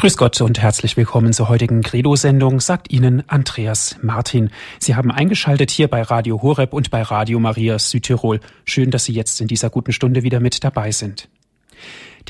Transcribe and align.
Grüß 0.00 0.16
Gott 0.16 0.40
und 0.40 0.58
herzlich 0.58 0.96
willkommen 0.96 1.34
zur 1.34 1.50
heutigen 1.50 1.82
Credo-Sendung, 1.82 2.60
sagt 2.60 2.90
Ihnen 2.90 3.22
Andreas 3.28 3.96
Martin. 4.00 4.48
Sie 4.78 4.96
haben 4.96 5.10
eingeschaltet 5.10 5.70
hier 5.70 5.88
bei 5.88 6.00
Radio 6.00 6.40
Horeb 6.40 6.72
und 6.72 6.90
bei 6.90 7.02
Radio 7.02 7.38
Maria 7.38 7.78
Südtirol. 7.78 8.40
Schön, 8.64 8.90
dass 8.90 9.04
Sie 9.04 9.12
jetzt 9.12 9.42
in 9.42 9.46
dieser 9.46 9.68
guten 9.68 9.92
Stunde 9.92 10.22
wieder 10.22 10.40
mit 10.40 10.64
dabei 10.64 10.90
sind. 10.90 11.28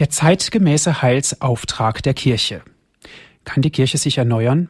Der 0.01 0.11
zeitgemäße 0.11 1.01
Heilsauftrag 1.01 2.03
der 2.03 2.13
Kirche. 2.13 2.63
Kann 3.45 3.63
die 3.63 3.71
Kirche 3.71 3.99
sich 3.99 4.19
erneuern? 4.19 4.69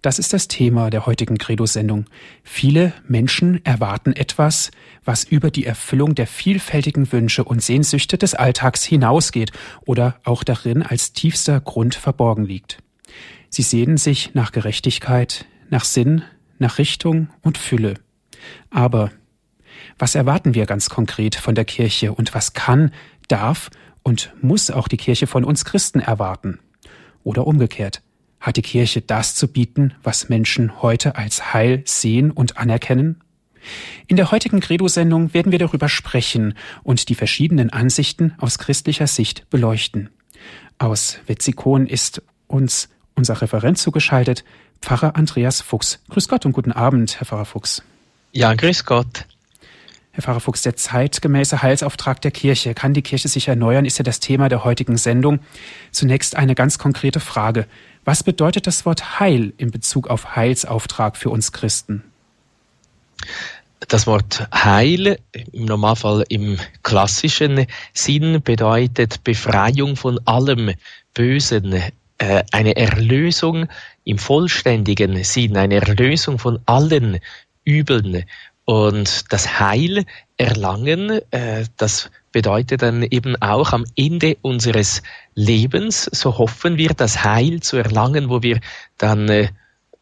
Das 0.00 0.18
ist 0.18 0.32
das 0.32 0.48
Thema 0.48 0.90
der 0.90 1.06
heutigen 1.06 1.38
Credo-Sendung. 1.38 2.06
Viele 2.42 2.92
Menschen 3.06 3.64
erwarten 3.64 4.14
etwas, 4.14 4.72
was 5.04 5.24
über 5.24 5.50
die 5.50 5.66
Erfüllung 5.66 6.14
der 6.14 6.26
vielfältigen 6.26 7.10
Wünsche 7.12 7.44
und 7.44 7.62
Sehnsüchte 7.62 8.18
des 8.18 8.34
Alltags 8.34 8.84
hinausgeht 8.84 9.52
oder 9.84 10.20
auch 10.24 10.44
darin 10.44 10.82
als 10.82 11.12
tiefster 11.12 11.60
Grund 11.60 11.94
verborgen 11.94 12.44
liegt. 12.44 12.78
Sie 13.48 13.62
sehnen 13.62 13.96
sich 13.96 14.34
nach 14.34 14.52
Gerechtigkeit, 14.52 15.46
nach 15.70 15.84
Sinn, 15.84 16.22
nach 16.58 16.78
Richtung 16.78 17.28
und 17.42 17.58
Fülle. 17.58 17.94
Aber 18.70 19.10
was 19.98 20.14
erwarten 20.14 20.54
wir 20.54 20.66
ganz 20.66 20.88
konkret 20.88 21.34
von 21.34 21.54
der 21.54 21.64
Kirche 21.64 22.12
und 22.12 22.34
was 22.34 22.54
kann, 22.54 22.92
darf 23.28 23.70
und 24.02 24.32
muss 24.40 24.70
auch 24.70 24.88
die 24.88 24.96
Kirche 24.96 25.26
von 25.26 25.44
uns 25.44 25.64
Christen 25.64 26.00
erwarten? 26.00 26.58
Oder 27.24 27.46
umgekehrt, 27.46 28.02
hat 28.40 28.56
die 28.56 28.62
Kirche 28.62 29.00
das 29.00 29.34
zu 29.34 29.48
bieten, 29.48 29.94
was 30.02 30.28
Menschen 30.28 30.82
heute 30.82 31.16
als 31.16 31.52
Heil 31.52 31.82
sehen 31.84 32.30
und 32.30 32.56
anerkennen? 32.56 33.22
In 34.06 34.16
der 34.16 34.30
heutigen 34.30 34.60
Credo-Sendung 34.60 35.34
werden 35.34 35.52
wir 35.52 35.58
darüber 35.58 35.88
sprechen 35.88 36.54
und 36.82 37.08
die 37.08 37.14
verschiedenen 37.14 37.70
Ansichten 37.70 38.34
aus 38.38 38.58
christlicher 38.58 39.06
Sicht 39.06 39.48
beleuchten. 39.50 40.10
Aus 40.78 41.18
Wetzikon 41.26 41.86
ist 41.86 42.22
uns 42.46 42.88
unser 43.14 43.40
Referent 43.40 43.78
zugeschaltet, 43.78 44.44
Pfarrer 44.80 45.16
Andreas 45.16 45.60
Fuchs. 45.60 46.00
Grüß 46.10 46.28
Gott 46.28 46.44
und 46.44 46.52
guten 46.52 46.72
Abend, 46.72 47.20
Herr 47.20 47.26
Pfarrer 47.26 47.44
Fuchs. 47.44 47.82
Ja, 48.32 48.52
grüß 48.54 48.84
Gott. 48.84 49.26
Herr 50.10 50.22
Pfarrer 50.22 50.40
Fuchs, 50.40 50.62
der 50.62 50.76
zeitgemäße 50.76 51.62
Heilsauftrag 51.62 52.20
der 52.20 52.32
Kirche. 52.32 52.74
Kann 52.74 52.92
die 52.92 53.02
Kirche 53.02 53.28
sich 53.28 53.48
erneuern, 53.48 53.84
ist 53.84 53.98
ja 53.98 54.02
das 54.02 54.20
Thema 54.20 54.48
der 54.48 54.64
heutigen 54.64 54.98
Sendung. 54.98 55.38
Zunächst 55.90 56.36
eine 56.36 56.54
ganz 56.54 56.78
konkrete 56.78 57.20
Frage. 57.20 57.66
Was 58.04 58.22
bedeutet 58.22 58.66
das 58.66 58.84
Wort 58.84 59.20
Heil 59.20 59.54
in 59.56 59.70
Bezug 59.70 60.08
auf 60.08 60.34
Heilsauftrag 60.36 61.16
für 61.16 61.30
uns 61.30 61.52
Christen? 61.52 62.02
Das 63.88 64.06
Wort 64.06 64.46
Heil 64.52 65.18
im 65.52 65.64
Normalfall 65.64 66.24
im 66.28 66.58
klassischen 66.82 67.66
Sinn 67.92 68.40
bedeutet 68.42 69.24
Befreiung 69.24 69.96
von 69.96 70.20
allem 70.24 70.72
Bösen, 71.14 71.72
äh, 72.18 72.44
eine 72.52 72.76
Erlösung 72.76 73.68
im 74.04 74.18
vollständigen 74.18 75.24
Sinn, 75.24 75.56
eine 75.56 75.76
Erlösung 75.76 76.38
von 76.38 76.60
allen 76.66 77.18
Übeln. 77.64 78.24
Und 78.64 79.32
das 79.32 79.58
Heil 79.58 80.04
erlangen, 80.36 81.20
äh, 81.32 81.64
das 81.76 82.10
bedeutet 82.30 82.82
dann 82.82 83.02
eben 83.02 83.34
auch 83.42 83.72
am 83.72 83.84
Ende 83.96 84.36
unseres 84.42 85.02
Lebens, 85.34 86.04
so 86.04 86.38
hoffen 86.38 86.78
wir, 86.78 86.90
das 86.90 87.24
Heil 87.24 87.60
zu 87.60 87.76
erlangen, 87.76 88.30
wo 88.30 88.42
wir 88.42 88.60
dann, 88.98 89.28
äh, 89.28 89.48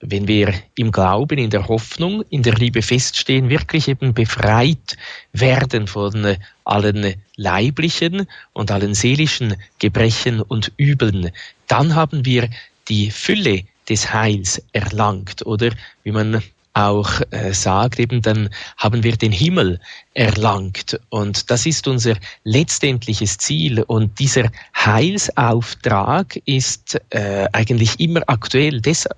wenn 0.00 0.26
wir 0.26 0.54
im 0.76 0.92
Glauben, 0.92 1.38
in 1.38 1.50
der 1.50 1.68
Hoffnung, 1.68 2.24
in 2.30 2.42
der 2.42 2.54
Liebe 2.54 2.82
feststehen, 2.82 3.50
wirklich 3.50 3.88
eben 3.88 4.14
befreit 4.14 4.96
werden 5.32 5.86
von 5.86 6.24
äh, 6.24 6.38
allen 6.64 7.14
leiblichen 7.36 8.26
und 8.52 8.70
allen 8.70 8.94
seelischen 8.94 9.56
Gebrechen 9.78 10.40
und 10.40 10.72
Übeln. 10.76 11.30
Dann 11.68 11.94
haben 11.94 12.24
wir 12.24 12.48
die 12.88 13.10
Fülle 13.10 13.64
des 13.88 14.12
Heils 14.12 14.62
erlangt 14.72 15.44
oder 15.44 15.70
wie 16.02 16.12
man 16.12 16.42
auch 16.72 17.20
äh, 17.30 17.52
sagt, 17.52 17.98
eben 17.98 18.22
dann 18.22 18.50
haben 18.76 19.02
wir 19.02 19.16
den 19.16 19.32
Himmel 19.32 19.80
erlangt. 20.14 21.00
Und 21.08 21.50
das 21.50 21.66
ist 21.66 21.88
unser 21.88 22.16
letztendliches 22.44 23.38
Ziel. 23.38 23.82
Und 23.82 24.18
dieser 24.18 24.50
Heilsauftrag 24.76 26.40
ist 26.44 27.00
äh, 27.10 27.48
eigentlich 27.52 27.98
immer 27.98 28.22
aktuell. 28.26 28.80
Des, 28.80 29.08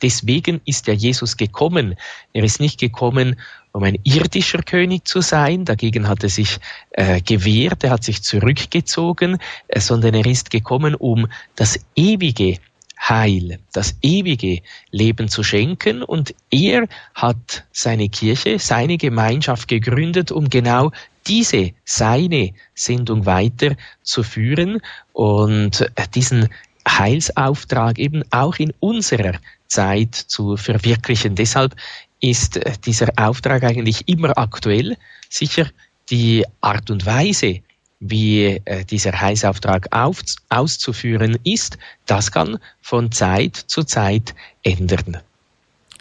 deswegen 0.00 0.60
ist 0.64 0.86
ja 0.86 0.94
Jesus 0.94 1.36
gekommen. 1.36 1.96
Er 2.32 2.44
ist 2.44 2.60
nicht 2.60 2.80
gekommen, 2.80 3.36
um 3.72 3.84
ein 3.84 3.98
irdischer 4.04 4.62
König 4.62 5.06
zu 5.06 5.22
sein, 5.22 5.64
dagegen 5.64 6.06
hat 6.06 6.22
er 6.22 6.28
sich 6.28 6.58
äh, 6.90 7.20
gewehrt, 7.22 7.84
er 7.84 7.90
hat 7.90 8.04
sich 8.04 8.22
zurückgezogen, 8.22 9.38
äh, 9.68 9.80
sondern 9.80 10.14
er 10.14 10.26
ist 10.26 10.50
gekommen, 10.50 10.94
um 10.94 11.26
das 11.56 11.80
ewige 11.96 12.58
Heil, 13.08 13.58
das 13.72 13.96
ewige 14.02 14.60
Leben 14.90 15.28
zu 15.28 15.42
schenken. 15.42 16.02
Und 16.02 16.34
er 16.50 16.86
hat 17.14 17.64
seine 17.72 18.08
Kirche, 18.08 18.58
seine 18.58 18.96
Gemeinschaft 18.96 19.68
gegründet, 19.68 20.30
um 20.30 20.48
genau 20.48 20.92
diese, 21.26 21.72
seine 21.84 22.52
Sendung 22.74 23.26
weiterzuführen 23.26 24.80
und 25.12 25.90
diesen 26.14 26.48
Heilsauftrag 26.88 27.98
eben 27.98 28.22
auch 28.30 28.56
in 28.56 28.72
unserer 28.80 29.34
Zeit 29.68 30.14
zu 30.14 30.56
verwirklichen. 30.56 31.34
Deshalb 31.34 31.76
ist 32.20 32.60
dieser 32.86 33.08
Auftrag 33.16 33.64
eigentlich 33.64 34.08
immer 34.08 34.36
aktuell. 34.38 34.96
Sicher 35.28 35.68
die 36.10 36.44
Art 36.60 36.90
und 36.90 37.06
Weise, 37.06 37.60
wie 38.02 38.60
äh, 38.64 38.84
dieser 38.84 39.20
Heißauftrag 39.20 39.88
auf, 39.92 40.22
auszuführen 40.48 41.38
ist, 41.44 41.78
das 42.04 42.32
kann 42.32 42.58
von 42.80 43.12
Zeit 43.12 43.56
zu 43.56 43.84
Zeit 43.84 44.34
ändern. 44.62 45.18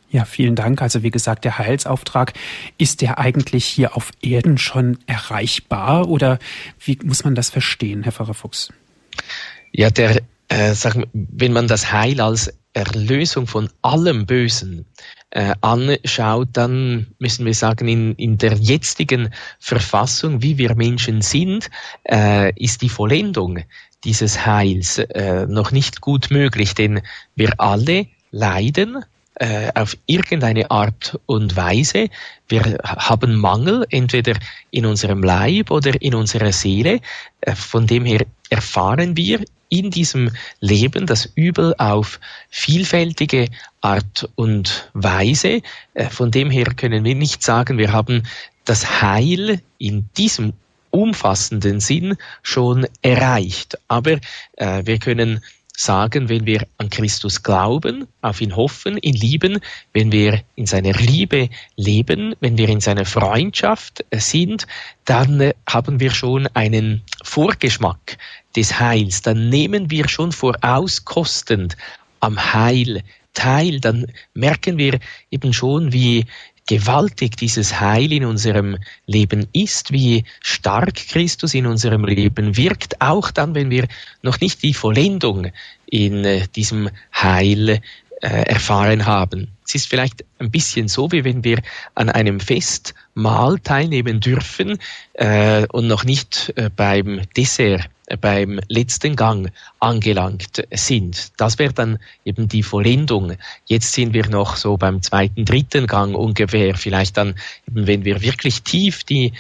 Ja, 0.09 0.25
vielen 0.25 0.56
Dank. 0.56 0.81
Also 0.81 1.03
wie 1.03 1.11
gesagt, 1.11 1.45
der 1.45 1.57
Heilsauftrag, 1.57 2.34
ist 2.78 3.01
der 3.01 3.19
eigentlich 3.19 3.66
hier 3.66 3.95
auf 3.95 4.11
Erden 4.22 4.57
schon 4.57 4.97
erreichbar 5.06 6.09
oder 6.09 6.40
wie 6.84 6.97
muss 7.03 7.23
man 7.23 7.35
das 7.35 7.50
verstehen, 7.50 8.03
Herr 8.03 8.11
Pfarrer 8.11 8.34
Fuchs? 8.34 8.73
Ja, 9.72 9.90
der, 9.90 10.22
äh, 10.50 10.73
sagen, 10.73 11.06
wenn 11.13 11.53
man 11.53 11.67
das 11.67 11.94
Heil 11.94 12.19
als 12.19 12.51
Erlösung 12.73 13.47
von 13.47 13.69
allem 13.81 14.25
Bösen 14.25 14.85
äh, 15.31 15.53
anschaut, 15.62 16.50
dann 16.53 17.08
müssen 17.19 17.46
wir 17.46 17.53
sagen, 17.53 17.88
in, 17.88 18.16
in 18.16 18.38
der 18.38 18.53
jetzigen 18.53 19.34
Verfassung, 19.59 20.42
wie 20.42 20.58
wir 20.58 20.75
Menschen 20.75 21.22
sind, 21.22 21.69
äh, 22.09 22.53
ist 22.62 22.81
die 22.81 22.90
Vollendung 22.90 23.59
dieses 24.03 24.46
Heils 24.46 24.97
äh, 24.97 25.46
noch 25.47 25.72
nicht 25.72 26.02
gut 26.02 26.31
möglich, 26.31 26.75
denn 26.75 27.02
wir 27.36 27.59
alle 27.59 28.08
leiden 28.31 29.03
äh, 29.36 29.72
auf 29.74 29.97
irgendeine 30.06 30.70
Art 30.72 31.20
und 31.25 31.56
Weise. 31.56 32.09
Wir 32.47 32.78
haben 32.84 33.36
Mangel 33.36 33.86
entweder 33.90 34.34
in 34.72 34.86
unserem 34.86 35.24
Leib 35.24 35.72
oder 35.72 36.02
in 36.02 36.16
unserer 36.16 36.52
Seele. 36.52 37.00
Äh, 37.41 37.56
von 37.56 37.88
dem 37.88 38.06
her 38.06 38.25
erfahren 38.50 39.16
wir 39.16 39.44
in 39.72 39.90
diesem 39.90 40.32
Leben 40.59 41.08
das 41.08 41.32
Übel 41.34 41.74
auf 41.78 42.20
vielfältige 42.50 43.48
Art 43.80 44.30
und 44.36 44.92
Weise. 44.94 45.62
Äh, 45.94 46.09
von 46.09 46.30
dem 46.30 46.52
her 46.52 46.66
können 46.76 47.04
wir 47.06 47.16
nicht 47.16 47.42
sagen, 47.42 47.78
wir 47.78 47.94
haben 47.94 48.24
das 48.66 49.02
Heil 49.02 49.62
in 49.80 50.09
diesem 50.18 50.54
umfassenden 50.92 51.80
Sinn 51.80 52.18
schon 52.44 52.86
erreicht. 53.02 53.80
Aber 53.88 54.20
äh, 54.58 54.86
wir 54.86 55.00
können 55.00 55.42
sagen, 55.76 56.30
wenn 56.30 56.46
wir 56.46 56.68
an 56.78 56.90
Christus 56.90 57.44
glauben, 57.44 58.08
auf 58.22 58.42
ihn 58.42 58.56
hoffen, 58.56 58.98
ihn 58.98 59.16
lieben, 59.16 59.59
wenn 59.94 60.12
wir 60.12 60.42
in 60.56 60.66
seiner 60.66 60.94
Liebe 60.94 61.50
leben, 61.76 62.36
wenn 62.40 62.58
wir 62.58 62.70
in 62.70 62.82
seiner 62.82 63.06
Freundschaft 63.06 64.06
äh, 64.09 64.20
sind, 64.20 64.68
dann 65.06 65.40
äh, 65.40 65.53
haben 65.68 66.00
wir 66.00 66.12
schon 66.12 66.48
einen 66.48 67.03
Vorgeschmack 67.24 68.18
des 68.56 68.79
Heils, 68.79 69.22
dann 69.22 69.50
nehmen 69.50 69.89
wir 69.89 70.07
schon 70.07 70.31
vorauskostend 70.31 71.78
am 72.19 72.53
Heil 72.53 73.03
teil, 73.34 73.79
dann 73.79 74.08
merken 74.34 74.78
wir 74.78 74.99
eben 75.29 75.53
schon, 75.53 75.93
wie 75.93 76.26
gewaltig 76.67 77.35
dieses 77.37 77.79
Heil 77.79 78.11
in 78.11 78.26
unserem 78.26 78.78
Leben 79.05 79.47
ist, 79.52 79.91
wie 79.91 80.23
stark 80.41 80.96
Christus 80.96 81.53
in 81.53 81.66
unserem 81.66 82.05
Leben 82.05 82.55
wirkt, 82.55 83.02
auch 83.02 83.31
dann, 83.31 83.55
wenn 83.55 83.70
wir 83.70 83.87
noch 84.22 84.40
nicht 84.40 84.64
die 84.64 84.73
Vollendung 84.73 85.52
in 85.85 86.23
äh, 86.23 86.47
diesem 86.55 86.90
Heil 87.14 87.81
äh, 88.22 88.43
erfahren 88.43 89.05
haben. 89.05 89.49
Es 89.66 89.76
ist 89.76 89.87
vielleicht 89.87 90.23
ein 90.40 90.52
bisschen 90.52 90.87
so, 90.87 91.11
wie 91.11 91.23
wenn 91.23 91.43
wir 91.43 91.61
an 91.96 92.09
einem 92.09 92.40
Festmahl 92.40 93.59
teilnehmen 93.59 94.20
dürfen 94.20 94.78
äh, 95.14 95.66
und 95.67 95.87
noch 95.87 96.03
nicht 96.03 96.53
äh, 96.55 96.70
beim 96.73 97.22
Dessert 97.35 97.90
beim 98.19 98.59
letzten 98.67 99.16
Gang 99.16 99.52
angelangt 99.79 100.63
sind. 100.72 101.31
Das 101.37 101.59
wäre 101.59 101.73
dann 101.73 101.99
eben 102.25 102.47
die 102.47 102.63
Vollendung. 102.63 103.34
Jetzt 103.66 103.93
sind 103.93 104.13
wir 104.13 104.28
noch 104.28 104.55
so 104.55 104.78
beim 104.78 105.02
zweiten, 105.02 105.46
dritten 105.46 105.87
Gang 105.87 106.16
ungefähr. 106.16 106.75
Vielleicht 106.75 107.17
dann, 107.17 107.35
eben 107.67 107.87
wenn 107.87 108.05
wir 108.05 108.22
wirklich 108.22 108.63
tief 108.63 109.03
die 109.03 109.34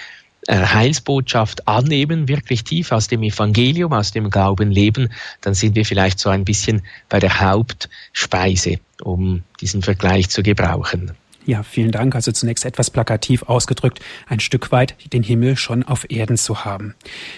äh, 0.47 0.65
Heilsbotschaft 0.65 1.67
annehmen, 1.67 2.27
wirklich 2.27 2.63
tief 2.63 2.91
aus 2.91 3.07
dem 3.07 3.21
Evangelium, 3.23 3.93
aus 3.93 4.11
dem 4.11 4.29
Glauben 4.29 4.71
leben, 4.71 5.09
dann 5.41 5.53
sind 5.53 5.75
wir 5.75 5.85
vielleicht 5.85 6.19
so 6.19 6.29
ein 6.29 6.45
bisschen 6.45 6.81
bei 7.09 7.19
der 7.19 7.41
Hauptspeise, 7.41 8.79
um 9.01 9.43
diesen 9.59 9.83
Vergleich 9.83 10.29
zu 10.29 10.41
gebrauchen. 10.41 11.11
Ja, 11.45 11.63
vielen 11.63 11.91
Dank. 11.91 12.13
Also 12.13 12.31
zunächst 12.31 12.65
etwas 12.65 12.91
plakativ 12.91 13.43
ausgedrückt, 13.43 13.99
ein 14.27 14.39
Stück 14.39 14.71
weit 14.71 14.95
den 15.11 15.23
Himmel 15.23 15.57
schon 15.57 15.83
auf 15.83 16.09
Erden 16.09 16.37
zu 16.37 16.65
haben. 16.65 16.93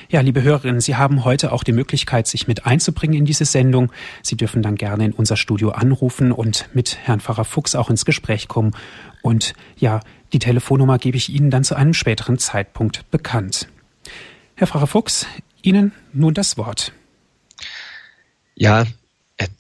Ja, 0.10 0.20
liebe 0.22 0.44
Hörerinnen, 0.44 0.82
Sie 0.82 0.98
haben 0.98 1.24
heute 1.24 1.54
auch 1.54 1.64
die 1.64 1.72
Möglichkeit, 1.72 2.28
sich 2.28 2.48
mit 2.48 2.66
einzubringen 2.66 3.20
in 3.20 3.26
diese 3.26 3.46
Sendung. 3.46 3.92
Sie 4.22 4.36
dürfen 4.36 4.62
dann 4.62 4.76
gerne 4.76 5.06
in 5.06 5.14
unser 5.14 5.38
Studio 5.38 5.70
anrufen 5.70 6.34
und 6.34 6.68
mit 6.74 6.98
Herrn 7.04 7.22
Pfarrer 7.22 7.46
Fuchs 7.46 7.76
auch 7.76 7.90
ins 7.90 8.04
Gespräch 8.04 8.50
kommen. 8.50 8.76
Und 9.22 9.54
ja, 9.78 10.02
die 10.34 10.40
Telefonnummer 10.40 10.98
gebe 10.98 11.16
ich 11.16 11.30
Ihnen 11.30 11.50
dann 11.50 11.64
zu 11.64 11.76
einem 11.76 11.94
späteren 11.94 12.38
Zeitpunkt 12.38 13.10
bekannt. 13.10 13.70
Herr 14.56 14.68
Pfarrer 14.68 14.88
Fuchs, 14.88 15.26
Ihnen 15.62 15.94
nun 16.12 16.34
das 16.34 16.58
Wort. 16.58 16.92
Ja, 18.56 18.86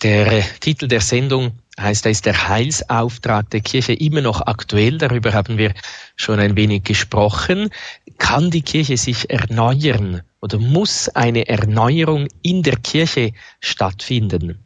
der 0.01 0.43
Titel 0.59 0.87
der 0.87 1.01
Sendung 1.01 1.53
heißt, 1.79 2.05
da 2.05 2.09
ist 2.09 2.25
der 2.25 2.47
Heilsauftrag 2.47 3.49
der 3.49 3.61
Kirche 3.61 3.93
immer 3.93 4.21
noch 4.21 4.41
aktuell. 4.41 4.97
Darüber 4.97 5.33
haben 5.33 5.57
wir 5.57 5.73
schon 6.15 6.39
ein 6.39 6.55
wenig 6.55 6.83
gesprochen. 6.83 7.69
Kann 8.17 8.51
die 8.51 8.61
Kirche 8.61 8.97
sich 8.97 9.29
erneuern 9.29 10.21
oder 10.41 10.59
muss 10.59 11.09
eine 11.09 11.47
Erneuerung 11.47 12.27
in 12.41 12.63
der 12.63 12.77
Kirche 12.77 13.33
stattfinden? 13.59 14.65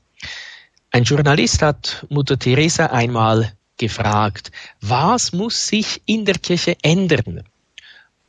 Ein 0.92 1.04
Journalist 1.04 1.62
hat 1.62 2.06
Mutter 2.10 2.40
Teresa 2.40 2.88
einmal 2.88 3.54
gefragt, 3.78 4.52
was 4.82 5.32
muss 5.34 5.68
sich 5.68 6.02
in 6.06 6.26
der 6.26 6.36
Kirche 6.36 6.78
ändern? 6.82 7.44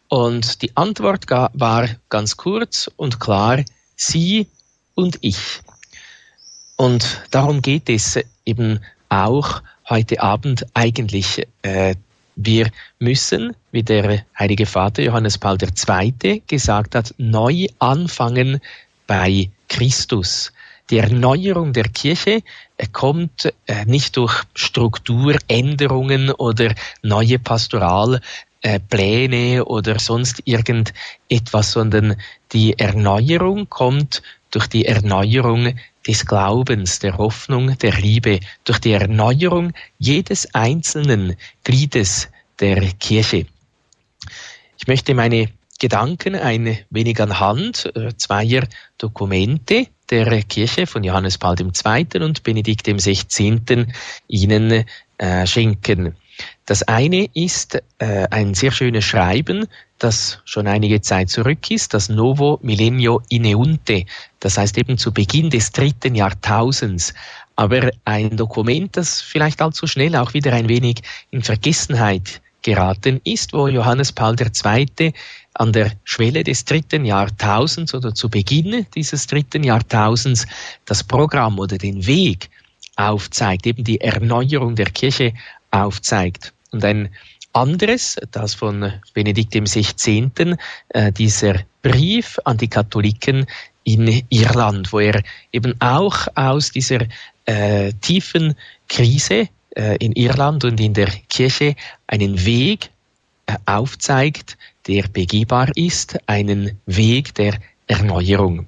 Und 0.09 0.63
die 0.63 0.77
Antwort 0.77 1.31
war 1.31 1.89
ganz 2.09 2.37
kurz 2.37 2.91
und 2.97 3.21
klar, 3.21 3.63
sie 3.97 4.49
und 4.95 5.19
ich. 5.21 5.61
Und 6.77 7.23
darum 7.31 7.61
geht 7.61 7.89
es 7.89 8.19
eben 8.49 8.81
auch 9.09 9.63
heute 9.89 10.21
Abend 10.23 10.67
eigentlich. 10.75 11.47
Äh, 11.63 11.95
wir 12.37 12.71
müssen, 12.99 13.57
wie 13.73 13.83
der 13.83 14.27
Heilige 14.39 14.67
Vater 14.67 15.03
Johannes 15.03 15.39
Paul 15.39 15.57
II. 15.61 16.43
gesagt 16.47 16.95
hat, 16.95 17.15
neu 17.19 17.67
anfangen 17.79 18.61
bei 19.07 19.51
Christus. 19.69 20.53
Die 20.91 20.99
Erneuerung 20.99 21.73
der 21.73 21.89
Kirche 21.89 22.43
äh, 22.77 22.87
kommt 22.87 23.53
äh, 23.67 23.85
nicht 23.85 24.17
durch 24.17 24.45
Strukturänderungen 24.55 26.31
oder 26.31 26.75
neue 27.03 27.39
Pastoralpläne 27.39 29.65
oder 29.65 29.99
sonst 29.99 30.43
irgendetwas, 30.47 31.73
sondern 31.73 32.17
die 32.53 32.79
Erneuerung 32.79 33.69
kommt 33.69 34.23
durch 34.51 34.69
die 34.69 34.87
Erneuerung 34.87 35.75
des 36.09 36.25
Glaubens, 36.27 36.99
der 36.99 37.19
Hoffnung, 37.19 37.77
der 37.79 37.93
Liebe, 37.93 38.41
durch 38.65 38.79
die 38.79 38.93
Erneuerung 38.93 39.73
jedes 39.99 40.55
einzelnen 40.55 41.37
Gliedes 41.63 42.29
der 42.59 42.81
Kirche. 42.95 43.47
Ich 44.79 44.87
möchte 44.87 45.15
meine 45.15 45.51
Gedanken 45.79 46.35
ein 46.35 46.79
wenig 46.91 47.21
anhand 47.21 47.95
äh, 47.95 48.17
zweier 48.17 48.67
Dokumente 48.97 49.87
der 50.11 50.43
Kirche 50.43 50.87
von 50.87 51.05
Johannes 51.05 51.39
Paul 51.39 51.57
II. 51.61 52.23
und 52.23 52.43
Benedikt 52.43 52.87
XVI. 52.89 53.87
Ihnen 54.27 54.85
äh, 55.19 55.47
schenken. 55.47 56.17
Das 56.69 56.83
eine 56.83 57.31
ist 57.33 57.83
äh, 57.97 58.29
ein 58.31 58.53
sehr 58.53 58.73
schönes 58.73 59.03
Schreiben, 59.03 59.69
das 59.99 60.41
schon 60.45 60.67
einige 60.67 61.01
Zeit 61.01 61.31
zurück 61.31 61.71
ist, 61.71 61.95
das 61.95 62.11
Novo 62.11 62.59
Millennio 62.61 63.23
Ineunte, 63.31 64.05
das 64.39 64.59
heißt 64.59 64.77
eben 64.77 64.99
zu 64.99 65.15
Beginn 65.15 65.49
des 65.49 65.73
dritten 65.73 66.15
Jahrtausends. 66.15 67.15
Aber 67.57 67.89
ein 68.05 68.37
Dokument, 68.37 68.95
das 68.99 69.23
vielleicht 69.23 69.63
allzu 69.63 69.87
schnell 69.87 70.15
auch 70.15 70.35
wieder 70.35 70.53
ein 70.53 70.69
wenig 70.69 71.01
in 71.31 71.43
Vergessenheit 71.43 72.43
geraten 72.61 73.23
ist, 73.25 73.55
wo 73.55 73.67
Johannes 73.67 74.13
Paul 74.13 74.37
II. 74.39 75.15
an 75.55 75.73
der 75.73 75.93
Schwelle 76.05 76.45
des 76.45 76.67
dritten 76.67 77.07
Jahrtausends 77.07 77.95
oder 77.95 78.15
zu 78.15 78.29
Beginn 78.29 78.85
dieses 78.95 79.27
dritten 79.27 79.65
Jahrtausends 79.65 80.47
das 80.85 81.03
Programm 81.03 81.61
oder 81.61 81.79
den 81.79 82.07
Weg 82.07 82.51
aufzeigt, 82.97 83.67
eben 83.67 83.85
die 83.85 84.03
Erneuerung 84.03 84.75
der 84.75 84.91
Kirche 84.91 85.33
aufzeigt. 85.71 86.53
Und 86.71 86.85
ein 86.85 87.11
anderes, 87.53 88.17
das 88.31 88.55
von 88.55 88.93
Benedikt 89.15 89.55
XVI., 89.55 90.57
äh, 90.91 91.13
dieser 91.13 91.61
Brief 91.83 92.39
an 92.45 92.59
die 92.59 92.69
Katholiken 92.69 93.47
in 93.85 94.23
Irland, 94.29 94.93
wo 94.93 95.01
er 95.01 95.23
eben 95.53 95.75
auch 95.81 96.29
aus 96.35 96.71
dieser 96.71 97.07
äh, 97.47 97.93
tiefen 98.01 98.55
Krise 98.89 99.49
äh, 99.75 99.97
in 99.97 100.13
Irland 100.13 100.65
und 100.65 100.79
in 100.81 100.93
der 100.93 101.09
Kirche 101.29 101.75
einen 102.07 102.45
Weg 102.45 102.91
äh, 103.47 103.55
aufzeigt, 103.65 104.59
der 104.87 105.09
begehbar 105.09 105.71
ist, 105.75 106.19
einen 106.27 106.79
Weg 106.87 107.35
der 107.35 107.59
Erneuerung. 107.87 108.67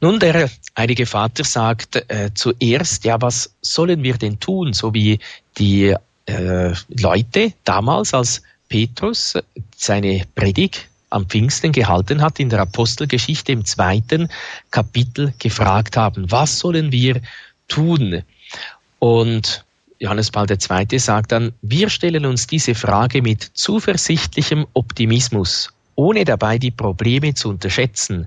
Nun, 0.00 0.18
der 0.18 0.50
Heilige 0.76 1.06
Vater 1.06 1.44
sagt 1.44 1.96
äh, 2.08 2.30
zuerst, 2.34 3.04
ja, 3.04 3.20
was 3.20 3.54
sollen 3.60 4.02
wir 4.02 4.16
denn 4.16 4.40
tun, 4.40 4.72
so 4.72 4.92
wie 4.94 5.18
die 5.58 5.94
äh, 6.26 6.72
Leute 6.88 7.52
damals, 7.64 8.14
als 8.14 8.42
Petrus 8.68 9.34
seine 9.76 10.24
Predigt 10.34 10.88
am 11.10 11.26
Pfingsten 11.26 11.72
gehalten 11.72 12.22
hat, 12.22 12.40
in 12.40 12.48
der 12.48 12.60
Apostelgeschichte 12.60 13.52
im 13.52 13.64
zweiten 13.64 14.28
Kapitel 14.70 15.32
gefragt 15.38 15.96
haben, 15.96 16.30
was 16.30 16.58
sollen 16.58 16.90
wir 16.90 17.20
tun? 17.68 18.22
Und 18.98 19.64
Johannes 19.98 20.30
Paul 20.30 20.46
II. 20.50 20.98
sagt 20.98 21.32
dann, 21.32 21.52
wir 21.62 21.88
stellen 21.88 22.26
uns 22.26 22.46
diese 22.46 22.74
Frage 22.74 23.22
mit 23.22 23.42
zuversichtlichem 23.54 24.66
Optimismus, 24.72 25.72
ohne 25.94 26.24
dabei 26.24 26.58
die 26.58 26.72
Probleme 26.72 27.34
zu 27.34 27.48
unterschätzen. 27.48 28.26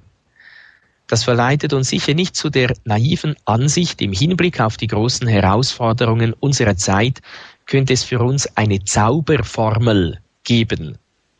Das 1.07 1.23
verleitet 1.23 1.73
uns 1.73 1.89
sicher 1.89 2.13
nicht 2.13 2.35
zu 2.35 2.50
der 2.50 2.73
naiven 2.83 3.35
Ansicht 3.45 4.01
im 4.01 4.11
Hinblick 4.11 4.59
auf 4.59 4.77
die 4.77 4.88
großen 4.88 5.27
Herausforderungen 5.27 6.33
unserer 6.33 6.77
Zeit, 6.77 7.21
könnte 7.67 7.93
es 7.93 8.03
für 8.03 8.19
uns 8.19 8.47
eine 8.57 8.83
Zauberformel 8.83 10.19
geben. 10.43 10.97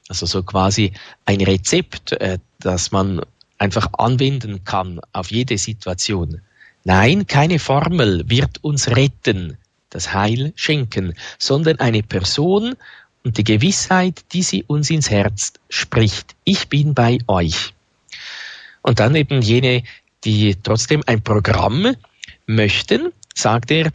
Also 0.10 0.26
so 0.26 0.44
quasi 0.44 0.94
ein 1.26 1.42
Rezept, 1.42 2.12
äh, 2.14 2.38
das 2.60 2.92
man 2.92 3.22
einfach 3.58 3.90
anwenden 3.98 4.64
kann 4.64 5.00
auf 5.14 5.32
jede 5.32 5.58
Situation. 5.58 6.42
Nein, 6.84 7.28
keine 7.28 7.60
Formel 7.60 8.30
wird 8.30 8.64
uns 8.64 8.90
retten, 8.90 9.58
das 9.90 10.14
Heil 10.14 10.54
schenken, 10.56 11.14
sondern 11.40 11.80
eine 11.80 12.04
Person 12.04 12.76
und 13.24 13.38
die 13.38 13.44
Gewissheit, 13.44 14.26
die 14.34 14.44
sie 14.44 14.64
uns 14.64 14.90
ins 14.90 15.10
Herz 15.10 15.54
spricht. 15.70 16.36
Ich 16.44 16.70
bin 16.70 16.94
bei 16.94 17.18
euch. 17.28 17.74
Und 18.82 19.00
dann 19.00 19.16
eben 19.16 19.42
jene, 19.42 19.84
die 20.24 20.56
trotzdem 20.56 21.04
ein 21.08 21.22
Programm 21.22 21.96
möchten, 22.46 23.12
sagt 23.34 23.72
er, 23.72 23.92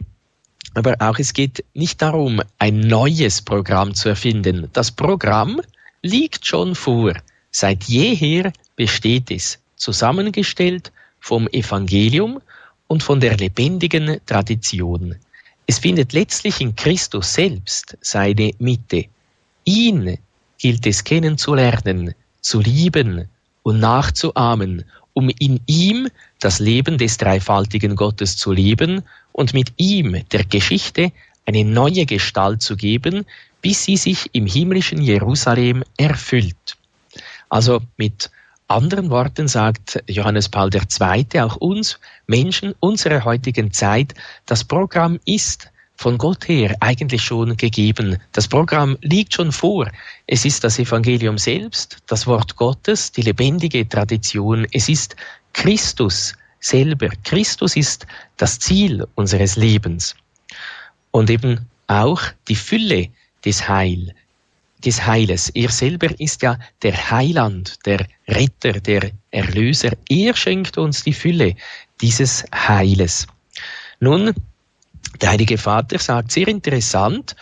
aber 0.73 0.95
auch 0.99 1.19
es 1.19 1.33
geht 1.33 1.63
nicht 1.73 2.01
darum, 2.01 2.41
ein 2.57 2.79
neues 2.79 3.41
Programm 3.41 3.93
zu 3.93 4.09
erfinden. 4.09 4.69
Das 4.73 4.91
Programm 4.91 5.61
liegt 6.01 6.45
schon 6.45 6.75
vor. 6.75 7.13
Seit 7.51 7.83
jeher 7.83 8.51
besteht 8.75 9.29
es, 9.29 9.59
zusammengestellt 9.75 10.91
vom 11.19 11.47
Evangelium 11.47 12.41
und 12.87 13.03
von 13.03 13.19
der 13.19 13.37
lebendigen 13.37 14.19
Tradition. 14.25 15.15
Es 15.65 15.79
findet 15.79 16.13
letztlich 16.13 16.59
in 16.59 16.75
Christus 16.75 17.33
selbst 17.33 17.97
seine 18.01 18.51
Mitte. 18.59 19.05
Ihn 19.63 20.17
gilt 20.57 20.85
es 20.85 21.03
kennenzulernen, 21.03 22.15
zu 22.41 22.59
lieben 22.59 23.29
und 23.61 23.79
nachzuahmen, 23.79 24.83
um 25.13 25.29
in 25.39 25.61
ihm 25.67 26.09
das 26.39 26.59
Leben 26.59 26.97
des 26.97 27.17
dreifaltigen 27.17 27.95
Gottes 27.95 28.35
zu 28.35 28.51
leben 28.51 29.03
und 29.33 29.53
mit 29.53 29.73
ihm 29.77 30.23
der 30.31 30.45
Geschichte 30.45 31.11
eine 31.45 31.65
neue 31.65 32.05
Gestalt 32.05 32.61
zu 32.61 32.77
geben, 32.77 33.25
bis 33.61 33.83
sie 33.83 33.97
sich 33.97 34.29
im 34.33 34.45
himmlischen 34.45 35.01
Jerusalem 35.01 35.83
erfüllt. 35.97 36.77
Also 37.49 37.81
mit 37.97 38.31
anderen 38.67 39.09
Worten 39.09 39.47
sagt 39.47 40.01
Johannes 40.07 40.49
Paul 40.49 40.69
II. 40.73 41.41
auch 41.41 41.57
uns 41.57 41.99
Menschen 42.27 42.73
unserer 42.79 43.25
heutigen 43.25 43.71
Zeit, 43.71 44.13
das 44.45 44.63
Programm 44.63 45.19
ist 45.25 45.69
von 45.95 46.17
Gott 46.17 46.47
her 46.47 46.75
eigentlich 46.79 47.21
schon 47.21 47.55
gegeben. 47.55 48.17
Das 48.31 48.47
Programm 48.47 48.97
liegt 49.01 49.33
schon 49.33 49.51
vor. 49.51 49.89
Es 50.27 50.43
ist 50.43 50.63
das 50.63 50.79
Evangelium 50.79 51.37
selbst, 51.37 51.97
das 52.07 52.25
Wort 52.25 52.55
Gottes, 52.55 53.11
die 53.11 53.21
lebendige 53.21 53.87
Tradition. 53.87 54.65
Es 54.71 54.89
ist 54.89 55.15
Christus 55.53 56.33
selber. 56.63 57.09
Christus 57.23 57.75
ist 57.75 58.07
das 58.37 58.59
Ziel 58.59 59.05
unseres 59.15 59.55
Lebens. 59.55 60.15
Und 61.11 61.29
eben 61.29 61.67
auch 61.87 62.21
die 62.47 62.55
Fülle 62.55 63.09
des 63.45 63.67
Heil, 63.67 64.15
des 64.83 65.05
Heiles. 65.05 65.49
Er 65.49 65.69
selber 65.69 66.19
ist 66.19 66.41
ja 66.41 66.57
der 66.81 67.11
Heiland, 67.11 67.85
der 67.85 68.07
Retter, 68.27 68.73
der 68.73 69.11
Erlöser. 69.31 69.91
Er 70.09 70.35
schenkt 70.35 70.77
uns 70.77 71.03
die 71.03 71.13
Fülle 71.13 71.55
dieses 72.01 72.45
Heiles. 72.53 73.27
Nun, 73.99 74.33
der 75.21 75.29
Heilige 75.31 75.57
Vater 75.57 75.99
sagt 75.99 76.31
sehr 76.31 76.47
interessant, 76.47 77.35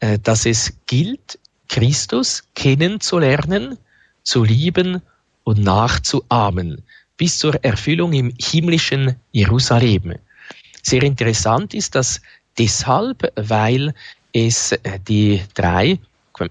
äh, 0.00 0.18
dass 0.18 0.46
es 0.46 0.74
gilt, 0.86 1.38
Christus 1.68 2.44
kennenzulernen, 2.54 3.78
zu 4.22 4.44
lieben 4.44 5.02
und 5.44 5.62
nachzuahmen, 5.62 6.82
bis 7.20 7.36
zur 7.36 7.62
Erfüllung 7.62 8.14
im 8.14 8.32
himmlischen 8.40 9.14
Jerusalem. 9.30 10.14
Sehr 10.82 11.02
interessant 11.02 11.74
ist 11.74 11.94
das 11.94 12.22
deshalb, 12.56 13.30
weil 13.36 13.92
es 14.32 14.72
äh, 14.72 14.98
die 15.06 15.42
drei, 15.52 15.98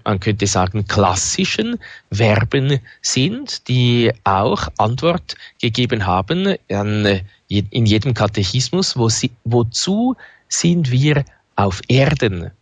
man 0.04 0.20
könnte 0.20 0.46
sagen, 0.46 0.86
klassischen 0.86 1.80
Verben 2.12 2.78
sind, 3.02 3.66
die 3.66 4.12
auch 4.22 4.68
Antwort 4.78 5.34
gegeben 5.60 6.06
haben 6.06 6.54
an, 6.70 7.04
äh, 7.04 7.24
in 7.48 7.84
jedem 7.84 8.14
Katechismus, 8.14 8.96
wo 8.96 9.08
sie, 9.08 9.32
wozu 9.42 10.14
sind 10.48 10.92
wir 10.92 11.24
auf 11.56 11.80
Erden? 11.88 12.52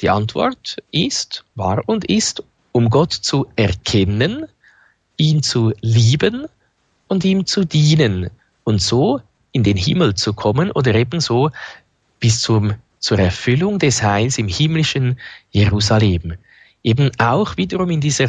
Die 0.00 0.10
Antwort 0.10 0.82
ist, 0.90 1.44
war 1.54 1.88
und 1.88 2.06
ist, 2.06 2.42
um 2.72 2.90
Gott 2.90 3.12
zu 3.12 3.46
erkennen, 3.54 4.46
ihn 5.16 5.44
zu 5.44 5.72
lieben 5.80 6.48
und 7.08 7.24
ihm 7.24 7.46
zu 7.46 7.64
dienen 7.64 8.30
und 8.64 8.80
so 8.80 9.20
in 9.52 9.62
den 9.62 9.76
Himmel 9.76 10.14
zu 10.14 10.32
kommen 10.34 10.70
oder 10.72 10.94
ebenso 10.94 11.50
bis 12.20 12.40
zum, 12.42 12.74
zur 12.98 13.18
Erfüllung 13.18 13.78
des 13.78 14.02
Heils 14.02 14.38
im 14.38 14.48
himmlischen 14.48 15.18
Jerusalem. 15.50 16.34
Eben 16.82 17.10
auch 17.18 17.56
wiederum 17.56 17.90
in 17.90 18.00
dieser 18.00 18.28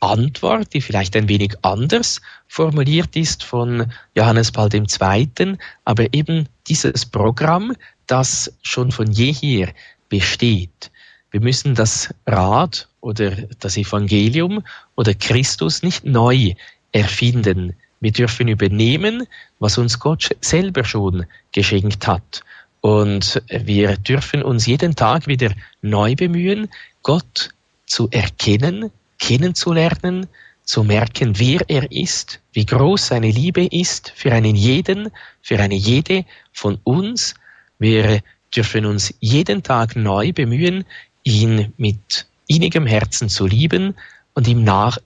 Antwort, 0.00 0.72
die 0.74 0.80
vielleicht 0.80 1.16
ein 1.16 1.28
wenig 1.28 1.54
anders 1.62 2.20
formuliert 2.46 3.16
ist 3.16 3.42
von 3.42 3.92
Johannes 4.14 4.52
Paul 4.52 4.68
II., 4.72 5.56
aber 5.84 6.14
eben 6.14 6.48
dieses 6.68 7.04
Programm, 7.06 7.74
das 8.06 8.52
schon 8.62 8.92
von 8.92 9.10
jeher 9.10 9.72
besteht. 10.08 10.90
Wir 11.30 11.40
müssen 11.40 11.74
das 11.74 12.14
Rad 12.26 12.88
oder 13.00 13.32
das 13.60 13.76
Evangelium 13.76 14.64
oder 14.96 15.14
Christus 15.14 15.82
nicht 15.82 16.04
neu 16.04 16.54
erfinden. 16.92 17.74
Wir 18.00 18.12
dürfen 18.12 18.48
übernehmen, 18.48 19.26
was 19.58 19.78
uns 19.78 19.98
Gott 19.98 20.30
selber 20.40 20.84
schon 20.84 21.26
geschenkt 21.52 22.06
hat. 22.06 22.42
Und 22.80 23.42
wir 23.48 23.96
dürfen 23.96 24.42
uns 24.42 24.66
jeden 24.66 24.94
Tag 24.94 25.26
wieder 25.26 25.52
neu 25.82 26.14
bemühen, 26.14 26.68
Gott 27.02 27.50
zu 27.86 28.08
erkennen, 28.10 28.90
kennenzulernen, 29.18 30.26
zu 30.62 30.84
merken, 30.84 31.38
wer 31.38 31.62
er 31.68 31.90
ist, 31.90 32.40
wie 32.52 32.66
groß 32.66 33.08
seine 33.08 33.30
Liebe 33.30 33.64
ist 33.64 34.12
für 34.14 34.32
einen 34.32 34.54
jeden, 34.54 35.10
für 35.40 35.58
eine 35.58 35.74
jede 35.74 36.26
von 36.52 36.78
uns. 36.84 37.34
Wir 37.78 38.20
dürfen 38.54 38.84
uns 38.84 39.14
jeden 39.18 39.62
Tag 39.62 39.96
neu 39.96 40.32
bemühen, 40.32 40.84
ihn 41.24 41.72
mit 41.78 42.26
innigem 42.46 42.86
Herzen 42.86 43.28
zu 43.30 43.46
lieben 43.46 43.94
und 44.34 44.46
ihm 44.46 44.62
nach 44.62 44.98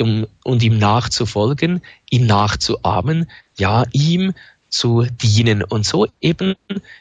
um, 0.00 0.26
und 0.44 0.62
ihm 0.62 0.78
nachzufolgen, 0.78 1.82
ihm 2.10 2.26
nachzuahmen, 2.26 3.30
ja, 3.56 3.84
ihm 3.92 4.34
zu 4.68 5.04
dienen 5.04 5.62
und 5.62 5.84
so 5.86 6.06
eben 6.20 6.54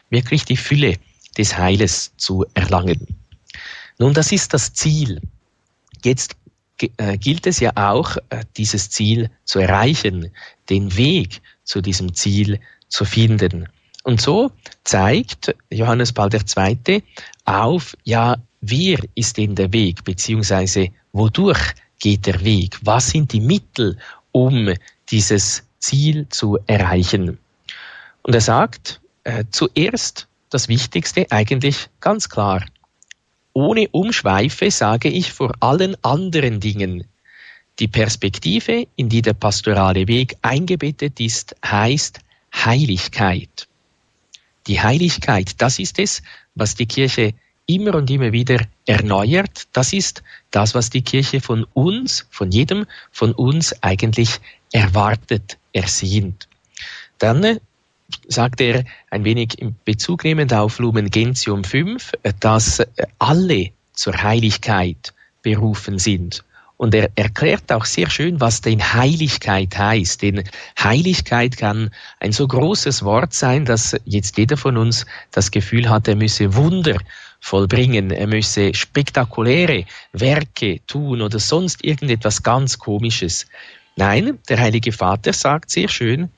wirklich 0.09 0.45
die 0.45 0.57
Fülle 0.57 0.97
des 1.37 1.57
Heiles 1.57 2.13
zu 2.17 2.45
erlangen. 2.53 3.07
Nun, 3.99 4.13
das 4.13 4.31
ist 4.31 4.53
das 4.53 4.73
Ziel. 4.73 5.21
Jetzt 6.03 6.35
äh, 6.97 7.17
gilt 7.17 7.47
es 7.47 7.59
ja 7.59 7.71
auch, 7.75 8.17
äh, 8.29 8.43
dieses 8.55 8.89
Ziel 8.89 9.29
zu 9.43 9.59
erreichen, 9.59 10.31
den 10.69 10.95
Weg 10.95 11.41
zu 11.63 11.81
diesem 11.81 12.13
Ziel 12.13 12.59
zu 12.87 13.05
finden. 13.05 13.67
Und 14.03 14.21
so 14.21 14.51
zeigt 14.83 15.53
Johannes 15.69 16.13
Paul 16.13 16.29
II. 16.33 17.03
auf, 17.45 17.97
ja, 18.03 18.37
wer 18.61 18.99
ist 19.15 19.37
denn 19.37 19.55
der 19.55 19.73
Weg, 19.73 20.03
beziehungsweise 20.03 20.89
wodurch 21.11 21.73
geht 21.99 22.25
der 22.25 22.43
Weg? 22.43 22.77
Was 22.81 23.09
sind 23.09 23.33
die 23.33 23.41
Mittel, 23.41 23.97
um 24.31 24.73
dieses 25.09 25.63
Ziel 25.79 26.27
zu 26.29 26.59
erreichen? 26.67 27.37
Und 28.21 28.33
er 28.33 28.41
sagt, 28.41 29.01
äh, 29.23 29.45
zuerst 29.51 30.27
das 30.49 30.67
Wichtigste 30.67 31.27
eigentlich 31.29 31.89
ganz 31.99 32.29
klar. 32.29 32.65
Ohne 33.53 33.87
Umschweife 33.89 34.69
sage 34.71 35.09
ich 35.09 35.33
vor 35.33 35.53
allen 35.59 35.95
anderen 36.03 36.59
Dingen, 36.59 37.05
die 37.79 37.87
Perspektive, 37.87 38.87
in 38.95 39.09
die 39.09 39.21
der 39.21 39.33
pastorale 39.33 40.07
Weg 40.07 40.35
eingebettet 40.41 41.19
ist, 41.19 41.55
heißt 41.63 42.19
Heiligkeit. 42.53 43.67
Die 44.67 44.81
Heiligkeit, 44.81 45.61
das 45.61 45.79
ist 45.79 45.99
es, 45.99 46.23
was 46.55 46.75
die 46.75 46.87
Kirche 46.87 47.33
immer 47.67 47.95
und 47.95 48.09
immer 48.09 48.31
wieder 48.31 48.59
erneuert. 48.86 49.67
Das 49.74 49.93
ist 49.93 50.24
das, 50.50 50.74
was 50.74 50.89
die 50.89 51.03
Kirche 51.03 51.41
von 51.41 51.65
uns, 51.74 52.25
von 52.31 52.51
jedem 52.51 52.88
von 53.12 53.33
uns 53.33 53.83
eigentlich 53.83 54.39
erwartet, 54.71 55.57
ersehnt. 55.74 56.47
Dann 57.19 57.43
äh, 57.43 57.59
sagt 58.27 58.62
er 58.62 58.83
ein 59.12 59.24
wenig 59.25 59.59
in 59.59 59.75
Bezug 59.86 60.24
nehmend 60.24 60.53
auf 60.53 60.79
Lumen 60.79 61.12
Gentium 61.12 61.63
5, 61.63 62.13
äh, 62.24 62.33
dass 62.39 62.79
äh, 62.79 62.88
alle 63.19 63.71
zur 63.93 64.21
Heiligkeit 64.21 65.13
berufen 65.41 66.00
sind. 66.00 66.43
Und 66.77 66.93
er 66.93 67.09
erklärt 67.15 67.71
auch 67.71 67.86
sehr 67.86 68.07
schön, 68.09 68.39
was 68.39 68.62
denn 68.62 68.79
Heiligkeit 68.93 69.75
heißt. 69.75 70.21
Denn 70.21 70.43
Heiligkeit 70.79 71.57
kann 71.57 71.89
ein 72.19 72.31
so 72.31 72.47
großes 72.47 73.03
Wort 73.03 73.33
sein, 73.33 73.65
dass 73.65 73.95
jetzt 74.05 74.38
jeder 74.38 74.57
von 74.57 74.77
uns 74.77 75.07
das 75.31 75.50
Gefühl 75.50 75.89
hat, 75.89 76.07
er 76.07 76.15
müsse 76.15 76.53
Wunder 76.55 77.00
vollbringen, 77.39 78.12
er 78.12 78.27
müsse 78.27 78.74
spektakuläre 78.74 79.86
Werke 80.12 80.79
tun 80.88 81.22
oder 81.22 81.39
sonst 81.39 81.84
irgendetwas 81.84 82.44
ganz 82.44 82.79
Komisches. 82.79 83.48
Nein, 83.96 84.39
der 84.50 84.60
Heilige 84.60 84.91
Vater 84.91 85.34
sagt 85.34 85.72
sehr 85.72 85.88
schön, 85.88 86.29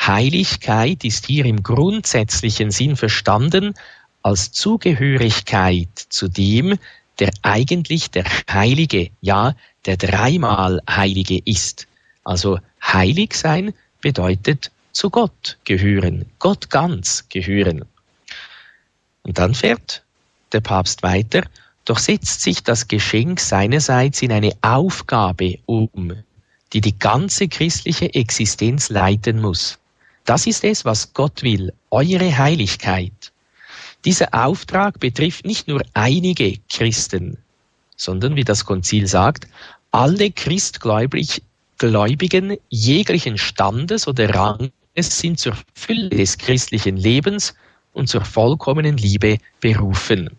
Heiligkeit 0.00 1.04
ist 1.04 1.26
hier 1.26 1.44
im 1.44 1.62
grundsätzlichen 1.62 2.70
Sinn 2.70 2.96
verstanden 2.96 3.74
als 4.22 4.52
Zugehörigkeit 4.52 5.88
zu 6.08 6.28
dem, 6.28 6.78
der 7.18 7.30
eigentlich 7.42 8.10
der 8.10 8.24
Heilige, 8.50 9.10
ja, 9.20 9.54
der 9.86 9.96
dreimal 9.96 10.80
Heilige 10.88 11.38
ist. 11.44 11.86
Also 12.24 12.58
heilig 12.82 13.34
sein 13.34 13.74
bedeutet 14.00 14.70
zu 14.92 15.10
Gott 15.10 15.58
gehören, 15.64 16.26
Gott 16.38 16.70
ganz 16.70 17.28
gehören. 17.28 17.84
Und 19.22 19.38
dann 19.38 19.54
fährt 19.54 20.03
der 20.54 20.60
Papst 20.60 21.02
weiter, 21.02 21.42
doch 21.84 21.98
setzt 21.98 22.40
sich 22.40 22.62
das 22.62 22.88
Geschenk 22.88 23.40
seinerseits 23.40 24.22
in 24.22 24.32
eine 24.32 24.52
Aufgabe 24.62 25.58
um, 25.66 26.12
die 26.72 26.80
die 26.80 26.98
ganze 26.98 27.48
christliche 27.48 28.14
Existenz 28.14 28.88
leiten 28.88 29.40
muss. 29.40 29.78
Das 30.24 30.46
ist 30.46 30.64
es, 30.64 30.86
was 30.86 31.12
Gott 31.12 31.42
will, 31.42 31.72
eure 31.90 32.38
Heiligkeit. 32.38 33.32
Dieser 34.04 34.32
Auftrag 34.32 35.00
betrifft 35.00 35.44
nicht 35.44 35.68
nur 35.68 35.82
einige 35.92 36.56
Christen, 36.70 37.36
sondern, 37.96 38.36
wie 38.36 38.44
das 38.44 38.64
Konzil 38.64 39.06
sagt, 39.06 39.46
alle 39.90 40.30
Christgläubigen 40.30 42.56
jeglichen 42.68 43.38
Standes 43.38 44.08
oder 44.08 44.34
Ranges 44.34 44.72
sind 44.96 45.38
zur 45.38 45.56
Fülle 45.74 46.08
des 46.08 46.38
christlichen 46.38 46.96
Lebens 46.96 47.54
und 47.92 48.08
zur 48.08 48.24
vollkommenen 48.24 48.96
Liebe 48.96 49.38
berufen. 49.60 50.30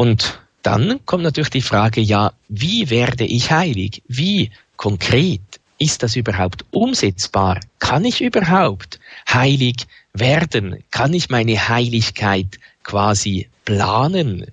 Und 0.00 0.40
dann 0.62 1.04
kommt 1.04 1.24
natürlich 1.24 1.50
die 1.50 1.60
Frage, 1.60 2.00
ja, 2.00 2.32
wie 2.48 2.88
werde 2.88 3.26
ich 3.26 3.50
heilig? 3.50 4.02
Wie 4.08 4.50
konkret 4.76 5.42
ist 5.76 6.02
das 6.02 6.16
überhaupt 6.16 6.64
umsetzbar? 6.70 7.60
Kann 7.80 8.06
ich 8.06 8.22
überhaupt 8.22 8.98
heilig 9.30 9.86
werden? 10.14 10.82
Kann 10.90 11.12
ich 11.12 11.28
meine 11.28 11.68
Heiligkeit 11.68 12.58
quasi 12.82 13.50
planen? 13.66 14.46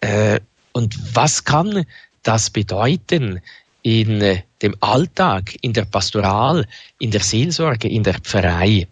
Äh, 0.00 0.40
und 0.72 1.14
was 1.14 1.44
kann 1.44 1.84
das 2.22 2.48
bedeuten 2.48 3.42
in 3.82 4.22
äh, 4.22 4.44
dem 4.62 4.76
Alltag, 4.80 5.56
in 5.60 5.74
der 5.74 5.84
Pastoral, 5.84 6.66
in 6.98 7.10
der 7.10 7.20
Seelsorge, 7.20 7.88
in 7.88 8.02
der 8.02 8.14
Pfarrei? 8.14 8.88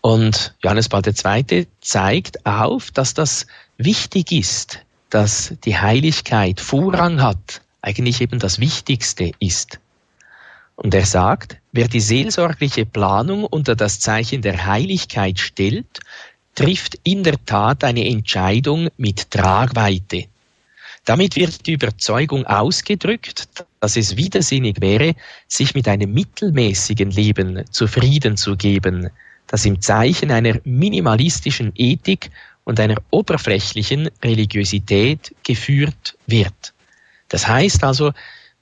Und 0.00 0.54
Johannes 0.64 0.88
Paul 0.88 1.02
II. 1.04 1.68
zeigt 1.80 2.44
auf, 2.44 2.90
dass 2.90 3.14
das 3.14 3.46
wichtig 3.78 4.32
ist, 4.32 4.80
dass 5.10 5.54
die 5.64 5.76
Heiligkeit 5.76 6.60
Vorrang 6.60 7.22
hat, 7.22 7.62
eigentlich 7.80 8.20
eben 8.20 8.38
das 8.38 8.58
Wichtigste 8.58 9.32
ist. 9.38 9.78
Und 10.74 10.94
er 10.94 11.06
sagt, 11.06 11.56
wer 11.72 11.88
die 11.88 12.00
seelsorgliche 12.00 12.84
Planung 12.84 13.44
unter 13.44 13.74
das 13.76 14.00
Zeichen 14.00 14.42
der 14.42 14.66
Heiligkeit 14.66 15.38
stellt, 15.38 16.00
trifft 16.54 16.98
in 17.02 17.22
der 17.22 17.42
Tat 17.44 17.84
eine 17.84 18.06
Entscheidung 18.06 18.88
mit 18.96 19.30
Tragweite. 19.30 20.24
Damit 21.04 21.36
wird 21.36 21.66
die 21.66 21.74
Überzeugung 21.74 22.44
ausgedrückt, 22.46 23.48
dass 23.78 23.96
es 23.96 24.16
widersinnig 24.16 24.80
wäre, 24.80 25.14
sich 25.46 25.74
mit 25.74 25.86
einem 25.86 26.12
mittelmäßigen 26.12 27.10
Leben 27.10 27.64
zufrieden 27.70 28.36
zu 28.36 28.56
geben, 28.56 29.10
das 29.46 29.64
im 29.64 29.80
Zeichen 29.80 30.32
einer 30.32 30.58
minimalistischen 30.64 31.72
Ethik 31.76 32.30
und 32.66 32.80
einer 32.80 32.96
oberflächlichen 33.10 34.10
Religiosität 34.22 35.34
geführt 35.44 36.18
wird. 36.26 36.74
Das 37.28 37.48
heißt 37.48 37.84
also, 37.84 38.12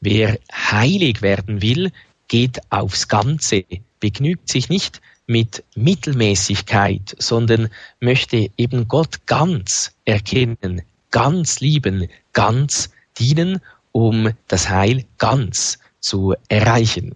wer 0.00 0.38
heilig 0.52 1.22
werden 1.22 1.62
will, 1.62 1.90
geht 2.28 2.60
aufs 2.70 3.08
Ganze, 3.08 3.64
begnügt 4.00 4.48
sich 4.48 4.68
nicht 4.68 5.00
mit 5.26 5.64
Mittelmäßigkeit, 5.74 7.16
sondern 7.18 7.70
möchte 7.98 8.50
eben 8.58 8.88
Gott 8.88 9.26
ganz 9.26 9.94
erkennen, 10.04 10.82
ganz 11.10 11.60
lieben, 11.60 12.08
ganz 12.34 12.90
dienen, 13.18 13.60
um 13.92 14.30
das 14.48 14.68
Heil 14.68 15.04
ganz 15.16 15.78
zu 16.00 16.34
erreichen. 16.48 17.14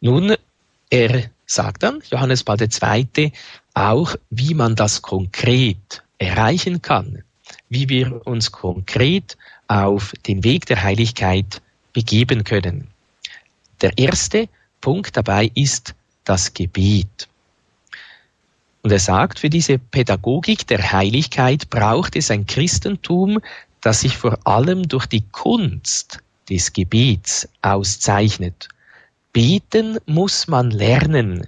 Nun, 0.00 0.36
er 0.90 1.30
sagt 1.50 1.82
dann, 1.82 2.02
Johannes 2.10 2.44
Paul 2.44 2.58
II., 2.60 3.32
auch, 3.74 4.16
wie 4.30 4.54
man 4.54 4.76
das 4.76 5.02
konkret 5.02 6.02
erreichen 6.18 6.82
kann, 6.82 7.24
wie 7.68 7.88
wir 7.88 8.26
uns 8.26 8.52
konkret 8.52 9.36
auf 9.68 10.12
den 10.26 10.44
Weg 10.44 10.66
der 10.66 10.82
Heiligkeit 10.82 11.60
begeben 11.92 12.44
können. 12.44 12.88
Der 13.80 13.96
erste 13.98 14.48
Punkt 14.80 15.16
dabei 15.16 15.50
ist 15.54 15.94
das 16.24 16.54
Gebet. 16.54 17.28
Und 18.82 18.92
er 18.92 18.98
sagt, 18.98 19.40
für 19.40 19.50
diese 19.50 19.78
Pädagogik 19.78 20.66
der 20.66 20.92
Heiligkeit 20.92 21.68
braucht 21.68 22.16
es 22.16 22.30
ein 22.30 22.46
Christentum, 22.46 23.40
das 23.80 24.00
sich 24.00 24.16
vor 24.16 24.38
allem 24.46 24.88
durch 24.88 25.06
die 25.06 25.24
Kunst 25.32 26.18
des 26.48 26.72
Gebets 26.72 27.48
auszeichnet. 27.62 28.68
Beten 29.32 29.98
muss 30.06 30.48
man 30.48 30.70
lernen, 30.70 31.46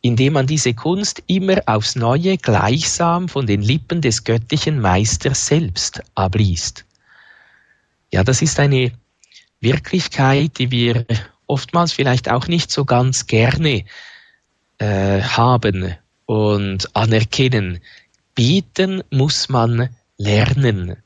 indem 0.00 0.34
man 0.34 0.46
diese 0.46 0.74
Kunst 0.74 1.22
immer 1.26 1.60
aufs 1.66 1.96
Neue 1.96 2.38
gleichsam 2.38 3.28
von 3.28 3.46
den 3.46 3.62
Lippen 3.62 4.00
des 4.00 4.24
göttlichen 4.24 4.80
Meisters 4.80 5.46
selbst 5.46 6.02
abliest. 6.14 6.84
Ja, 8.12 8.22
das 8.24 8.42
ist 8.42 8.60
eine 8.60 8.92
Wirklichkeit, 9.60 10.58
die 10.58 10.70
wir 10.70 11.06
oftmals 11.46 11.92
vielleicht 11.92 12.28
auch 12.30 12.46
nicht 12.46 12.70
so 12.70 12.84
ganz 12.84 13.26
gerne 13.26 13.84
äh, 14.78 15.22
haben 15.22 15.94
und 16.26 16.94
anerkennen. 16.94 17.80
Beten 18.34 19.02
muss 19.10 19.48
man 19.48 19.88
lernen. 20.18 20.96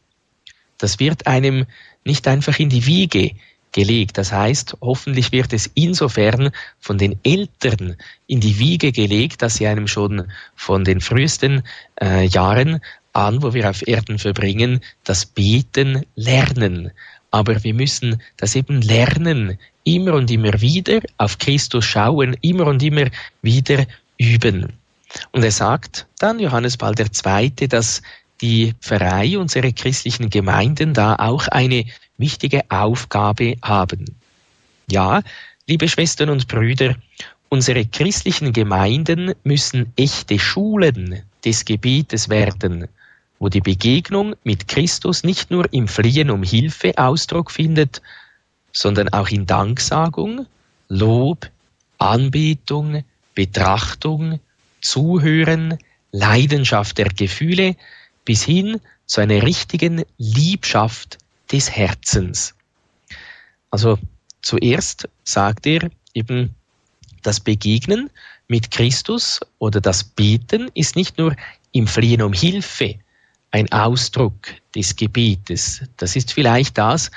Das 0.78 0.98
wird 0.98 1.26
einem 1.26 1.66
nicht 2.04 2.28
einfach 2.28 2.58
in 2.58 2.68
die 2.68 2.86
Wiege 2.86 3.32
gelegt. 3.76 4.16
Das 4.18 4.33
heißt, 4.33 4.78
hoffentlich 4.80 5.30
wird 5.33 5.52
es 5.52 5.71
insofern 5.75 6.50
von 6.80 6.97
den 6.97 7.21
Eltern 7.23 7.97
in 8.26 8.40
die 8.40 8.59
Wiege 8.59 8.90
gelegt, 8.90 9.42
dass 9.42 9.56
sie 9.56 9.66
einem 9.66 9.87
schon 9.87 10.33
von 10.56 10.83
den 10.83 11.00
frühesten 11.00 11.62
äh, 12.00 12.26
Jahren 12.26 12.80
an, 13.12 13.42
wo 13.42 13.52
wir 13.52 13.68
auf 13.68 13.87
Erden 13.87 14.18
verbringen, 14.18 14.80
das 15.04 15.26
Beten 15.26 16.06
lernen. 16.16 16.90
Aber 17.30 17.62
wir 17.62 17.75
müssen 17.75 18.23
das 18.38 18.56
eben 18.56 18.80
lernen, 18.80 19.59
immer 19.85 20.14
und 20.14 20.30
immer 20.30 20.61
wieder 20.61 21.00
auf 21.18 21.38
Christus 21.38 21.85
schauen, 21.85 22.35
immer 22.40 22.66
und 22.66 22.83
immer 22.83 23.06
wieder 23.42 23.87
üben. 24.16 24.73
Und 25.33 25.45
er 25.45 25.52
sagt 25.52 26.06
dann, 26.18 26.40
Johannes 26.40 26.78
Paul 26.78 26.95
II., 26.99 27.68
dass 27.68 28.00
die 28.40 28.75
Pfarrei, 28.80 29.38
unsere 29.38 29.73
christlichen 29.73 30.30
Gemeinden 30.30 30.95
da 30.95 31.16
auch 31.16 31.49
eine 31.49 31.85
wichtige 32.18 32.62
Aufgabe 32.70 33.56
haben. 33.62 34.16
Ja, 34.90 35.23
liebe 35.66 35.88
Schwestern 35.88 36.30
und 36.30 36.49
Brüder, 36.49 36.96
unsere 37.49 37.85
christlichen 37.85 38.52
Gemeinden 38.52 39.35
müssen 39.44 39.92
echte 39.96 40.38
Schulen 40.38 41.23
des 41.44 41.64
Gebetes 41.64 42.28
werden, 42.28 42.88
wo 43.38 43.48
die 43.48 43.61
Begegnung 43.61 44.35
mit 44.44 44.68
Christus 44.68 45.24
nicht 45.24 45.50
nur 45.50 45.72
im 45.72 45.88
Fliehen 45.88 46.31
um 46.31 46.42
Hilfe 46.42 46.96
Ausdruck 46.96 47.50
findet, 47.50 48.02
sondern 48.72 49.09
auch 49.11 49.29
in 49.29 49.46
Danksagung, 49.46 50.46
Lob, 50.88 51.50
Anbetung, 51.98 53.05
Betrachtung, 53.35 54.40
Zuhören, 54.81 55.79
Leidenschaft 56.12 56.98
der 56.98 57.09
Gefühle 57.09 57.76
bis 58.24 58.44
hin 58.44 58.81
zu 59.07 59.20
einer 59.20 59.42
richtigen 59.42 60.05
Liebschaft 60.18 61.18
des 61.52 61.70
Herzens. 61.70 62.54
Also 63.70 63.98
zuerst 64.42 65.09
sagt 65.24 65.66
er 65.66 65.90
eben, 66.14 66.54
das 67.22 67.40
Begegnen 67.40 68.11
mit 68.48 68.70
Christus 68.70 69.40
oder 69.59 69.80
das 69.80 70.04
Beten 70.04 70.70
ist 70.74 70.96
nicht 70.96 71.18
nur 71.18 71.35
im 71.72 71.87
Fliehen 71.87 72.22
um 72.22 72.32
Hilfe 72.32 72.96
ein 73.50 73.70
Ausdruck 73.72 74.54
des 74.74 74.96
Gebetes. 74.96 75.82
Das 75.96 76.14
ist 76.16 76.32
vielleicht 76.32 76.78
das, 76.78 77.11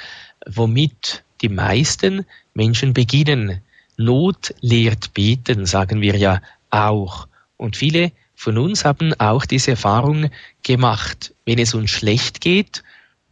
womit 0.48 1.24
die 1.42 1.50
meisten 1.50 2.26
Menschen 2.54 2.94
beginnen. 2.94 3.62
Not 3.98 4.54
lehrt 4.62 5.14
beten, 5.14 5.66
sagen 5.66 6.02
wir 6.02 6.16
ja 6.16 6.42
auch. 6.70 7.28
Und 7.58 7.76
viele 7.76 8.12
von 8.36 8.58
uns 8.58 8.86
haben 8.86 9.14
auch 9.20 9.46
diese 9.46 9.72
Erfahrung 9.72 10.30
gemacht. 10.64 11.34
Wenn 11.46 11.60
es 11.60 11.74
uns 11.74 11.90
schlecht 11.90 12.40
geht, 12.40 12.84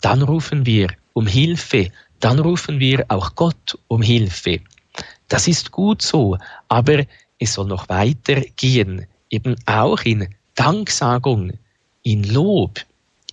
dann 0.02 0.22
rufen 0.22 0.66
wir 0.66 0.90
um 1.14 1.28
Hilfe, 1.28 1.92
dann 2.20 2.40
rufen 2.40 2.80
wir 2.80 3.06
auch 3.10 3.36
Gott 3.36 3.78
um 3.88 4.02
Hilfe. 4.02 4.62
Das 5.28 5.48
ist 5.48 5.72
gut 5.72 6.02
so, 6.02 6.38
aber 6.68 7.06
es 7.40 7.54
soll 7.54 7.68
noch 7.68 7.90
weiter 7.90 8.42
gehen, 8.56 9.06
eben 9.30 9.56
auch 9.66 10.02
in 10.02 10.34
Danksagung, 10.56 11.54
in 12.04 12.24
Lob, 12.24 12.80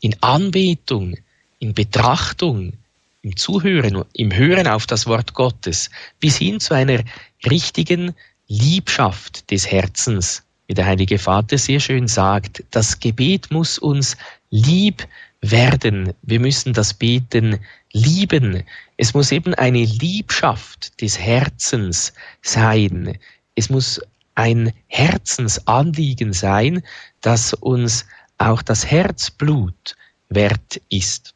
in 0.01 0.17
Anbetung, 0.21 1.17
in 1.59 1.73
Betrachtung, 1.73 2.75
im 3.23 3.37
Zuhören, 3.37 4.05
im 4.13 4.35
Hören 4.35 4.67
auf 4.67 4.87
das 4.87 5.07
Wort 5.07 5.33
Gottes, 5.33 5.91
bis 6.21 6.37
hin 6.37 6.61
zu 6.61 6.75
einer 6.75 7.03
richtigen 7.49 8.15
Liebschaft 8.49 9.51
des 9.51 9.71
Herzens. 9.71 10.43
Wie 10.67 10.75
der 10.75 10.87
Heilige 10.87 11.19
Vater 11.19 11.57
sehr 11.57 11.81
schön 11.81 12.09
sagt, 12.09 12.65
das 12.71 13.01
Gebet 13.01 13.51
muss 13.51 13.79
uns 13.79 14.17
lieb 14.51 15.07
werden. 15.51 16.15
Wir 16.23 16.41
müssen 16.41 16.73
das 16.73 16.95
Beten 16.95 17.61
lieben. 17.93 18.63
Es 18.97 19.15
muss 19.15 19.31
eben 19.33 19.55
eine 19.55 19.85
Liebschaft 19.85 21.01
des 21.01 21.19
Herzens 21.19 22.13
sein. 22.43 23.19
Es 23.55 23.71
muss 23.71 24.01
ein 24.35 24.73
Herzensanliegen 24.89 26.33
sein, 26.33 26.83
das 27.21 27.55
uns 27.55 28.07
auch 28.39 28.63
das 28.63 28.87
Herzblut 28.91 29.97
wert 30.29 30.81
ist. 30.89 31.35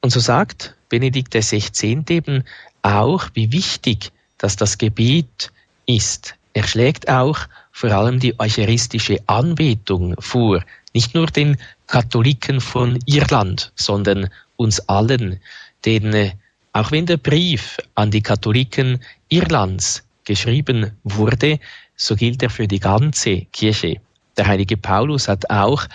Und 0.00 0.10
so 0.10 0.20
sagt 0.20 0.74
Benedikt 0.88 1.34
XVI. 1.34 2.04
eben 2.10 2.44
auch, 2.82 3.30
wie 3.34 3.50
wichtig, 3.50 4.12
dass 4.38 4.56
das 4.56 4.78
Gebet 4.78 5.50
ist. 5.86 6.36
Er 6.52 6.64
schlägt 6.64 7.08
auch 7.08 7.38
vor 7.72 7.90
allem 7.90 8.20
die 8.20 8.38
eucharistische 8.38 9.18
Anbetung 9.26 10.14
vor, 10.20 10.62
nicht 10.94 11.14
nur 11.14 11.26
den 11.26 11.56
Katholiken 11.86 12.60
von 12.60 12.98
Irland, 13.04 13.72
sondern 13.74 14.30
uns 14.56 14.80
allen. 14.88 15.40
Denn 15.84 16.14
äh, 16.14 16.32
auch 16.72 16.90
wenn 16.90 17.06
der 17.06 17.18
Brief 17.18 17.78
an 17.94 18.10
die 18.10 18.22
Katholiken 18.22 19.00
Irlands 19.28 20.04
geschrieben 20.24 20.92
wurde, 21.02 21.60
so 21.96 22.16
gilt 22.16 22.42
er 22.42 22.50
für 22.50 22.66
die 22.66 22.80
ganze 22.80 23.42
Kirche. 23.52 24.00
Der 24.36 24.46
heilige 24.46 24.76
Paulus 24.76 25.28
hat 25.28 25.50
auch 25.50 25.86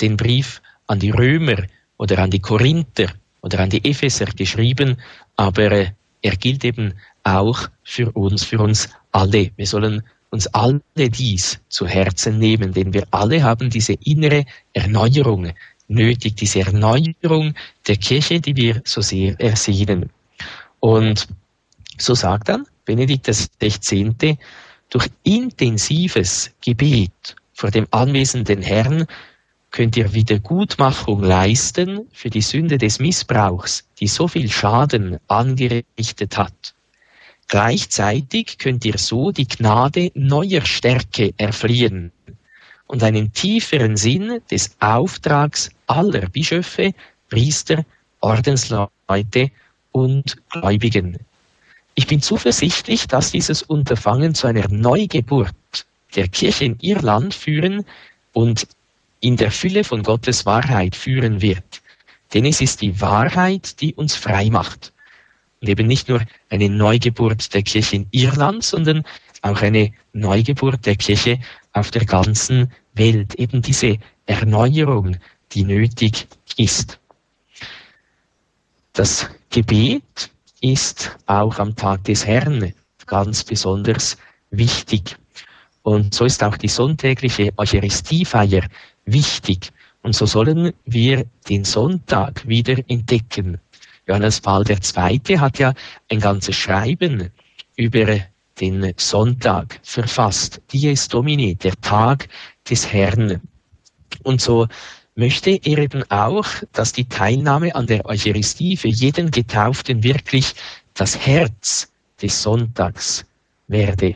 den 0.00 0.16
Brief 0.16 0.60
an 0.86 0.98
die 0.98 1.10
Römer 1.10 1.62
oder 1.96 2.18
an 2.18 2.30
die 2.30 2.40
Korinther 2.40 3.08
oder 3.40 3.60
an 3.60 3.70
die 3.70 3.84
Epheser 3.84 4.26
geschrieben, 4.26 4.96
aber 5.36 5.72
äh, 5.72 5.90
er 6.22 6.36
gilt 6.36 6.64
eben 6.64 6.94
auch 7.22 7.68
für 7.84 8.10
uns, 8.12 8.44
für 8.44 8.58
uns 8.58 8.88
alle. 9.12 9.50
Wir 9.56 9.66
sollen 9.66 10.02
uns 10.30 10.46
alle 10.48 10.80
dies 10.96 11.60
zu 11.68 11.86
Herzen 11.86 12.38
nehmen, 12.38 12.72
denn 12.72 12.92
wir 12.92 13.06
alle 13.10 13.42
haben 13.42 13.70
diese 13.70 13.94
innere 14.04 14.44
Erneuerung 14.72 15.52
nötig, 15.88 16.36
diese 16.36 16.60
Erneuerung 16.60 17.54
der 17.86 17.96
Kirche, 17.96 18.40
die 18.40 18.56
wir 18.56 18.82
so 18.84 19.00
sehr 19.00 19.38
ersehnen. 19.40 20.10
Und 20.80 21.28
so 21.98 22.14
sagt 22.14 22.48
dann 22.48 22.66
Benedikt 22.84 23.26
XVI., 23.26 24.38
durch 24.90 25.08
intensives 25.24 26.52
Gebet 26.60 27.36
vor 27.52 27.70
dem 27.70 27.86
anwesenden 27.90 28.62
Herrn 28.62 29.06
könnt 29.70 29.96
ihr 29.96 30.12
Wiedergutmachung 30.12 31.22
leisten 31.22 32.06
für 32.12 32.30
die 32.30 32.40
Sünde 32.40 32.78
des 32.78 32.98
Missbrauchs, 32.98 33.84
die 33.98 34.06
so 34.06 34.28
viel 34.28 34.50
Schaden 34.50 35.18
angerichtet 35.26 36.38
hat. 36.38 36.75
Gleichzeitig 37.48 38.58
könnt 38.58 38.84
ihr 38.84 38.98
so 38.98 39.30
die 39.30 39.46
Gnade 39.46 40.10
neuer 40.14 40.64
Stärke 40.64 41.32
erfliehen 41.36 42.10
und 42.86 43.02
einen 43.02 43.32
tieferen 43.32 43.96
Sinn 43.96 44.40
des 44.50 44.76
Auftrags 44.80 45.70
aller 45.86 46.28
Bischöfe 46.28 46.92
Priester, 47.28 47.84
Ordensleute 48.20 49.50
und 49.92 50.36
Gläubigen. 50.50 51.18
Ich 51.94 52.06
bin 52.06 52.20
zuversichtlich, 52.20 53.06
dass 53.06 53.30
dieses 53.30 53.62
Unterfangen 53.62 54.34
zu 54.34 54.46
einer 54.46 54.68
Neugeburt 54.68 55.54
der 56.14 56.28
Kirche 56.28 56.64
in 56.64 56.78
ihr 56.80 57.00
Land 57.00 57.34
führen 57.34 57.84
und 58.32 58.66
in 59.20 59.36
der 59.36 59.50
Fülle 59.50 59.82
von 59.82 60.02
Gottes 60.02 60.46
Wahrheit 60.46 60.94
führen 60.94 61.40
wird. 61.40 61.82
Denn 62.34 62.44
es 62.44 62.60
ist 62.60 62.82
die 62.82 63.00
Wahrheit, 63.00 63.80
die 63.80 63.94
uns 63.94 64.14
frei 64.14 64.50
macht. 64.50 64.92
Eben 65.60 65.86
nicht 65.86 66.08
nur 66.08 66.20
eine 66.50 66.68
Neugeburt 66.68 67.54
der 67.54 67.62
Kirche 67.62 67.96
in 67.96 68.06
Irland, 68.10 68.62
sondern 68.62 69.04
auch 69.42 69.62
eine 69.62 69.92
Neugeburt 70.12 70.86
der 70.86 70.96
Kirche 70.96 71.38
auf 71.72 71.90
der 71.90 72.04
ganzen 72.04 72.72
Welt. 72.94 73.34
Eben 73.36 73.62
diese 73.62 73.98
Erneuerung, 74.26 75.16
die 75.52 75.64
nötig 75.64 76.28
ist. 76.56 76.98
Das 78.92 79.28
Gebet 79.50 80.30
ist 80.60 81.16
auch 81.26 81.58
am 81.58 81.76
Tag 81.76 82.04
des 82.04 82.26
Herrn 82.26 82.72
ganz 83.06 83.44
besonders 83.44 84.16
wichtig. 84.50 85.16
Und 85.82 86.14
so 86.14 86.24
ist 86.24 86.42
auch 86.42 86.56
die 86.56 86.68
sonntägliche 86.68 87.52
Eucharistiefeier 87.56 88.66
wichtig. 89.04 89.70
Und 90.02 90.14
so 90.14 90.26
sollen 90.26 90.72
wir 90.84 91.26
den 91.48 91.64
Sonntag 91.64 92.46
wieder 92.48 92.76
entdecken. 92.88 93.60
Johannes 94.06 94.40
Paul 94.40 94.64
II. 94.68 95.38
hat 95.38 95.58
ja 95.58 95.74
ein 96.10 96.20
ganzes 96.20 96.56
Schreiben 96.56 97.30
über 97.76 98.20
den 98.60 98.94
Sonntag 98.96 99.80
verfasst. 99.82 100.60
Dies 100.72 101.08
Domini, 101.08 101.56
der 101.56 101.74
Tag 101.80 102.28
des 102.68 102.92
Herrn. 102.92 103.40
Und 104.22 104.40
so 104.40 104.66
möchte 105.14 105.50
er 105.50 105.78
eben 105.78 106.04
auch, 106.10 106.46
dass 106.72 106.92
die 106.92 107.08
Teilnahme 107.08 107.74
an 107.74 107.86
der 107.86 108.06
Eucharistie 108.06 108.76
für 108.76 108.88
jeden 108.88 109.30
Getauften 109.30 110.02
wirklich 110.02 110.54
das 110.94 111.26
Herz 111.26 111.90
des 112.22 112.42
Sonntags 112.42 113.24
werde. 113.66 114.14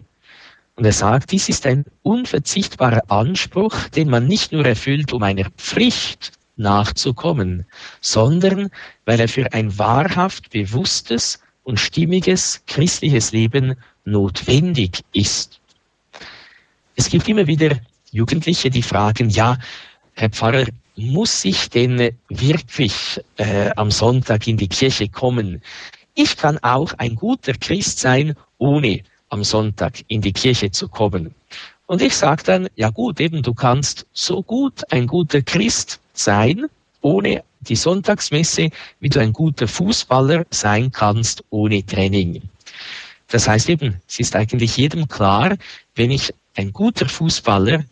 Und 0.76 0.85
er 0.85 0.92
sagt, 0.92 1.33
dies 1.33 1.48
ist 1.48 1.66
ein 1.66 1.85
unverzichtbarer 2.03 3.03
Anspruch, 3.11 3.88
den 3.88 4.09
man 4.09 4.26
nicht 4.26 4.53
nur 4.53 4.64
erfüllt, 4.64 5.12
um 5.12 5.22
einer 5.22 5.50
Pflicht 5.57 6.33
nachzukommen, 6.61 7.66
sondern 8.01 8.70
weil 9.05 9.18
er 9.18 9.29
für 9.29 9.53
ein 9.53 9.77
wahrhaft 9.79 10.51
bewusstes 10.51 11.40
und 11.64 11.81
stimmiges 11.81 12.62
christliches 12.66 13.33
Leben 13.33 13.75
notwendig 14.05 15.01
ist. 15.12 15.61
Es 16.96 17.09
gibt 17.09 17.29
immer 17.29 17.46
wieder 17.46 17.79
Jugendliche, 18.12 18.70
die 18.70 18.83
fragen, 18.83 19.31
ja, 19.31 19.59
Herr 20.14 20.31
Pfarrer, 20.31 20.66
muss 20.96 21.44
ich 21.44 21.70
denn 21.70 22.11
wirklich 22.29 23.20
äh, 23.37 23.70
am 23.77 23.90
Sonntag 23.90 24.46
in 24.46 24.57
die 24.57 24.68
Kirche 24.68 25.09
kommen? 25.09 25.62
Ich 26.14 26.37
kann 26.37 26.59
auch 26.59 26.92
ein 26.99 27.14
guter 27.14 27.55
Christ 27.55 28.01
sein, 28.01 28.35
ohne 28.59 29.01
am 29.31 29.44
Sonntag 29.44 30.05
in 30.09 30.20
die 30.20 30.33
Kirche 30.33 30.70
zu 30.70 30.88
kommen. 30.88 31.35
Und 31.90 32.03
ich 32.03 32.14
sage 32.14 32.44
dann, 32.44 32.68
ja 32.76 32.90
gut, 32.90 33.18
eben 33.18 33.42
du 33.42 33.53
kannst 33.53 34.07
so 34.12 34.44
gut 34.44 34.85
ein 34.92 35.09
guter 35.09 35.42
Christ 35.42 35.98
sein, 36.12 36.66
ohne 37.00 37.42
die 37.62 37.74
Sonntagsmesse, 37.74 38.70
wie 39.00 39.09
du 39.09 39.18
ein 39.18 39.33
guter 39.33 39.66
Fußballer 39.66 40.46
sein 40.50 40.92
kannst, 40.92 41.42
ohne 41.50 41.85
Training. 41.85 42.42
Das 43.26 43.48
heißt 43.48 43.68
eben, 43.70 43.96
es 44.09 44.20
ist 44.20 44.37
eigentlich 44.37 44.76
jedem 44.76 45.09
klar, 45.09 45.57
wenn 45.96 46.12
ich 46.12 46.33
ein 46.55 46.72
guter 46.72 47.09
Fußballer 47.09 47.83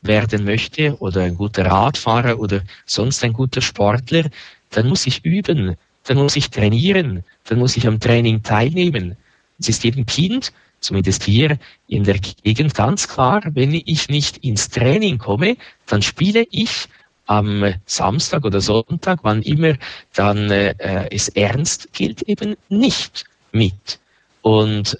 werden 0.00 0.44
möchte 0.46 0.96
oder 1.00 1.20
ein 1.20 1.34
guter 1.34 1.66
Radfahrer 1.66 2.38
oder 2.38 2.62
sonst 2.86 3.22
ein 3.22 3.34
guter 3.34 3.60
Sportler, 3.60 4.30
dann 4.70 4.88
muss 4.88 5.06
ich 5.06 5.26
üben, 5.26 5.76
dann 6.04 6.16
muss 6.16 6.36
ich 6.36 6.48
trainieren, 6.48 7.22
dann 7.44 7.58
muss 7.58 7.76
ich 7.76 7.86
am 7.86 8.00
Training 8.00 8.42
teilnehmen. 8.42 9.14
Es 9.60 9.68
ist 9.68 9.84
jedem 9.84 10.06
Kind 10.06 10.54
zumindest 10.82 11.24
hier 11.24 11.58
in 11.88 12.04
der 12.04 12.18
Gegend 12.18 12.74
ganz 12.74 13.08
klar, 13.08 13.42
wenn 13.54 13.72
ich 13.72 14.08
nicht 14.08 14.38
ins 14.38 14.68
Training 14.68 15.18
komme, 15.18 15.56
dann 15.86 16.02
spiele 16.02 16.46
ich 16.50 16.88
am 17.26 17.74
Samstag 17.86 18.44
oder 18.44 18.60
Sonntag, 18.60 19.20
wann 19.22 19.42
immer 19.42 19.74
dann 20.14 20.50
äh, 20.50 21.08
es 21.10 21.28
ernst 21.28 21.92
gilt, 21.92 22.22
eben 22.22 22.56
nicht 22.68 23.24
mit. 23.52 24.00
Und 24.42 24.98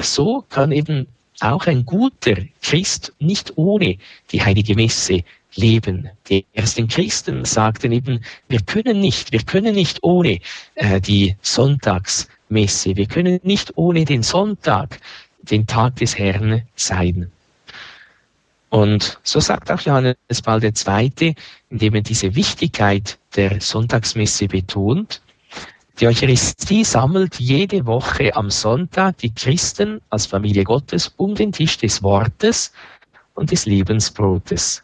so 0.00 0.44
kann 0.48 0.72
eben 0.72 1.06
auch 1.40 1.66
ein 1.66 1.84
guter 1.84 2.36
Christ 2.62 3.12
nicht 3.18 3.52
ohne 3.56 3.98
die 4.32 4.42
heilige 4.42 4.74
Messe 4.74 5.22
leben. 5.54 6.08
Die 6.28 6.46
ersten 6.52 6.88
Christen 6.88 7.44
sagten 7.44 7.92
eben, 7.92 8.24
wir 8.48 8.60
können 8.60 9.00
nicht, 9.00 9.32
wir 9.32 9.42
können 9.42 9.74
nicht 9.74 9.98
ohne 10.02 10.40
äh, 10.74 11.00
die 11.00 11.36
Sonntags 11.42 12.28
Messe. 12.48 12.96
Wir 12.96 13.06
können 13.06 13.40
nicht 13.42 13.72
ohne 13.76 14.04
den 14.04 14.22
Sonntag, 14.22 15.00
den 15.42 15.66
Tag 15.66 15.96
des 15.96 16.18
Herrn 16.18 16.62
sein. 16.74 17.30
Und 18.70 19.18
so 19.22 19.40
sagt 19.40 19.70
auch 19.70 19.80
Johannes 19.80 20.16
Paul 20.42 20.62
II., 20.62 21.34
indem 21.70 21.94
er 21.94 22.02
diese 22.02 22.34
Wichtigkeit 22.34 23.18
der 23.36 23.60
Sonntagsmesse 23.60 24.48
betont, 24.48 25.20
die 25.98 26.06
Eucharistie 26.06 26.84
sammelt 26.84 27.40
jede 27.40 27.86
Woche 27.86 28.36
am 28.36 28.50
Sonntag 28.50 29.16
die 29.18 29.32
Christen 29.32 30.02
als 30.10 30.26
Familie 30.26 30.64
Gottes 30.64 31.14
um 31.16 31.34
den 31.34 31.52
Tisch 31.52 31.78
des 31.78 32.02
Wortes 32.02 32.72
und 33.34 33.50
des 33.50 33.64
Lebensbrotes. 33.64 34.82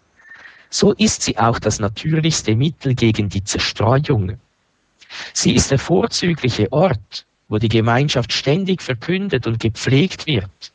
So 0.71 0.93
ist 0.93 1.21
sie 1.21 1.37
auch 1.37 1.59
das 1.59 1.81
natürlichste 1.81 2.57
Mittel 2.57 2.95
gegen 2.95 3.29
die 3.29 3.45
Zerstreuung. 3.45 4.39
Sie 5.35 5.55
ist 5.55 5.71
der 5.71 5.79
vorzügliche 5.79 6.73
Ort, 6.73 7.27
wo 7.53 7.59
die 7.59 7.69
Gemeinschaft 7.69 8.33
ständig 8.33 8.81
verkündet 8.81 9.47
und 9.47 9.61
gepflegt 9.61 10.27
wird. 10.27 10.73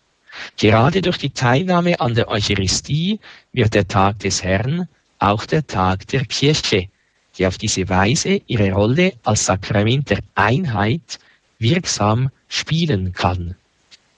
Gerade 0.58 1.02
durch 1.02 1.18
die 1.18 1.32
Teilnahme 1.32 2.00
an 2.00 2.14
der 2.14 2.28
Eucharistie 2.28 3.20
wird 3.52 3.74
der 3.74 3.88
Tag 3.88 4.20
des 4.20 4.44
Herrn 4.44 4.88
auch 5.18 5.48
der 5.48 5.66
Tag 5.66 6.06
der 6.10 6.24
Kirche, 6.26 6.88
die 7.36 7.48
auf 7.48 7.58
diese 7.58 7.90
Weise 7.90 8.42
ihre 8.46 8.74
Rolle 8.74 9.14
als 9.24 9.48
Sakrament 9.48 10.12
der 10.12 10.20
Einheit 10.36 11.18
wirksam 11.58 12.30
spielen 12.48 13.12
kann. 13.12 13.56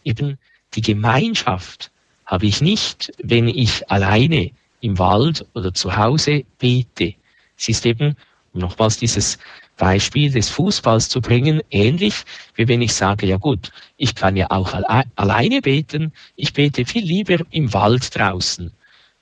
Eben 0.04 0.38
die 0.74 0.82
Gemeinschaft 0.82 1.92
habe 2.26 2.46
ich 2.46 2.60
nicht, 2.60 3.14
wenn 3.24 3.48
ich 3.48 3.90
alleine 3.90 4.52
im 4.82 5.00
Wald 5.00 5.46
oder 5.54 5.74
zu 5.74 5.96
Hause 5.96 6.44
bete. 6.58 7.14
Es 7.58 7.70
ist 7.70 7.86
eben, 7.86 8.18
um 8.52 8.60
nochmals 8.60 8.98
dieses 8.98 9.40
Beispiel 9.80 10.30
des 10.30 10.50
Fußballs 10.50 11.10
zu 11.10 11.22
bringen, 11.22 11.62
ähnlich 11.72 12.14
wie 12.56 12.68
wenn 12.68 12.82
ich 12.82 12.94
sage, 12.94 13.26
ja 13.26 13.38
gut, 13.38 13.72
ich 13.98 14.14
kann 14.14 14.36
ja 14.36 14.52
auch 14.52 14.74
alle 14.74 15.06
alleine 15.16 15.62
beten, 15.62 16.12
ich 16.36 16.54
bete 16.54 16.86
viel 16.86 17.04
lieber 17.04 17.38
im 17.50 17.74
Wald 17.74 18.14
draußen. 18.16 18.72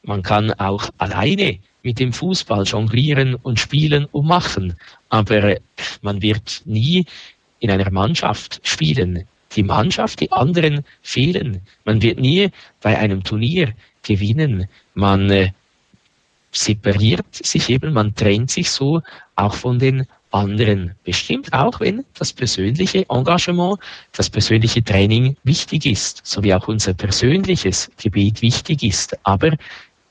Man 0.01 0.23
kann 0.23 0.51
auch 0.53 0.89
alleine 0.97 1.59
mit 1.83 1.99
dem 1.99 2.11
Fußball 2.11 2.63
jonglieren 2.63 3.35
und 3.35 3.59
spielen 3.59 4.05
und 4.11 4.25
machen, 4.25 4.75
aber 5.09 5.57
man 6.01 6.21
wird 6.21 6.63
nie 6.65 7.05
in 7.59 7.69
einer 7.69 7.91
Mannschaft 7.91 8.59
spielen. 8.63 9.25
Die 9.55 9.63
Mannschaft, 9.63 10.19
die 10.19 10.31
anderen 10.31 10.83
fehlen. 11.01 11.61
Man 11.85 12.01
wird 12.01 12.19
nie 12.19 12.49
bei 12.81 12.97
einem 12.97 13.23
Turnier 13.23 13.73
gewinnen. 14.01 14.67
Man 14.95 15.29
äh, 15.29 15.51
separiert 16.51 17.33
sich 17.35 17.69
eben, 17.69 17.93
man 17.93 18.15
trennt 18.15 18.51
sich 18.51 18.69
so 18.71 19.01
auch 19.35 19.53
von 19.53 19.79
den 19.79 20.07
anderen. 20.37 20.93
Bestimmt 21.03 21.51
auch, 21.53 21.79
wenn 21.79 22.05
das 22.13 22.33
persönliche 22.33 23.05
Engagement, 23.09 23.79
das 24.13 24.29
persönliche 24.29 24.83
Training 24.83 25.35
wichtig 25.43 25.85
ist, 25.85 26.21
so 26.23 26.43
wie 26.43 26.53
auch 26.53 26.67
unser 26.67 26.93
persönliches 26.93 27.89
Gebet 27.97 28.41
wichtig 28.41 28.83
ist. 28.83 29.17
Aber 29.23 29.51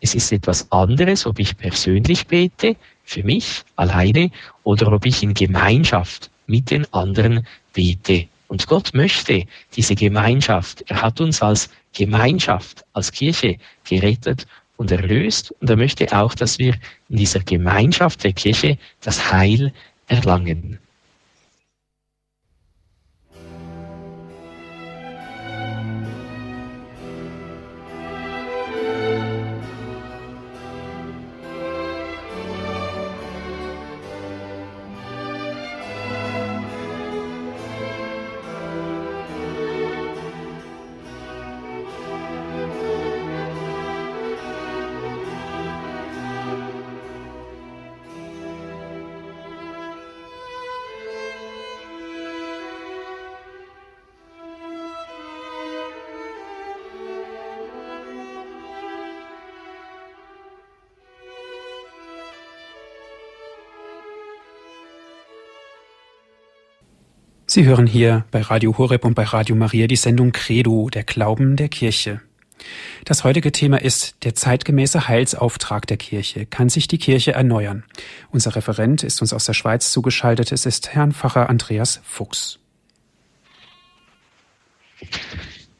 es 0.01 0.15
ist 0.15 0.33
etwas 0.33 0.71
anderes, 0.71 1.27
ob 1.27 1.39
ich 1.39 1.57
persönlich 1.57 2.27
bete, 2.27 2.77
für 3.05 3.23
mich 3.23 3.62
alleine, 3.77 4.31
oder 4.65 4.93
ob 4.93 5.07
ich 5.07 5.23
in 5.23 5.35
Gemeinschaft 5.35 6.31
mit 6.47 6.71
den 6.71 6.93
anderen 6.93 7.47
bete. 7.73 8.27
Und 8.49 8.67
Gott 8.67 8.95
möchte 8.95 9.45
diese 9.75 9.95
Gemeinschaft. 9.95 10.85
Er 10.89 11.03
hat 11.03 11.21
uns 11.21 11.43
als 11.43 11.71
Gemeinschaft, 11.93 12.85
als 12.93 13.11
Kirche 13.11 13.57
gerettet 13.89 14.47
und 14.77 14.91
erlöst. 14.91 15.53
Und 15.61 15.71
er 15.71 15.77
möchte 15.77 16.17
auch, 16.17 16.35
dass 16.35 16.59
wir 16.59 16.75
in 17.09 17.17
dieser 17.17 17.41
Gemeinschaft 17.41 18.23
der 18.23 18.33
Kirche 18.33 18.79
das 19.01 19.33
Heil 19.33 19.73
erlangen 20.09 20.79
Sie 67.57 67.64
hören 67.64 67.87
hier 67.87 68.27
bei 68.33 68.42
Radio 68.42 68.77
Horeb 68.77 69.07
und 69.07 69.14
bei 69.14 69.25
Radio 69.25 69.57
Maria 69.57 69.87
die 69.87 69.97
Sendung 69.97 70.33
Credo, 70.33 70.90
der 70.90 71.05
Glauben 71.05 71.57
der 71.57 71.71
Kirche. 71.71 72.21
Das 73.07 73.25
heutige 73.25 73.51
Thema 73.51 73.81
ist 73.81 74.14
der 74.25 74.35
zeitgemäße 74.35 75.09
Heilsauftrag 75.09 75.87
der 75.87 75.97
Kirche. 75.97 76.45
Kann 76.45 76.69
sich 76.69 76.87
die 76.87 76.99
Kirche 76.99 77.33
erneuern? 77.33 77.85
Unser 78.31 78.57
Referent 78.57 79.05
ist 79.05 79.23
uns 79.23 79.33
aus 79.33 79.47
der 79.47 79.55
Schweiz 79.55 79.90
zugeschaltet. 79.90 80.53
Es 80.53 80.66
ist 80.66 80.90
Herrn 80.90 81.12
Pfarrer 81.12 81.49
Andreas 81.49 82.03
Fuchs. 82.05 82.59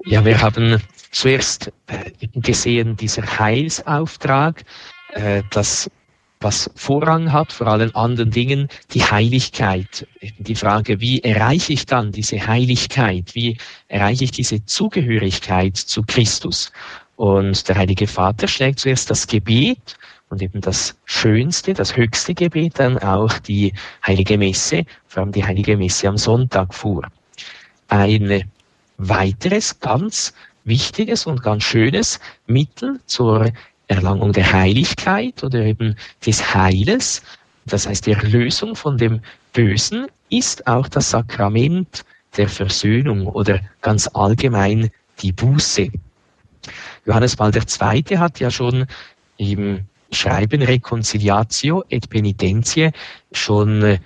Ja, 0.07 0.25
wir 0.25 0.41
haben 0.41 0.81
zuerst 1.11 1.75
äh, 1.89 2.11
gesehen, 2.33 2.97
dieser 2.97 3.39
Heilsauftrag, 3.39 4.65
äh, 5.13 5.43
das 5.51 5.91
was 6.41 6.71
Vorrang 6.75 7.33
hat 7.33 7.53
vor 7.53 7.67
allen 7.67 7.95
anderen 7.95 8.31
Dingen, 8.31 8.69
die 8.93 9.03
Heiligkeit. 9.03 10.07
Die 10.39 10.55
Frage, 10.55 11.01
wie 11.01 11.21
erreiche 11.21 11.73
ich 11.73 11.87
dann 11.87 12.13
diese 12.13 12.47
Heiligkeit? 12.47 13.35
Wie 13.35 13.57
erreiche 13.89 14.25
ich 14.25 14.33
diese 14.33 14.65
Zugehörigkeit 14.65 15.77
zu 15.77 16.03
Christus? 16.03 16.73
Und 17.17 17.67
der 17.69 17.77
Heilige 17.77 18.07
Vater 18.07 18.47
schlägt 18.47 18.81
zuerst 18.81 19.11
das 19.11 19.27
Gebet 19.27 19.97
und 20.29 20.43
eben 20.43 20.61
das 20.61 20.95
schönste, 21.07 21.73
das 21.73 21.97
höchste 21.97 22.35
Gebet, 22.35 22.79
dann 22.79 22.99
auch 22.99 23.39
die 23.39 23.73
Heilige 24.07 24.37
Messe, 24.37 24.85
vor 25.07 25.23
allem 25.23 25.33
die 25.33 25.45
Heilige 25.45 25.77
Messe 25.77 26.09
am 26.09 26.19
Sonntag 26.19 26.75
vor. 26.75 27.03
Ein 27.89 28.45
weiteres 28.99 29.81
ganz 29.81 30.35
wichtiges 30.65 31.27
und 31.27 31.43
ganz 31.43 31.63
schönes 31.63 32.21
Mittel 32.47 33.01
zur 33.07 33.51
Erlangung 33.89 34.33
der 34.33 34.53
Heiligkeit 34.53 35.43
oder 35.45 35.61
eben 35.61 35.97
des 36.25 36.55
Heiles, 36.55 37.23
das 37.67 37.87
heißt 37.87 38.07
die 38.07 38.13
Erlösung 38.13 38.75
von 38.75 38.99
dem 38.99 39.21
Bösen, 39.53 40.07
ist 40.31 40.67
auch 40.67 40.89
das 40.89 41.11
Sakrament 41.11 42.05
der 42.37 42.49
Versöhnung 42.49 43.27
oder 43.27 43.61
ganz 43.81 44.09
allgemein 44.13 44.91
die 45.21 45.33
Buße. 45.33 45.89
Johannes 47.07 47.37
Paul 47.37 47.53
II. 47.55 48.19
hat 48.19 48.41
ja 48.41 48.51
schon 48.51 48.87
im 49.37 49.87
Schreiben 50.13 50.63
Reconciliatio 50.63 51.85
et 51.89 52.09
Penitentie 52.09 52.91
schon 53.33 53.83
äh, 53.83 53.99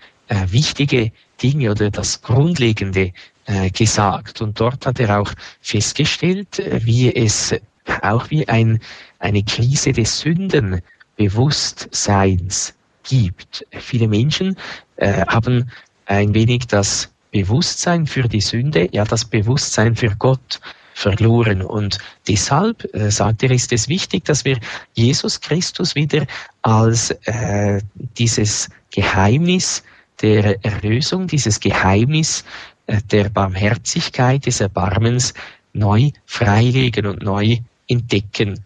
wichtige 0.46 1.12
Dinge 1.42 1.70
oder 1.70 1.90
das 1.90 2.22
Grundlegende 2.22 3.12
äh, 3.46 3.70
gesagt. 3.70 4.40
Und 4.40 4.58
dort 4.60 4.86
hat 4.86 5.00
er 5.00 5.20
auch 5.20 5.32
festgestellt, 5.60 6.58
äh, 6.58 6.80
wie 6.84 7.14
es 7.14 7.54
auch 8.02 8.30
wie 8.30 8.48
ein 8.48 8.80
eine 9.20 9.44
Krise 9.44 9.92
des 9.92 10.18
Sündenbewusstseins 10.20 12.74
gibt. 13.04 13.64
Viele 13.70 14.08
Menschen 14.08 14.56
äh, 14.96 15.24
haben 15.26 15.70
ein 16.06 16.34
wenig 16.34 16.66
das 16.66 17.12
Bewusstsein 17.30 18.06
für 18.06 18.28
die 18.28 18.40
Sünde, 18.40 18.88
ja 18.92 19.04
das 19.04 19.24
Bewusstsein 19.24 19.94
für 19.94 20.14
Gott 20.18 20.60
verloren. 20.94 21.62
Und 21.62 21.98
deshalb, 22.28 22.92
äh, 22.94 23.10
sagt 23.10 23.42
er, 23.42 23.50
ist 23.50 23.72
es 23.72 23.88
wichtig, 23.88 24.24
dass 24.24 24.44
wir 24.44 24.58
Jesus 24.94 25.40
Christus 25.40 25.94
wieder 25.94 26.26
als 26.62 27.10
äh, 27.24 27.80
dieses 28.18 28.68
Geheimnis 28.90 29.82
der 30.20 30.62
Erlösung, 30.64 31.26
dieses 31.26 31.60
Geheimnis 31.60 32.44
äh, 32.86 32.98
der 33.10 33.28
Barmherzigkeit, 33.28 34.46
des 34.46 34.60
Erbarmens 34.60 35.34
neu 35.72 36.10
freilegen 36.26 37.06
und 37.06 37.22
neu 37.22 37.58
entdecken. 37.88 38.64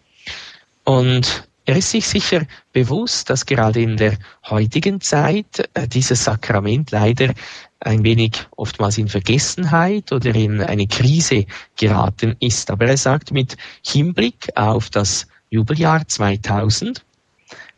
Und 0.85 1.47
er 1.65 1.77
ist 1.77 1.91
sich 1.91 2.07
sicher 2.07 2.45
bewusst, 2.73 3.29
dass 3.29 3.45
gerade 3.45 3.81
in 3.81 3.97
der 3.97 4.17
heutigen 4.49 5.01
Zeit 5.01 5.67
äh, 5.73 5.87
dieses 5.87 6.23
Sakrament 6.23 6.91
leider 6.91 7.33
ein 7.79 8.03
wenig 8.03 8.47
oftmals 8.55 8.99
in 8.99 9.07
Vergessenheit 9.07 10.11
oder 10.11 10.33
in 10.35 10.61
eine 10.61 10.87
Krise 10.87 11.45
geraten 11.75 12.35
ist. 12.39 12.69
Aber 12.69 12.85
er 12.85 12.97
sagt 12.97 13.31
mit 13.31 13.57
Hinblick 13.83 14.49
auf 14.55 14.91
das 14.91 15.27
Jubeljahr 15.49 16.07
2000, 16.07 17.03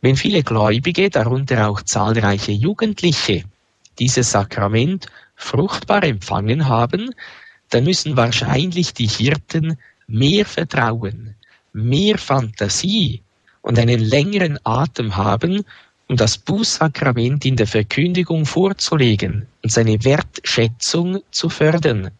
wenn 0.01 0.17
viele 0.17 0.43
Gläubige, 0.43 1.09
darunter 1.09 1.69
auch 1.69 1.81
zahlreiche 1.81 2.51
Jugendliche, 2.51 3.43
dieses 3.99 4.31
Sakrament 4.31 5.07
fruchtbar 5.35 6.03
empfangen 6.03 6.67
haben, 6.67 7.13
dann 7.69 7.85
müssen 7.85 8.17
wahrscheinlich 8.17 8.93
die 8.93 9.07
Hirten 9.07 9.77
mehr 10.07 10.45
Vertrauen, 10.45 11.35
mehr 11.73 12.17
Fantasie 12.17 13.21
und 13.61 13.77
einen 13.79 13.99
längeren 13.99 14.59
Atem 14.63 15.15
haben, 15.15 15.63
um 16.07 16.15
das 16.15 16.37
Bußsakrament 16.37 17.45
in 17.45 17.55
der 17.55 17.67
Verkündigung 17.67 18.45
vorzulegen 18.45 19.47
und 19.61 19.71
seine 19.71 20.03
Wertschätzung 20.03 21.21
zu 21.31 21.49
fördern. 21.49 22.11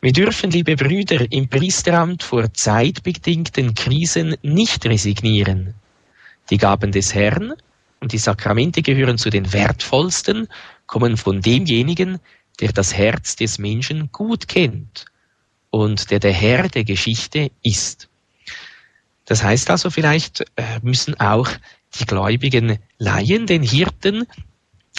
Wir 0.00 0.12
dürfen, 0.12 0.50
liebe 0.50 0.76
Brüder, 0.76 1.24
im 1.32 1.48
Priesteramt 1.48 2.22
vor 2.22 2.52
zeitbedingten 2.52 3.74
Krisen 3.74 4.36
nicht 4.42 4.84
resignieren. 4.84 5.72
Die 6.50 6.58
Gaben 6.58 6.92
des 6.92 7.14
Herrn 7.14 7.54
und 8.00 8.12
die 8.12 8.18
Sakramente 8.18 8.82
gehören 8.82 9.16
zu 9.16 9.30
den 9.30 9.50
wertvollsten, 9.54 10.48
kommen 10.86 11.16
von 11.16 11.40
demjenigen, 11.40 12.20
der 12.60 12.72
das 12.72 12.94
Herz 12.94 13.36
des 13.36 13.58
Menschen 13.58 14.12
gut 14.12 14.46
kennt 14.46 15.06
und 15.70 16.10
der 16.10 16.20
der 16.20 16.34
Herr 16.34 16.68
der 16.68 16.84
Geschichte 16.84 17.50
ist. 17.62 18.10
Das 19.26 19.42
heißt 19.42 19.70
also, 19.70 19.90
vielleicht 19.90 20.40
äh, 20.56 20.78
müssen 20.82 21.18
auch 21.18 21.48
die 21.98 22.06
gläubigen 22.06 22.78
Laien 22.98 23.46
den 23.46 23.62
Hirten 23.62 24.26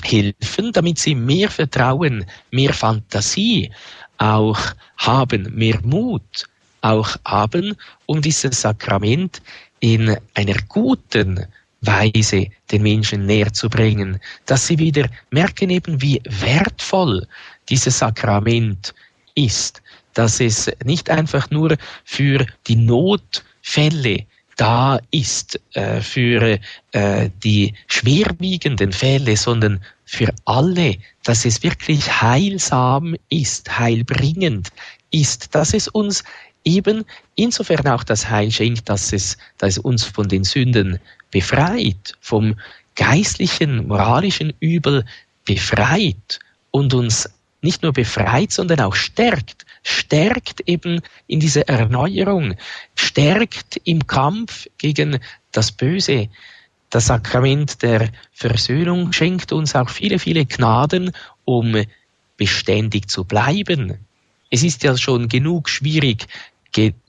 helfen, 0.03 0.71
damit 0.71 0.99
sie 0.99 1.15
mehr 1.15 1.49
Vertrauen, 1.49 2.25
mehr 2.51 2.73
Fantasie 2.73 3.71
auch 4.17 4.59
haben, 4.97 5.53
mehr 5.53 5.79
Mut 5.83 6.47
auch 6.81 7.15
haben, 7.25 7.75
um 8.05 8.21
dieses 8.21 8.61
Sakrament 8.61 9.41
in 9.79 10.15
einer 10.33 10.57
guten 10.67 11.45
Weise 11.81 12.47
den 12.71 12.83
Menschen 12.83 13.25
näher 13.25 13.51
zu 13.53 13.69
bringen, 13.69 14.19
dass 14.45 14.67
sie 14.67 14.79
wieder 14.79 15.09
merken 15.31 15.69
eben, 15.69 16.01
wie 16.01 16.21
wertvoll 16.25 17.27
dieses 17.69 17.99
Sakrament 17.99 18.93
ist, 19.35 19.81
dass 20.13 20.39
es 20.39 20.71
nicht 20.83 21.09
einfach 21.09 21.49
nur 21.51 21.75
für 22.03 22.45
die 22.67 22.75
Not 22.75 23.43
Fälle 23.67 24.27
da 24.57 24.99
ist 25.11 25.59
äh, 25.73 26.01
für 26.01 26.59
äh, 26.91 27.29
die 27.43 27.73
schwerwiegenden 27.87 28.91
Fälle, 28.91 29.35
sondern 29.35 29.81
für 30.05 30.33
alle, 30.45 30.97
dass 31.23 31.45
es 31.45 31.63
wirklich 31.63 32.21
heilsam 32.21 33.15
ist, 33.29 33.77
heilbringend 33.77 34.69
ist, 35.11 35.55
dass 35.55 35.73
es 35.73 35.87
uns 35.87 36.23
eben 36.63 37.05
insofern 37.35 37.87
auch 37.87 38.03
das 38.03 38.29
Heil 38.29 38.51
schenkt, 38.51 38.87
dass 38.87 39.11
es, 39.11 39.37
dass 39.57 39.71
es 39.71 39.77
uns 39.79 40.03
von 40.03 40.29
den 40.29 40.43
Sünden 40.43 40.99
befreit, 41.31 42.15
vom 42.21 42.55
geistlichen, 42.95 43.87
moralischen 43.87 44.53
Übel 44.59 45.05
befreit 45.43 46.39
und 46.71 46.93
uns 46.93 47.29
nicht 47.65 47.83
nur 47.83 47.91
befreit, 47.91 48.51
sondern 48.51 48.79
auch 48.79 48.95
stärkt. 48.95 49.65
Stärkt 49.83 50.61
eben 50.61 51.01
in 51.27 51.39
dieser 51.39 51.67
Erneuerung, 51.67 52.55
stärkt 52.95 53.81
im 53.83 54.07
Kampf 54.07 54.67
gegen 54.77 55.19
das 55.51 55.71
Böse. 55.71 56.29
Das 56.89 57.07
Sakrament 57.07 57.81
der 57.81 58.09
Versöhnung 58.31 59.11
schenkt 59.11 59.51
uns 59.51 59.75
auch 59.75 59.89
viele, 59.89 60.17
viele 60.19 60.45
Gnaden, 60.45 61.11
um 61.43 61.83
beständig 62.37 63.09
zu 63.09 63.25
bleiben. 63.25 63.99
Es 64.49 64.63
ist 64.63 64.83
ja 64.83 64.97
schon 64.97 65.27
genug 65.27 65.69
schwierig, 65.69 66.27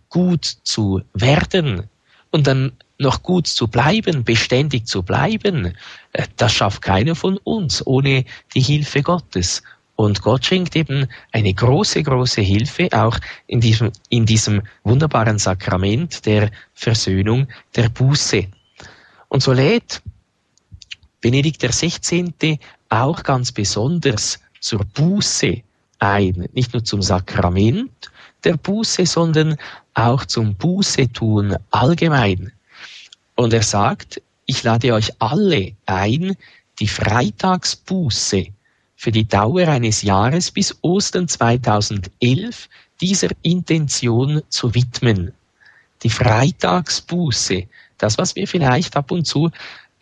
gut 0.09 0.45
zu 0.63 1.03
werden 1.13 1.89
und 2.31 2.47
dann 2.47 2.73
noch 2.99 3.23
gut 3.23 3.47
zu 3.47 3.69
bleiben, 3.69 4.25
beständig 4.25 4.87
zu 4.87 5.03
bleiben. 5.03 5.75
Äh, 6.13 6.27
das 6.37 6.53
schafft 6.55 6.83
keiner 6.83 7.15
von 7.15 7.39
uns 7.39 7.87
ohne 7.87 8.25
die 8.55 8.61
Hilfe 8.61 9.03
Gottes. 9.03 9.63
Und 9.97 10.21
Gott 10.21 10.45
schenkt 10.45 10.77
eben 10.77 11.09
eine 11.33 11.55
große, 11.55 12.03
große 12.03 12.43
Hilfe 12.43 12.89
auch 12.93 13.19
in 13.47 13.61
diesem, 13.61 13.91
in 14.11 14.27
diesem 14.27 14.63
wunderbaren 14.85 15.39
Sakrament 15.39 16.27
der 16.27 16.51
Versöhnung, 16.75 17.49
der 17.75 17.89
Buße. 17.89 18.47
Und 19.29 19.43
so 19.43 19.53
lädt 19.53 20.03
Benedikt 21.23 21.63
XVI. 21.63 22.61
auch 22.91 23.23
ganz 23.23 23.53
besonders 23.53 24.39
zur 24.61 24.85
Buße 24.85 25.63
ein. 25.99 26.49
Nicht 26.53 26.75
nur 26.75 26.85
zum 26.85 27.01
Sakrament 27.01 28.11
der 28.45 28.59
Buße, 28.59 29.07
sondern 29.07 29.57
auch 29.95 30.27
zum 30.27 30.57
Buße 30.57 31.11
tun 31.11 31.57
allgemein. 31.71 32.53
Und 33.35 33.55
er 33.55 33.63
sagt, 33.63 34.21
ich 34.45 34.63
lade 34.63 34.93
euch 34.93 35.11
alle 35.21 35.73
ein, 35.87 36.37
die 36.79 36.89
Freitagsbuße 36.89 38.49
für 38.97 39.13
die 39.13 39.29
Dauer 39.29 39.69
eines 39.69 40.03
Jahres 40.03 40.51
bis 40.51 40.75
Ostern 40.83 41.29
2011 41.29 42.69
dieser 43.01 43.29
Intention 43.43 44.43
zu 44.49 44.75
widmen. 44.75 45.33
Die 46.03 46.11
Freitagsbuße, 46.11 47.65
das, 47.99 48.19
was 48.19 48.35
wir 48.37 48.49
vielleicht 48.49 48.97
ab 48.97 49.11
und 49.11 49.27
zu 49.27 49.51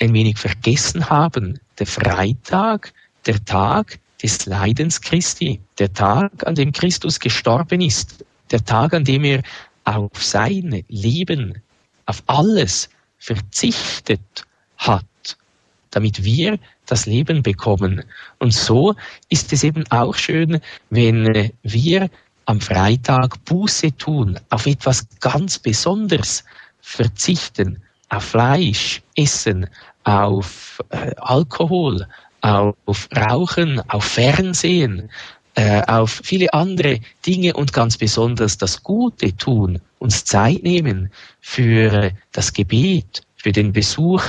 ein 0.00 0.12
wenig 0.12 0.38
vergessen 0.38 1.08
haben. 1.10 1.60
Der 1.78 1.86
Freitag, 1.86 2.92
der 3.26 3.44
Tag 3.44 3.98
des 4.22 4.46
Leidens 4.46 5.00
Christi, 5.00 5.60
der 5.78 5.92
Tag, 5.92 6.46
an 6.46 6.54
dem 6.54 6.72
Christus 6.72 7.20
gestorben 7.20 7.80
ist, 7.80 8.24
der 8.50 8.64
Tag, 8.64 8.94
an 8.94 9.04
dem 9.04 9.24
er 9.24 9.42
auf 9.84 10.24
sein 10.24 10.84
Leben, 10.88 11.62
auf 12.06 12.22
alles 12.26 12.88
verzichtet 13.18 14.44
hat, 14.76 15.04
damit 15.94 16.24
wir 16.24 16.58
das 16.86 17.06
Leben 17.06 17.42
bekommen. 17.42 18.02
Und 18.38 18.52
so 18.52 18.94
ist 19.28 19.52
es 19.52 19.64
eben 19.64 19.84
auch 19.90 20.14
schön, 20.14 20.60
wenn 20.90 21.52
wir 21.62 22.10
am 22.46 22.60
Freitag 22.60 23.44
Buße 23.44 23.96
tun, 23.96 24.38
auf 24.50 24.66
etwas 24.66 25.06
ganz 25.20 25.58
Besonderes 25.58 26.44
verzichten, 26.80 27.82
auf 28.10 28.24
Fleisch 28.24 29.02
essen, 29.16 29.66
auf 30.04 30.82
äh, 30.90 31.12
Alkohol, 31.16 32.06
auf 32.42 33.08
Rauchen, 33.16 33.80
auf 33.88 34.04
Fernsehen, 34.04 35.08
äh, 35.54 35.82
auf 35.86 36.20
viele 36.22 36.52
andere 36.52 37.00
Dinge 37.24 37.54
und 37.54 37.72
ganz 37.72 37.96
besonders 37.96 38.58
das 38.58 38.82
Gute 38.82 39.34
tun, 39.36 39.80
uns 39.98 40.24
Zeit 40.24 40.62
nehmen 40.62 41.10
für 41.40 42.10
das 42.32 42.52
Gebet, 42.52 43.22
für 43.36 43.52
den 43.52 43.72
Besuch 43.72 44.22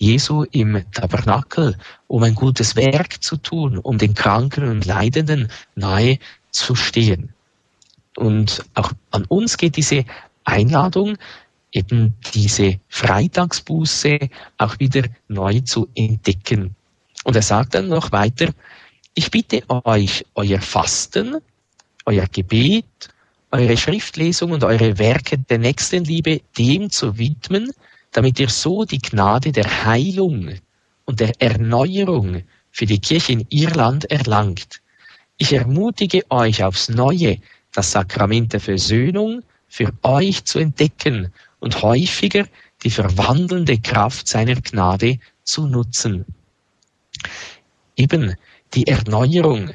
Jesu 0.00 0.44
im 0.50 0.82
Tabernakel, 0.92 1.76
um 2.08 2.22
ein 2.22 2.34
gutes 2.34 2.74
Werk 2.74 3.22
zu 3.22 3.36
tun, 3.36 3.76
um 3.76 3.98
den 3.98 4.14
Kranken 4.14 4.64
und 4.64 4.86
Leidenden 4.86 5.48
nahe 5.74 6.18
zu 6.50 6.74
stehen. 6.74 7.34
Und 8.16 8.64
auch 8.74 8.92
an 9.10 9.24
uns 9.26 9.58
geht 9.58 9.76
diese 9.76 10.06
Einladung, 10.44 11.18
eben 11.70 12.14
diese 12.32 12.80
Freitagsbuße 12.88 14.30
auch 14.56 14.78
wieder 14.80 15.04
neu 15.28 15.60
zu 15.60 15.88
entdecken. 15.94 16.74
Und 17.24 17.36
er 17.36 17.42
sagt 17.42 17.74
dann 17.74 17.88
noch 17.88 18.10
weiter, 18.10 18.48
ich 19.14 19.30
bitte 19.30 19.62
euch, 19.68 20.24
euer 20.34 20.62
Fasten, 20.62 21.36
euer 22.06 22.26
Gebet, 22.26 22.86
eure 23.50 23.76
Schriftlesung 23.76 24.52
und 24.52 24.64
eure 24.64 24.98
Werke 24.98 25.36
der 25.36 25.58
Nächstenliebe 25.58 26.40
dem 26.56 26.90
zu 26.90 27.18
widmen, 27.18 27.70
damit 28.12 28.40
ihr 28.40 28.48
so 28.48 28.84
die 28.84 28.98
Gnade 28.98 29.52
der 29.52 29.84
Heilung 29.84 30.54
und 31.04 31.20
der 31.20 31.32
Erneuerung 31.40 32.42
für 32.70 32.86
die 32.86 33.00
Kirche 33.00 33.32
in 33.32 33.46
Irland 33.50 34.10
erlangt. 34.10 34.80
Ich 35.38 35.52
ermutige 35.52 36.22
euch 36.30 36.62
aufs 36.62 36.88
Neue, 36.88 37.38
das 37.72 37.92
Sakrament 37.92 38.52
der 38.52 38.60
Versöhnung 38.60 39.42
für 39.68 39.92
euch 40.02 40.44
zu 40.44 40.58
entdecken 40.58 41.32
und 41.60 41.82
häufiger 41.82 42.46
die 42.82 42.90
verwandelnde 42.90 43.78
Kraft 43.78 44.26
seiner 44.26 44.56
Gnade 44.56 45.18
zu 45.44 45.66
nutzen. 45.66 46.24
Eben 47.96 48.34
die 48.74 48.86
Erneuerung 48.86 49.70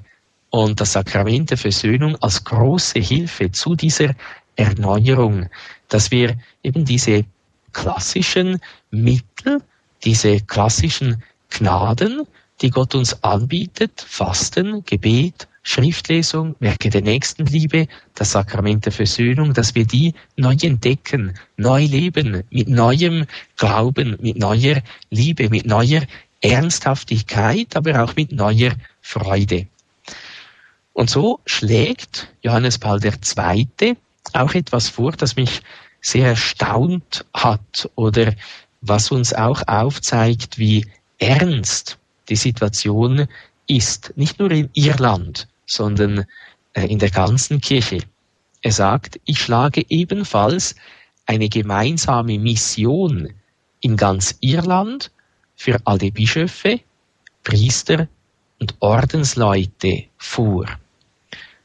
und 0.49 0.79
das 0.79 0.93
Sakrament 0.93 1.51
der 1.51 1.57
Versöhnung 1.57 2.15
als 2.21 2.43
große 2.43 2.99
Hilfe 2.99 3.51
zu 3.51 3.75
dieser 3.75 4.15
Erneuerung, 4.55 5.49
dass 5.89 6.11
wir 6.11 6.37
eben 6.63 6.85
diese 6.85 7.25
klassischen 7.75 8.59
Mittel, 8.89 9.61
diese 10.03 10.39
klassischen 10.39 11.21
Gnaden, 11.49 12.23
die 12.61 12.69
Gott 12.69 12.95
uns 12.95 13.21
anbietet, 13.21 14.03
Fasten, 14.07 14.83
Gebet, 14.85 15.47
Schriftlesung, 15.61 16.55
Werke 16.59 16.89
der 16.89 17.01
Nächstenliebe, 17.01 17.87
das 18.13 18.31
Sakrament 18.31 18.85
der 18.85 18.93
Versöhnung, 18.93 19.53
dass 19.53 19.75
wir 19.75 19.85
die 19.85 20.13
neu 20.37 20.55
entdecken, 20.61 21.33
neu 21.57 21.83
leben, 21.83 22.43
mit 22.49 22.69
neuem 22.69 23.25
Glauben, 23.57 24.15
mit 24.21 24.37
neuer 24.37 24.81
Liebe, 25.09 25.49
mit 25.49 25.65
neuer 25.65 26.03
Ernsthaftigkeit, 26.41 27.75
aber 27.75 28.03
auch 28.03 28.15
mit 28.15 28.31
neuer 28.31 28.71
Freude. 29.01 29.67
Und 30.93 31.09
so 31.09 31.39
schlägt 31.45 32.29
Johannes 32.41 32.77
Paul 32.77 32.99
II. 33.03 33.97
auch 34.33 34.53
etwas 34.53 34.87
vor, 34.87 35.11
das 35.11 35.35
mich 35.35 35.61
sehr 36.05 36.27
erstaunt 36.27 37.25
hat 37.33 37.89
oder 37.95 38.35
was 38.81 39.09
uns 39.09 39.33
auch 39.33 39.63
aufzeigt, 39.67 40.59
wie 40.59 40.85
ernst 41.17 41.97
die 42.29 42.35
Situation 42.35 43.27
ist, 43.65 44.13
nicht 44.15 44.37
nur 44.37 44.51
in 44.51 44.69
Irland, 44.73 45.47
sondern 45.65 46.27
äh, 46.73 46.85
in 46.85 46.99
der 46.99 47.09
ganzen 47.09 47.59
Kirche. 47.59 48.03
Er 48.61 48.71
sagt, 48.71 49.19
ich 49.25 49.39
schlage 49.39 49.83
ebenfalls 49.89 50.75
eine 51.25 51.49
gemeinsame 51.49 52.37
Mission 52.37 53.33
in 53.81 53.97
ganz 53.97 54.37
Irland 54.41 55.09
für 55.55 55.79
alle 55.85 56.11
Bischöfe, 56.11 56.81
Priester 57.43 58.07
und 58.59 58.75
Ordensleute 58.79 60.03
vor. 60.17 60.67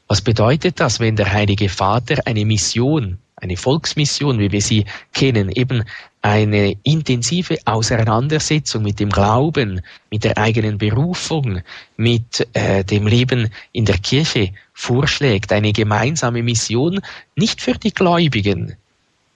Was 0.07 0.21
bedeutet 0.21 0.79
das, 0.79 0.99
wenn 0.99 1.15
der 1.15 1.31
Heilige 1.31 1.69
Vater 1.69 2.23
eine 2.25 2.43
Mission, 2.43 3.19
eine 3.41 3.57
Volksmission, 3.57 4.39
wie 4.39 4.51
wir 4.51 4.61
sie 4.61 4.85
kennen, 5.13 5.49
eben 5.49 5.83
eine 6.21 6.77
intensive 6.83 7.57
Auseinandersetzung 7.65 8.83
mit 8.83 8.99
dem 8.99 9.09
Glauben, 9.09 9.81
mit 10.11 10.23
der 10.23 10.37
eigenen 10.37 10.77
Berufung, 10.77 11.61
mit 11.97 12.47
äh, 12.53 12.83
dem 12.83 13.07
Leben 13.07 13.49
in 13.71 13.85
der 13.85 13.97
Kirche 13.97 14.51
vorschlägt, 14.73 15.51
eine 15.51 15.73
gemeinsame 15.73 16.43
Mission, 16.43 17.01
nicht 17.35 17.61
für 17.61 17.73
die 17.73 17.93
Gläubigen, 17.93 18.77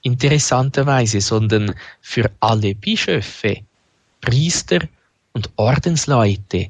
interessanterweise, 0.04 1.20
sondern 1.20 1.74
für 2.02 2.30
alle 2.40 2.76
Bischöfe, 2.76 3.58
Priester 4.22 4.82
und 5.34 5.50
Ordensleute, 5.56 6.68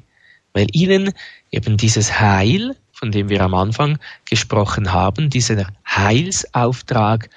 weil 0.54 0.66
ihnen 0.72 1.12
eben 1.50 1.76
dieses 1.76 2.18
Heil, 2.18 2.74
von 2.96 3.12
dem 3.12 3.28
wir 3.28 3.42
am 3.42 3.52
Anfang 3.52 3.98
gesprochen 4.24 4.94
haben, 4.94 5.28
dieser 5.28 5.66
Heilsauftrag 5.86 7.28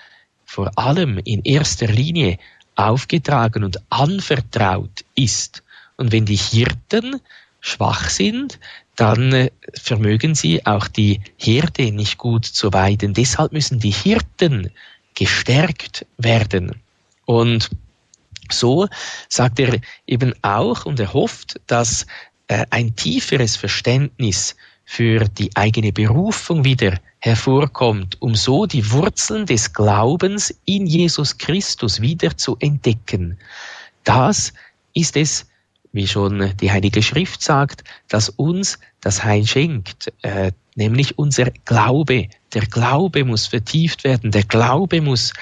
vor 0.45 0.71
allem 0.77 1.19
in 1.25 1.41
erster 1.43 1.87
Linie 1.87 2.37
aufgetragen 2.77 3.65
und 3.65 3.77
anvertraut 3.89 5.03
ist. 5.15 5.63
Und 5.97 6.13
wenn 6.13 6.25
die 6.25 6.37
Hirten 6.37 7.19
schwach 7.59 8.09
sind, 8.09 8.57
dann 8.95 9.33
äh, 9.33 9.51
vermögen 9.73 10.33
sie 10.33 10.65
auch 10.65 10.87
die 10.87 11.19
Herde 11.37 11.91
nicht 11.91 12.17
gut 12.17 12.45
zu 12.45 12.71
weiden. 12.71 13.13
Deshalb 13.13 13.51
müssen 13.51 13.79
die 13.79 13.91
Hirten 13.91 14.71
gestärkt 15.13 16.05
werden. 16.17 16.81
Und 17.25 17.69
so 18.49 18.87
sagt 19.27 19.59
er 19.59 19.77
eben 20.07 20.33
auch 20.41 20.85
und 20.85 21.01
er 21.01 21.11
hofft, 21.11 21.59
dass 21.67 22.07
äh, 22.47 22.65
ein 22.69 22.95
tieferes 22.95 23.57
Verständnis 23.57 24.55
für 24.91 25.25
die 25.25 25.55
eigene 25.55 25.93
Berufung 25.93 26.65
wieder 26.65 26.97
hervorkommt, 27.19 28.19
um 28.23 28.33
so 28.33 28.65
die 28.65 28.89
Wurzeln 28.91 29.45
des 29.45 29.71
Glaubens 29.71 30.51
in 30.65 30.87
Jesus 30.87 31.37
Christus 31.37 32.01
wieder 32.01 32.35
zu 32.35 32.57
entdecken. 32.59 33.37
Das 34.03 34.51
ist 34.95 35.15
es, 35.15 35.45
wie 35.91 36.07
schon 36.07 36.57
die 36.59 36.71
Heilige 36.71 37.03
Schrift 37.03 37.43
sagt, 37.43 37.83
das 38.07 38.29
uns 38.29 38.79
das 38.99 39.23
Heil 39.23 39.45
schenkt, 39.45 40.11
äh, 40.23 40.53
nämlich 40.73 41.19
unser 41.19 41.51
Glaube. 41.65 42.27
Der 42.55 42.65
Glaube 42.65 43.23
muss 43.25 43.45
vertieft 43.45 44.03
werden, 44.03 44.31
der 44.31 44.43
Glaube 44.43 45.01
muss 45.01 45.33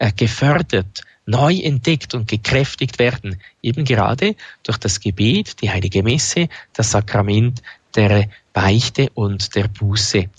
äh, 0.00 0.10
gefördert, 0.10 1.02
neu 1.26 1.54
entdeckt 1.54 2.12
und 2.14 2.26
gekräftigt 2.26 2.98
werden, 2.98 3.40
eben 3.62 3.84
gerade 3.84 4.34
durch 4.64 4.78
das 4.78 4.98
Gebet, 4.98 5.62
die 5.62 5.70
heilige 5.70 6.02
Messe, 6.02 6.48
das 6.72 6.90
Sakrament 6.90 7.62
der 7.94 8.28
Beichte 8.56 9.10
und 9.12 9.54
der 9.54 9.68
Buße. 9.68 10.30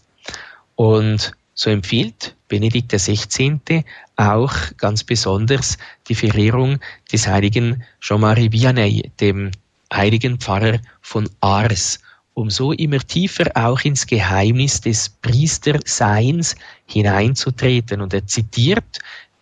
Und 0.76 1.34
so 1.54 1.70
empfiehlt 1.70 2.36
Benedikt 2.48 2.92
XVI. 2.92 3.84
auch 4.16 4.56
ganz 4.78 5.04
besonders 5.04 5.78
die 6.08 6.16
Verehrung 6.16 6.80
des 7.14 7.28
heiligen 7.28 7.84
Jean-Marie 8.02 8.52
Vianney, 8.52 9.12
dem 9.20 9.52
heiligen 9.94 10.40
Pfarrer 10.40 10.80
von 11.00 11.30
Ars, 11.42 12.00
um 12.34 12.50
so 12.50 12.72
immer 12.72 12.98
tiefer 12.98 13.52
auch 13.54 13.82
ins 13.82 14.08
Geheimnis 14.08 14.82
des 14.82 15.10
Priesterseins 15.10 16.56
hineinzutreten. 16.88 18.02
Und 18.02 18.16
er 18.16 18.26
zitiert 18.26 18.98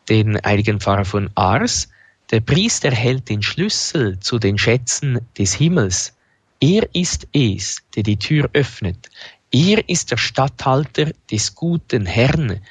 den 0.09 0.37
heiligen 0.45 0.81
Pfarrer 0.81 1.05
von 1.05 1.29
Ars, 1.35 1.87
der 2.29 2.41
Priester 2.41 2.91
hält 2.91 3.29
den 3.29 3.41
Schlüssel 3.41 4.19
zu 4.19 4.37
den 4.37 4.57
Schätzen 4.57 5.21
des 5.37 5.53
Himmels. 5.53 6.14
Er 6.59 6.87
ist 6.93 7.27
es, 7.33 7.81
der 7.95 8.03
die 8.03 8.17
Tür 8.17 8.49
öffnet. 8.53 9.09
Er 9.51 9.87
ist 9.87 10.11
der 10.11 10.17
Statthalter 10.17 11.11
des 11.31 11.55
guten 11.55 12.05
Herrn, 12.05 12.61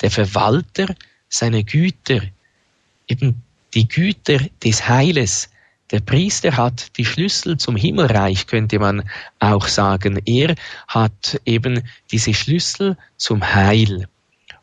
der 0.00 0.10
Verwalter 0.10 0.94
seiner 1.28 1.62
Güter, 1.62 2.20
eben 3.08 3.42
die 3.74 3.88
Güter 3.88 4.38
des 4.62 4.88
Heiles. 4.88 5.50
Der 5.90 6.00
Priester 6.00 6.56
hat 6.56 6.96
die 6.96 7.04
Schlüssel 7.04 7.58
zum 7.58 7.76
Himmelreich, 7.76 8.46
könnte 8.46 8.78
man 8.78 9.08
auch 9.38 9.68
sagen. 9.68 10.20
Er 10.24 10.54
hat 10.88 11.40
eben 11.44 11.82
diese 12.10 12.34
Schlüssel 12.34 12.96
zum 13.16 13.54
Heil. 13.54 14.08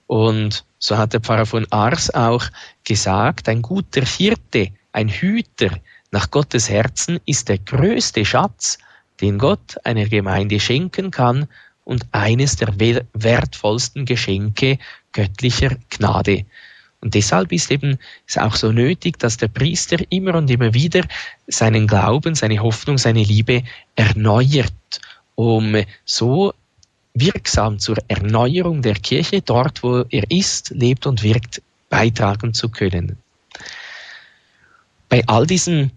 Und 0.08 0.66
so 0.80 0.98
hat 0.98 1.14
der 1.14 1.22
Pfarrer 1.22 1.46
von 1.46 1.66
Ars 1.72 2.14
auch 2.14 2.46
gesagt, 2.84 3.48
ein 3.48 3.62
guter 3.62 4.04
Hirte, 4.04 4.72
ein 4.92 5.08
Hüter 5.08 5.80
nach 6.14 6.30
Gottes 6.30 6.70
Herzen 6.70 7.20
ist 7.26 7.50
der 7.50 7.58
größte 7.58 8.24
Schatz, 8.24 8.78
den 9.20 9.40
Gott 9.40 9.84
einer 9.84 10.06
Gemeinde 10.06 10.60
schenken 10.60 11.10
kann 11.10 11.48
und 11.86 12.06
eines 12.12 12.56
der 12.56 12.80
wertvollsten 13.14 14.06
Geschenke 14.06 14.78
göttlicher 15.12 15.76
Gnade. 15.90 16.46
Und 17.02 17.16
deshalb 17.16 17.52
ist 17.52 17.72
eben 17.72 17.98
es 18.28 18.38
auch 18.38 18.56
so 18.56 18.72
nötig, 18.72 19.18
dass 19.18 19.38
der 19.38 19.48
Priester 19.48 19.98
immer 20.10 20.36
und 20.36 20.52
immer 20.52 20.76
wieder 20.76 21.04
seinen 21.48 21.88
Glauben, 21.88 22.36
seine 22.36 22.60
Hoffnung, 22.60 23.00
seine 23.00 23.24
Liebe 23.24 23.64
erneuert, 23.96 25.02
um 25.34 25.76
so 26.06 26.54
wirksam 27.16 27.80
zur 27.80 27.98
Erneuerung 28.08 28.84
der 28.84 28.96
Kirche 28.96 29.42
dort, 29.42 29.82
wo 29.82 30.06
er 30.12 30.30
ist, 30.30 30.70
lebt 30.70 31.08
und 31.08 31.24
wirkt, 31.24 31.64
beitragen 31.90 32.54
zu 32.54 32.70
können. 32.70 33.18
Bei 35.10 35.24
all 35.26 35.48
diesen 35.48 35.92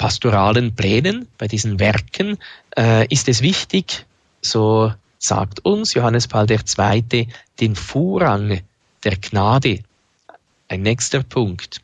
pastoralen 0.00 0.74
Plänen, 0.74 1.28
bei 1.36 1.46
diesen 1.46 1.78
Werken 1.78 2.38
äh, 2.74 3.06
ist 3.08 3.28
es 3.28 3.42
wichtig, 3.42 4.06
so 4.40 4.94
sagt 5.18 5.60
uns 5.66 5.92
Johannes 5.92 6.26
Paul 6.26 6.46
II., 6.50 7.28
den 7.60 7.76
Vorrang 7.76 8.62
der 9.04 9.16
Gnade, 9.16 9.80
ein 10.68 10.80
nächster 10.80 11.22
Punkt, 11.22 11.82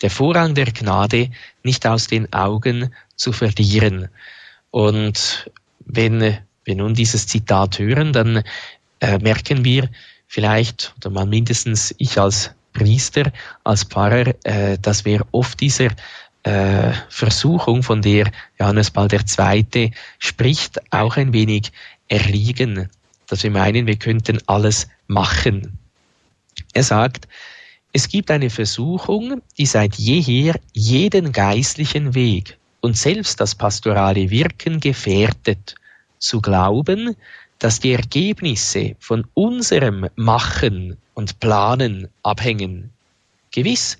der 0.00 0.08
Vorrang 0.08 0.54
der 0.54 0.72
Gnade 0.72 1.28
nicht 1.62 1.86
aus 1.86 2.06
den 2.06 2.32
Augen 2.32 2.94
zu 3.14 3.30
verlieren. 3.30 4.08
Und 4.70 5.50
wenn 5.80 6.38
wir 6.64 6.74
nun 6.74 6.94
dieses 6.94 7.26
Zitat 7.26 7.78
hören, 7.78 8.14
dann 8.14 8.42
äh, 9.00 9.18
merken 9.18 9.66
wir 9.66 9.90
vielleicht, 10.26 10.94
oder 10.96 11.10
mal 11.10 11.26
mindestens 11.26 11.94
ich 11.98 12.18
als 12.18 12.52
Priester, 12.72 13.30
als 13.64 13.84
Pfarrer, 13.84 14.32
äh, 14.44 14.78
dass 14.78 15.04
wir 15.04 15.26
oft 15.30 15.60
dieser 15.60 15.90
äh, 16.42 16.92
Versuchung, 17.08 17.82
von 17.82 18.02
der 18.02 18.30
Johannes 18.58 18.90
Paul 18.90 19.08
II. 19.12 19.92
spricht, 20.18 20.80
auch 20.92 21.16
ein 21.16 21.32
wenig 21.32 21.72
erliegen, 22.08 22.88
dass 23.26 23.42
wir 23.42 23.50
meinen, 23.50 23.86
wir 23.86 23.96
könnten 23.96 24.38
alles 24.46 24.88
machen. 25.06 25.78
Er 26.72 26.82
sagt, 26.82 27.28
es 27.92 28.08
gibt 28.08 28.30
eine 28.30 28.50
Versuchung, 28.50 29.42
die 29.58 29.66
seit 29.66 29.96
jeher 29.96 30.58
jeden 30.72 31.32
geistlichen 31.32 32.14
Weg 32.14 32.56
und 32.80 32.96
selbst 32.96 33.40
das 33.40 33.54
pastorale 33.54 34.30
Wirken 34.30 34.80
gefährdet, 34.80 35.74
zu 36.18 36.40
glauben, 36.40 37.16
dass 37.58 37.80
die 37.80 37.92
Ergebnisse 37.92 38.96
von 39.00 39.26
unserem 39.34 40.08
Machen 40.16 40.96
und 41.14 41.40
Planen 41.40 42.08
abhängen. 42.22 42.90
Gewiss 43.50 43.98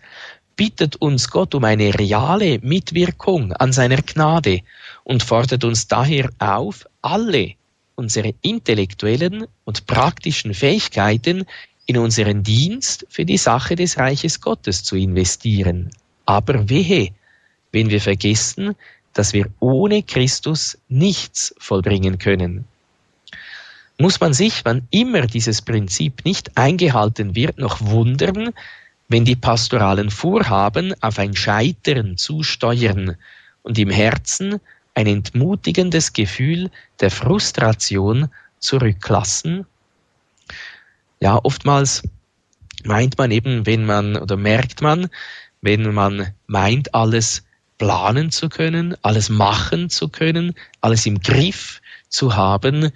bittet 0.57 0.97
uns 0.97 1.31
Gott 1.31 1.55
um 1.55 1.65
eine 1.65 1.99
reale 1.99 2.59
Mitwirkung 2.61 3.53
an 3.53 3.73
seiner 3.73 4.03
Gnade 4.03 4.61
und 5.05 5.23
fordert 5.23 5.65
uns 5.65 5.89
daher 5.89 6.31
auf, 6.39 6.87
alle 7.03 7.55
unsere 7.95 8.35
intellektuellen 8.43 9.47
und 9.65 9.87
praktischen 9.87 10.55
Fähigkeiten 10.55 11.45
in 11.87 11.99
unseren 11.99 12.43
Dienst 12.43 13.07
für 13.11 13.25
die 13.25 13.37
Sache 13.37 13.75
des 13.77 13.99
Reiches 13.99 14.41
Gottes 14.41 14.85
zu 14.85 14.97
investieren. 14.97 15.91
Aber 16.25 16.69
wehe, 16.69 17.11
wenn 17.73 17.91
wir 17.91 18.01
vergessen, 18.01 18.75
dass 19.13 19.33
wir 19.33 19.51
ohne 19.59 20.03
Christus 20.03 20.79
nichts 20.89 21.55
vollbringen 21.59 22.19
können. 22.19 22.65
Muss 23.99 24.21
man 24.21 24.33
sich, 24.33 24.65
wann 24.65 24.87
immer 24.91 25.27
dieses 25.27 25.63
Prinzip 25.63 26.25
nicht 26.25 26.57
eingehalten 26.57 27.35
wird, 27.35 27.59
noch 27.59 27.81
wundern, 27.81 28.55
wenn 29.11 29.25
die 29.25 29.37
pastoralen 29.37 30.09
Vorhaben 30.09 30.95
auf 31.03 31.19
ein 31.19 31.35
Scheitern 31.35 32.17
zusteuern 32.17 33.17
und 33.63 33.77
im 33.77 33.91
Herzen 33.91 34.61
ein 34.95 35.09
entmutigendes 35.09 36.13
Gefühl 36.13 36.71
der 37.01 37.11
Frustration 37.11 38.31
zurücklassen? 38.61 39.67
Ja, 41.19 41.41
oftmals 41.43 42.05
meint 42.85 43.19
man 43.19 43.33
eben, 43.33 43.67
wenn 43.67 43.85
man 43.85 44.17
oder 44.17 44.37
merkt 44.37 44.81
man, 44.81 45.09
wenn 45.61 45.93
man 45.93 46.33
meint, 46.47 46.95
alles 46.95 47.45
planen 47.79 48.31
zu 48.31 48.49
können, 48.49 48.97
alles 49.03 49.29
machen 49.29 49.91
zu 49.91 50.09
können, 50.09 50.55
alles 50.81 51.05
im 51.07 51.21
Griff 51.21 51.83
zu 52.09 52.37
haben, 52.37 52.93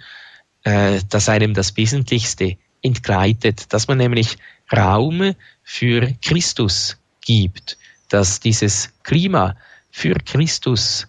äh, 0.62 1.00
dass 1.08 1.28
einem 1.28 1.54
das 1.54 1.76
Wesentlichste 1.76 2.56
entgleitet, 2.82 3.72
dass 3.72 3.88
man 3.88 3.98
nämlich 3.98 4.38
Raum 4.72 5.34
für 5.64 6.12
Christus 6.22 6.98
gibt, 7.22 7.78
dass 8.08 8.38
dieses 8.38 8.92
Klima 9.02 9.56
für 9.90 10.14
Christus 10.14 11.08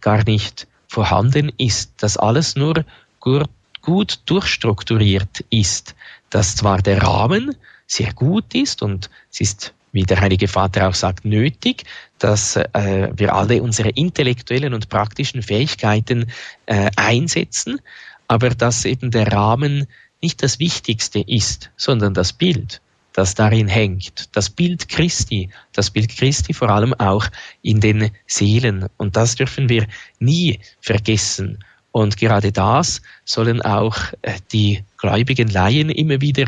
gar 0.00 0.22
nicht 0.24 0.68
vorhanden 0.86 1.50
ist, 1.56 1.92
dass 1.96 2.16
alles 2.16 2.54
nur 2.54 2.84
gut, 3.18 3.48
gut 3.80 4.20
durchstrukturiert 4.26 5.44
ist, 5.50 5.94
dass 6.30 6.54
zwar 6.54 6.82
der 6.82 7.02
Rahmen 7.02 7.56
sehr 7.86 8.12
gut 8.12 8.54
ist 8.54 8.82
und 8.82 9.10
es 9.32 9.40
ist, 9.40 9.74
wie 9.92 10.02
der 10.02 10.20
Heilige 10.20 10.48
Vater 10.48 10.88
auch 10.88 10.94
sagt, 10.94 11.24
nötig, 11.24 11.84
dass 12.18 12.56
äh, 12.56 13.10
wir 13.14 13.34
alle 13.34 13.62
unsere 13.62 13.90
intellektuellen 13.90 14.74
und 14.74 14.88
praktischen 14.88 15.42
Fähigkeiten 15.42 16.30
äh, 16.66 16.90
einsetzen, 16.96 17.80
aber 18.28 18.50
dass 18.50 18.84
eben 18.84 19.10
der 19.10 19.32
Rahmen 19.32 19.86
nicht 20.20 20.42
das 20.42 20.58
Wichtigste 20.58 21.20
ist, 21.20 21.70
sondern 21.76 22.14
das 22.14 22.32
Bild 22.32 22.80
das 23.14 23.34
darin 23.34 23.68
hängt. 23.68 24.28
Das 24.36 24.50
Bild 24.50 24.88
Christi, 24.88 25.48
das 25.72 25.90
Bild 25.90 26.14
Christi 26.14 26.52
vor 26.52 26.68
allem 26.68 26.92
auch 26.94 27.26
in 27.62 27.80
den 27.80 28.10
Seelen. 28.26 28.86
Und 28.98 29.16
das 29.16 29.36
dürfen 29.36 29.68
wir 29.68 29.86
nie 30.18 30.58
vergessen. 30.80 31.64
Und 31.92 32.16
gerade 32.16 32.50
das 32.50 33.00
sollen 33.24 33.62
auch 33.62 33.96
äh, 34.22 34.34
die 34.52 34.82
gläubigen 34.98 35.48
Laien 35.48 35.90
immer 35.90 36.20
wieder 36.20 36.46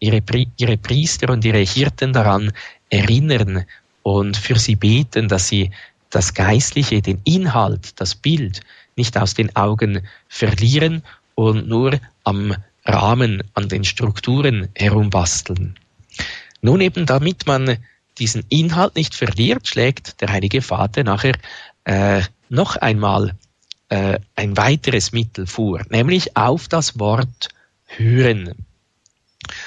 ihre, 0.00 0.22
ihre 0.56 0.76
Priester 0.78 1.30
und 1.30 1.44
ihre 1.44 1.58
Hirten 1.58 2.14
daran 2.14 2.50
erinnern 2.88 3.66
und 4.02 4.38
für 4.38 4.58
sie 4.58 4.76
beten, 4.76 5.28
dass 5.28 5.48
sie 5.48 5.70
das 6.08 6.32
Geistliche, 6.32 7.02
den 7.02 7.20
Inhalt, 7.24 8.00
das 8.00 8.14
Bild 8.14 8.62
nicht 8.96 9.18
aus 9.18 9.34
den 9.34 9.54
Augen 9.54 10.00
verlieren 10.28 11.02
und 11.34 11.68
nur 11.68 12.00
am 12.24 12.54
Rahmen, 12.86 13.42
an 13.52 13.68
den 13.68 13.84
Strukturen 13.84 14.68
herumbasteln. 14.74 15.76
Nun 16.60 16.80
eben, 16.80 17.06
damit 17.06 17.46
man 17.46 17.78
diesen 18.18 18.44
Inhalt 18.48 18.96
nicht 18.96 19.14
verliert, 19.14 19.68
schlägt 19.68 20.20
der 20.20 20.30
Heilige 20.30 20.62
Vater 20.62 21.04
nachher 21.04 21.34
äh, 21.84 22.22
noch 22.48 22.76
einmal 22.76 23.34
äh, 23.88 24.18
ein 24.34 24.56
weiteres 24.56 25.12
Mittel 25.12 25.46
vor, 25.46 25.82
nämlich 25.90 26.36
auf 26.36 26.68
das 26.68 26.98
Wort 26.98 27.48
hören. 27.86 28.54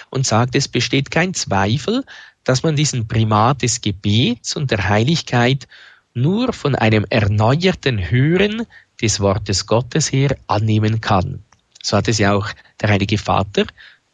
Und 0.10 0.26
sagt, 0.26 0.56
es 0.56 0.68
besteht 0.68 1.10
kein 1.10 1.34
Zweifel, 1.34 2.04
dass 2.44 2.64
man 2.64 2.76
diesen 2.76 3.08
Primat 3.08 3.62
des 3.62 3.82
Gebets 3.82 4.56
und 4.56 4.72
der 4.72 4.90
Heiligkeit 4.90 5.68
nur 6.14 6.52
von 6.52 6.76
einem 6.76 7.06
erneuerten 7.10 8.10
Hören 8.10 8.66
des 9.02 9.20
Wortes 9.20 9.68
Gottes 9.68 10.12
her 10.12 10.36
annehmen 10.48 11.00
kann. 11.00 11.44
So 11.82 11.96
hat 11.96 12.08
es 12.08 12.18
ja 12.18 12.34
auch 12.34 12.50
der 12.82 12.90
Heilige 12.90 13.18
Vater 13.18 13.66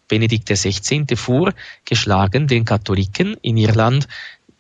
Benedikt 0.08 0.50
XVI. 0.50 1.06
vorgeschlagen, 1.16 2.48
den 2.48 2.66
Katholiken 2.66 3.36
in 3.42 3.58
Irland 3.58 4.08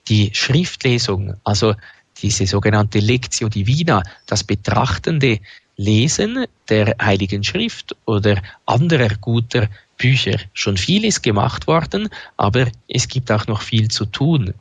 die 0.07 0.31
Schriftlesung, 0.33 1.35
also 1.43 1.75
diese 2.21 2.47
sogenannte 2.47 2.99
Lectio 2.99 3.49
Divina, 3.49 4.03
das 4.25 4.43
betrachtende 4.43 5.39
Lesen 5.77 6.45
der 6.69 6.95
Heiligen 7.01 7.43
Schrift 7.43 7.95
oder 8.05 8.41
anderer 8.65 9.09
guter 9.19 9.67
Bücher. 9.97 10.39
Schon 10.53 10.77
viel 10.77 11.05
ist 11.05 11.21
gemacht 11.21 11.67
worden, 11.67 12.09
aber 12.37 12.67
es 12.87 13.07
gibt 13.07 13.31
auch 13.31 13.47
noch 13.47 13.61
viel 13.61 13.89
zu 13.89 14.05
tun. 14.05 14.53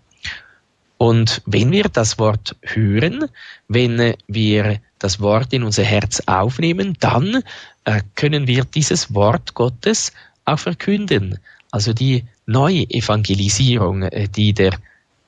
Und 0.97 1.43
wenn 1.45 1.71
wir 1.71 1.85
das 1.85 2.19
Wort 2.19 2.57
hören, 2.63 3.29
wenn 3.69 4.15
wir 4.27 4.81
das 4.99 5.21
Wort 5.21 5.53
in 5.53 5.63
unser 5.63 5.85
Herz 5.85 6.23
aufnehmen, 6.27 6.97
dann 7.01 7.43
äh, 7.85 8.01
können 8.15 8.47
wir 8.47 8.65
dieses 8.65 9.13
Wort 9.15 9.55
Gottes 9.55 10.13
auch 10.45 10.59
verkünden. 10.59 11.39
Also 11.71 11.93
die 11.93 12.25
neue 12.47 12.89
Evangelisierung, 12.91 14.03
äh, 14.03 14.29
die 14.29 14.53
der 14.53 14.75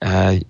äh, 0.00 0.40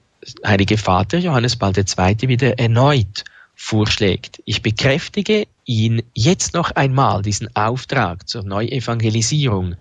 Heilige 0.45 0.77
Vater 0.77 1.19
Johannes 1.19 1.57
Paul 1.57 1.73
II. 1.77 2.29
wieder 2.29 2.59
erneut 2.59 3.25
vorschlägt. 3.55 4.43
Ich 4.45 4.61
bekräftige 4.61 5.47
ihn 5.65 6.03
jetzt 6.15 6.55
noch 6.55 6.73
einmal, 6.73 7.23
diesen 7.23 7.55
Auftrag 7.57 8.29
zur 8.29 8.43
Neuevangelisierung, 8.43 9.77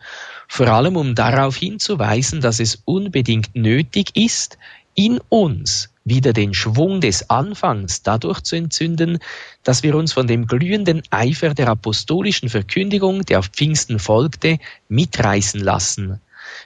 vor 0.47 0.67
allem 0.67 0.95
um 0.95 1.15
darauf 1.15 1.57
hinzuweisen, 1.57 2.41
dass 2.41 2.59
es 2.59 2.81
unbedingt 2.85 3.55
nötig 3.55 4.15
ist, 4.15 4.57
in 4.93 5.19
uns 5.29 5.89
wieder 6.05 6.33
den 6.33 6.53
Schwung 6.53 7.01
des 7.01 7.29
Anfangs 7.31 8.03
dadurch 8.03 8.41
zu 8.41 8.55
entzünden, 8.55 9.17
dass 9.63 9.81
wir 9.81 9.95
uns 9.95 10.13
von 10.13 10.27
dem 10.27 10.45
glühenden 10.45 11.01
Eifer 11.09 11.53
der 11.55 11.67
apostolischen 11.67 12.47
Verkündigung, 12.47 13.23
der 13.23 13.39
auf 13.39 13.47
Pfingsten 13.47 13.97
folgte, 13.97 14.59
mitreißen 14.87 15.59
lassen. 15.59 16.21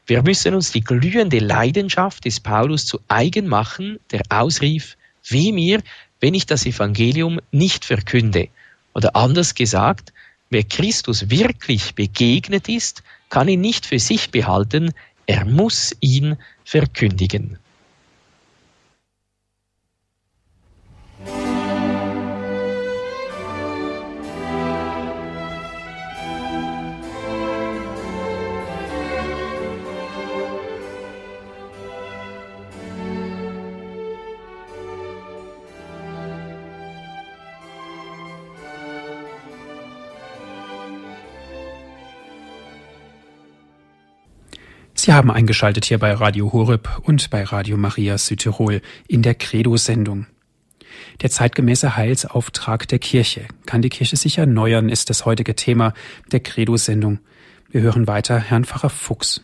Wir 0.05 0.21
müssen 0.23 0.53
uns 0.53 0.73
die 0.73 0.81
glühende 0.81 1.39
Leidenschaft 1.39 2.25
des 2.25 2.41
Paulus 2.41 2.85
zu 2.85 2.99
eigen 3.07 3.47
machen, 3.47 3.99
der 4.11 4.23
ausrief, 4.29 4.97
weh 5.27 5.53
mir, 5.53 5.81
wenn 6.19 6.33
ich 6.33 6.45
das 6.45 6.65
Evangelium 6.65 7.39
nicht 7.51 7.85
verkünde. 7.85 8.49
Oder 8.93 9.15
anders 9.15 9.55
gesagt, 9.55 10.11
wer 10.49 10.63
Christus 10.63 11.29
wirklich 11.29 11.95
begegnet 11.95 12.67
ist, 12.67 13.03
kann 13.29 13.47
ihn 13.47 13.61
nicht 13.61 13.85
für 13.85 13.99
sich 13.99 14.31
behalten, 14.31 14.91
er 15.27 15.45
muss 15.45 15.95
ihn 16.01 16.37
verkündigen. 16.65 17.57
Sie 45.01 45.13
haben 45.13 45.31
eingeschaltet 45.31 45.85
hier 45.85 45.97
bei 45.97 46.11
Radio 46.11 46.51
Horeb 46.51 46.99
und 47.03 47.29
bei 47.29 47.45
Radio 47.45 47.77
Maria 47.77 48.17
Südtirol 48.17 48.81
in 49.07 49.21
der 49.21 49.33
Credo-Sendung. 49.33 50.27
Der 51.21 51.29
zeitgemäße 51.29 51.95
Heilsauftrag 51.95 52.85
der 52.89 52.99
Kirche. 52.99 53.47
Kann 53.65 53.81
die 53.81 53.87
Kirche 53.87 54.17
sich 54.17 54.39
erneuern, 54.39 54.89
ist 54.89 55.09
das 55.09 55.23
heutige 55.23 55.55
Thema 55.55 55.93
der 56.33 56.41
Credo-Sendung. 56.41 57.19
Wir 57.69 57.79
hören 57.79 58.07
weiter 58.07 58.41
Herrn 58.41 58.65
Pfarrer 58.65 58.89
Fuchs. 58.89 59.41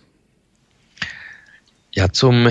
Ja, 1.93 2.11
zum 2.11 2.49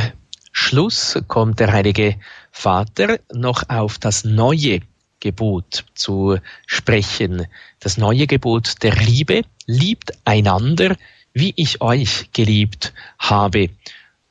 Schluss 0.53 1.23
kommt 1.29 1.61
der 1.61 1.73
Heilige 1.73 2.17
Vater 2.53 3.19
noch 3.35 3.69
auf 3.69 3.99
das 3.99 4.25
neue 4.25 4.81
Gebot 5.21 5.85
zu 5.95 6.39
sprechen. 6.67 7.49
Das 7.81 7.99
neue 7.99 8.27
Gebot 8.27 8.83
der 8.83 8.95
Liebe. 8.95 9.43
Liebt 9.67 10.13
einander, 10.25 10.97
wie 11.35 11.53
ich 11.57 11.83
euch 11.83 12.31
geliebt 12.33 12.95
habe. 13.19 13.69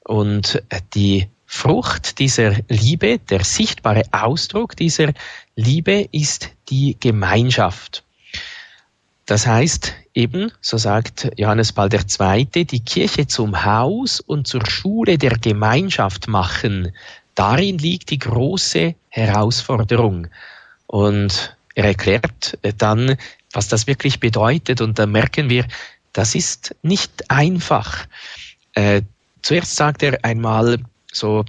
Und 0.03 0.63
die 0.95 1.27
Frucht 1.45 2.17
dieser 2.17 2.55
Liebe, 2.67 3.19
der 3.19 3.43
sichtbare 3.43 4.03
Ausdruck 4.11 4.75
dieser 4.75 5.13
Liebe 5.55 6.07
ist 6.11 6.49
die 6.69 6.97
Gemeinschaft. 6.99 8.03
Das 9.25 9.45
heißt 9.45 9.93
eben, 10.13 10.51
so 10.61 10.77
sagt 10.77 11.31
Johannes 11.37 11.71
Paul 11.71 11.89
II., 11.93 12.65
die 12.65 12.79
Kirche 12.79 13.27
zum 13.27 13.63
Haus 13.63 14.19
und 14.19 14.47
zur 14.47 14.65
Schule 14.65 15.17
der 15.17 15.37
Gemeinschaft 15.37 16.27
machen. 16.27 16.91
Darin 17.35 17.77
liegt 17.77 18.09
die 18.09 18.19
große 18.19 18.95
Herausforderung. 19.09 20.27
Und 20.87 21.55
er 21.75 21.85
erklärt 21.85 22.57
dann, 22.77 23.17
was 23.53 23.67
das 23.67 23.87
wirklich 23.87 24.19
bedeutet. 24.19 24.81
Und 24.81 24.99
da 24.99 25.05
merken 25.05 25.49
wir, 25.49 25.65
das 26.13 26.35
ist 26.35 26.75
nicht 26.81 27.29
einfach. 27.29 28.07
Äh, 28.73 29.01
zuerst 29.41 29.75
sagt 29.75 30.03
er 30.03 30.23
einmal, 30.23 30.79
so 31.11 31.45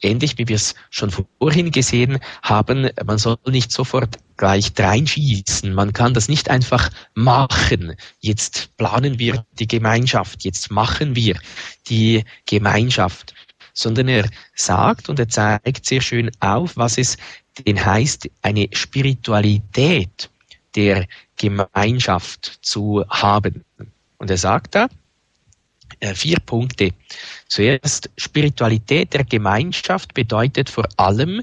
ähnlich 0.00 0.38
wie 0.38 0.48
wir 0.48 0.56
es 0.56 0.74
schon 0.90 1.10
vorhin 1.10 1.70
gesehen 1.72 2.18
haben, 2.42 2.88
man 3.04 3.18
soll 3.18 3.36
nicht 3.46 3.72
sofort 3.72 4.18
gleich 4.36 4.72
reinschießen. 4.78 5.74
Man 5.74 5.92
kann 5.92 6.14
das 6.14 6.28
nicht 6.28 6.48
einfach 6.48 6.90
machen. 7.14 7.96
Jetzt 8.20 8.76
planen 8.76 9.18
wir 9.18 9.44
die 9.58 9.66
Gemeinschaft, 9.66 10.44
jetzt 10.44 10.70
machen 10.70 11.16
wir 11.16 11.38
die 11.88 12.24
Gemeinschaft, 12.46 13.34
sondern 13.74 14.08
er 14.08 14.28
sagt 14.54 15.08
und 15.08 15.18
er 15.18 15.28
zeigt 15.28 15.86
sehr 15.86 16.00
schön 16.00 16.30
auf, 16.40 16.76
was 16.76 16.98
es 16.98 17.16
denn 17.66 17.84
heißt, 17.84 18.30
eine 18.42 18.68
Spiritualität 18.72 20.30
der 20.76 21.06
Gemeinschaft 21.36 22.58
zu 22.62 23.04
haben. 23.08 23.64
Und 24.18 24.30
er 24.30 24.36
sagt 24.36 24.74
da 24.74 24.88
äh, 26.00 26.14
vier 26.14 26.38
Punkte. 26.40 26.92
Zuerst, 27.48 28.10
Spiritualität 28.16 29.14
der 29.14 29.24
Gemeinschaft 29.24 30.14
bedeutet 30.14 30.68
vor 30.70 30.88
allem 30.96 31.40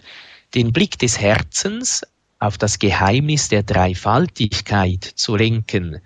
den 0.54 0.72
Blick 0.72 1.00
des 1.00 1.20
Herzens 1.20 2.04
auf 2.40 2.58
das 2.58 2.80
Geheimnis 2.80 3.50
der 3.50 3.64
Dreifaltigkeit 3.64 5.04
zu 5.04 5.36
lenken, 5.36 6.02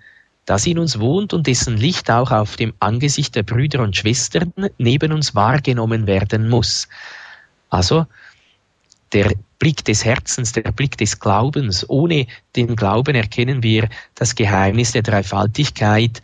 das 0.46 0.66
in 0.66 0.78
uns 0.78 0.98
wohnt 0.98 1.32
und 1.32 1.46
dessen 1.46 1.76
Licht 1.76 2.10
auch 2.10 2.30
auf 2.30 2.56
dem 2.56 2.72
Angesicht 2.80 3.36
der 3.36 3.42
Brüder 3.42 3.80
und 3.80 3.96
Schwestern 3.96 4.52
neben 4.78 5.12
uns 5.12 5.34
wahrgenommen 5.34 6.06
werden 6.06 6.48
muss. 6.48 6.88
Also 7.68 8.06
der 9.12 9.32
Blick 9.58 9.84
des 9.84 10.04
Herzens, 10.04 10.52
der 10.52 10.72
Blick 10.72 10.96
des 10.96 11.20
Glaubens. 11.20 11.88
Ohne 11.88 12.26
den 12.56 12.74
Glauben 12.74 13.14
erkennen 13.14 13.62
wir 13.62 13.88
das 14.14 14.34
Geheimnis 14.34 14.92
der 14.92 15.02
Dreifaltigkeit 15.02 16.22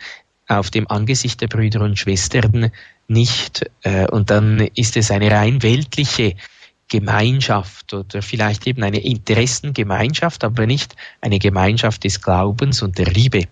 auf 0.48 0.70
dem 0.70 0.88
Angesicht 0.88 1.40
der 1.40 1.48
Brüder 1.48 1.80
und 1.80 1.98
Schwestern 1.98 2.70
nicht. 3.08 3.68
Äh, 3.82 4.08
und 4.08 4.30
dann 4.30 4.60
ist 4.74 4.96
es 4.96 5.10
eine 5.10 5.30
rein 5.30 5.62
weltliche 5.62 6.36
Gemeinschaft 6.88 7.94
oder 7.94 8.22
vielleicht 8.22 8.66
eben 8.66 8.82
eine 8.84 9.00
Interessengemeinschaft, 9.00 10.44
aber 10.44 10.66
nicht 10.66 10.94
eine 11.20 11.38
Gemeinschaft 11.38 12.04
des 12.04 12.22
Glaubens 12.22 12.82
und 12.82 12.98
der 12.98 13.06
Liebe. 13.06 13.44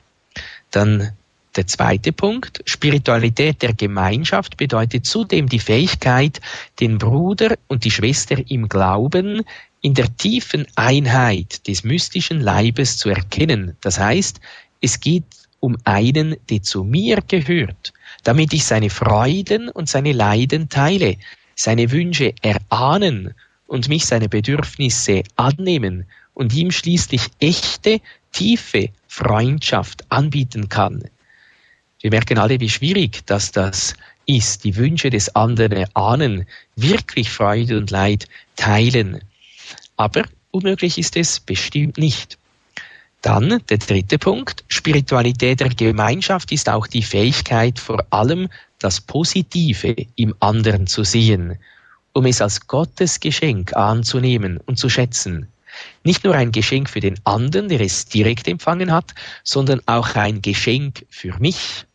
Dann 0.70 1.12
der 1.56 1.66
zweite 1.66 2.12
Punkt, 2.12 2.62
Spiritualität 2.64 3.62
der 3.62 3.74
Gemeinschaft 3.74 4.56
bedeutet 4.56 5.06
zudem 5.06 5.48
die 5.48 5.60
Fähigkeit, 5.60 6.40
den 6.80 6.98
Bruder 6.98 7.56
und 7.68 7.84
die 7.84 7.92
Schwester 7.92 8.36
im 8.48 8.68
Glauben 8.68 9.42
in 9.80 9.94
der 9.94 10.16
tiefen 10.16 10.66
Einheit 10.74 11.66
des 11.68 11.84
mystischen 11.84 12.40
Leibes 12.40 12.96
zu 12.96 13.08
erkennen. 13.08 13.76
Das 13.82 14.00
heißt, 14.00 14.40
es 14.80 14.98
geht 14.98 15.24
um 15.64 15.78
einen, 15.84 16.36
der 16.50 16.62
zu 16.62 16.84
mir 16.84 17.22
gehört, 17.26 17.94
damit 18.22 18.52
ich 18.52 18.66
seine 18.66 18.90
Freuden 18.90 19.70
und 19.70 19.88
seine 19.88 20.12
Leiden 20.12 20.68
teile, 20.68 21.16
seine 21.54 21.90
Wünsche 21.90 22.34
erahnen 22.42 23.32
und 23.66 23.88
mich 23.88 24.04
seine 24.04 24.28
Bedürfnisse 24.28 25.22
annehmen 25.36 26.04
und 26.34 26.52
ihm 26.54 26.70
schließlich 26.70 27.22
echte, 27.38 28.02
tiefe 28.30 28.90
Freundschaft 29.08 30.04
anbieten 30.10 30.68
kann. 30.68 31.02
Wir 32.02 32.10
merken 32.10 32.36
alle, 32.36 32.60
wie 32.60 32.68
schwierig 32.68 33.24
dass 33.24 33.50
das 33.50 33.94
ist, 34.26 34.64
die 34.64 34.76
Wünsche 34.76 35.08
des 35.08 35.34
anderen 35.34 35.86
ahnen, 35.94 36.46
wirklich 36.76 37.30
Freude 37.30 37.78
und 37.78 37.90
Leid 37.90 38.28
teilen. 38.56 39.22
Aber 39.96 40.24
unmöglich 40.50 40.98
ist 40.98 41.16
es 41.16 41.40
bestimmt 41.40 41.96
nicht. 41.96 42.36
Dann 43.24 43.62
der 43.70 43.78
dritte 43.78 44.18
Punkt. 44.18 44.64
Spiritualität 44.68 45.60
der 45.60 45.70
Gemeinschaft 45.70 46.52
ist 46.52 46.68
auch 46.68 46.86
die 46.86 47.02
Fähigkeit, 47.02 47.78
vor 47.78 48.04
allem 48.10 48.50
das 48.78 49.00
Positive 49.00 49.96
im 50.16 50.34
anderen 50.40 50.86
zu 50.86 51.04
sehen, 51.04 51.58
um 52.12 52.26
es 52.26 52.42
als 52.42 52.66
Gottes 52.66 53.20
Geschenk 53.20 53.74
anzunehmen 53.74 54.58
und 54.66 54.78
zu 54.78 54.90
schätzen. 54.90 55.48
Nicht 56.02 56.24
nur 56.24 56.34
ein 56.34 56.52
Geschenk 56.52 56.90
für 56.90 57.00
den 57.00 57.18
anderen, 57.24 57.70
der 57.70 57.80
es 57.80 58.04
direkt 58.04 58.46
empfangen 58.46 58.92
hat, 58.92 59.14
sondern 59.42 59.80
auch 59.86 60.16
ein 60.16 60.42
Geschenk 60.42 61.06
für 61.08 61.34
mich. 61.38 61.86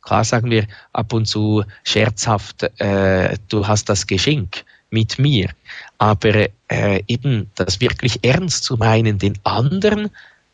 Klar 0.00 0.22
sagen 0.22 0.48
wir 0.48 0.68
ab 0.92 1.12
und 1.12 1.26
zu 1.26 1.64
scherzhaft, 1.82 2.62
äh, 2.80 3.36
du 3.48 3.66
hast 3.66 3.88
das 3.88 4.06
Geschenk 4.06 4.64
mit 4.90 5.18
mir. 5.18 5.50
Aber 5.98 6.46
äh, 6.68 7.02
eben 7.08 7.50
das 7.56 7.80
wirklich 7.80 8.20
ernst 8.22 8.62
zu 8.62 8.76
meinen, 8.76 9.18
den 9.18 9.40
anderen 9.42 10.10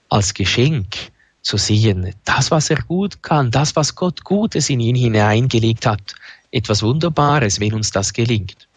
als 0.09 0.35
Geschenk 0.35 0.97
zu 1.43 1.57
sehen, 1.57 2.15
das, 2.25 2.51
was 2.51 2.71
er 2.71 2.83
gut 2.83 3.23
kann, 3.23 3.51
das, 3.51 3.77
was 3.77 3.95
Gott 3.95 4.25
Gutes 4.25 4.71
in 4.71 4.81
ihn 4.81 4.97
hineingelegt 4.97 5.87
hat, 5.87 6.15
etwas 6.51 6.83
Wunderbares, 6.83 7.61
wenn 7.61 7.75
uns 7.75 7.91
das 7.91 8.13
gelingt. 8.13 8.69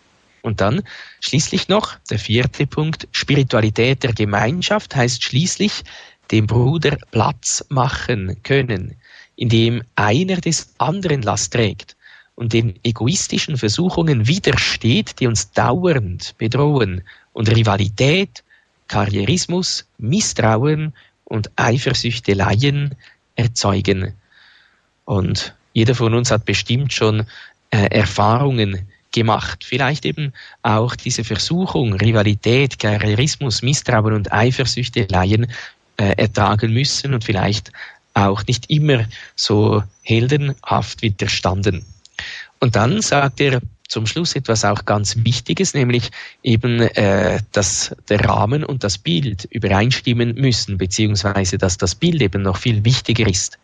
Und 0.42 0.62
dann 0.62 0.82
schließlich 1.20 1.68
noch 1.68 1.96
der 2.10 2.20
vierte 2.20 2.66
Punkt, 2.66 3.08
Spiritualität 3.12 4.04
der 4.04 4.14
Gemeinschaft 4.14 4.96
heißt 4.96 5.24
schließlich 5.24 5.84
dem 6.32 6.48
Bruder 6.48 6.98
Platz 7.12 7.64
machen 7.70 8.42
können, 8.44 8.96
indem 9.36 9.84
einer 9.96 10.38
des 10.38 10.74
anderen 10.78 11.22
Last 11.22 11.54
trägt 11.54 11.96
und 12.36 12.54
den 12.54 12.80
egoistischen 12.84 13.58
Versuchungen 13.58 14.28
widersteht, 14.28 15.20
die 15.20 15.28
uns 15.28 15.52
dauernd 15.52 16.36
bedrohen 16.38 17.04
und 17.34 17.50
Rivalität, 17.50 18.44
Karrierismus, 18.88 19.88
Misstrauen 19.98 20.94
und 21.32 21.50
Eifersüchteleien 21.56 22.96
erzeugen. 23.36 24.14
Und 25.06 25.56
jeder 25.74 25.96
von 25.96 26.14
uns 26.14 26.30
hat 26.30 26.44
bestimmt 26.44 26.92
schon 26.92 27.26
äh, 27.72 27.88
Erfahrungen 27.90 28.88
gemacht. 29.12 29.64
Vielleicht 29.64 30.06
eben 30.06 30.34
auch 30.62 30.96
diese 30.96 31.24
Versuchung, 31.24 31.94
Rivalität, 31.94 32.80
Karrierismus, 32.80 33.62
Misstrauen 33.62 34.14
und 34.14 34.34
Eifersüchteleien 34.34 35.48
äh, 35.98 36.16
ertragen 36.18 36.74
müssen 36.74 37.14
und 37.14 37.24
vielleicht 37.24 37.72
auch 38.14 38.46
nicht 38.46 38.70
immer 38.70 39.06
so 39.36 39.84
heldenhaft 40.04 41.02
widerstanden. 41.02 41.86
Und 42.60 42.76
dann 42.76 43.02
sagt 43.02 43.40
er 43.40 43.62
zum 43.92 44.06
Schluss 44.06 44.38
etwas 44.38 44.64
auch 44.64 44.86
ganz 44.86 45.18
Wichtiges, 45.26 45.74
nämlich 45.74 46.12
eben, 46.44 46.80
äh, 46.80 47.42
dass 47.52 47.94
der 48.08 48.22
Rahmen 48.22 48.64
und 48.64 48.86
das 48.86 48.98
Bild 48.98 49.44
übereinstimmen 49.52 50.36
müssen, 50.36 50.78
beziehungsweise 50.78 51.58
dass 51.58 51.78
das 51.78 51.96
Bild 51.96 52.22
eben 52.22 52.42
noch 52.42 52.56
viel 52.56 52.86
wichtiger 52.86 53.28
ist. 53.28 53.60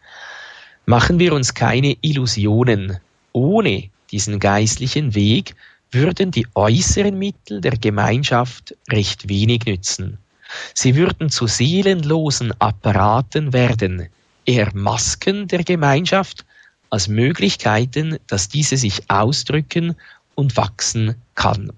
Machen 0.85 1.19
wir 1.19 1.31
uns 1.31 1.53
keine 1.53 1.95
Illusionen. 2.01 2.97
Ohne 3.31 3.89
diesen 4.11 4.39
geistlichen 4.39 5.15
Weg 5.15 5.55
würden 5.91 6.31
die 6.31 6.47
äußeren 6.55 7.17
Mittel 7.17 7.61
der 7.61 7.77
Gemeinschaft 7.77 8.75
recht 8.91 9.29
wenig 9.29 9.65
nützen. 9.65 10.17
Sie 10.73 10.97
würden 10.97 11.29
zu 11.29 11.47
seelenlosen 11.47 12.53
Apparaten 12.59 13.53
werden, 13.53 14.09
eher 14.45 14.75
Masken 14.75 15.47
der 15.47 15.63
Gemeinschaft 15.63 16.43
als 16.89 17.07
Möglichkeiten, 17.07 18.17
dass 18.27 18.49
diese 18.49 18.77
sich 18.77 19.09
ausdrücken 19.09 19.95
und 20.37 20.55
wachsen 20.55 21.15
kann. 21.35 21.73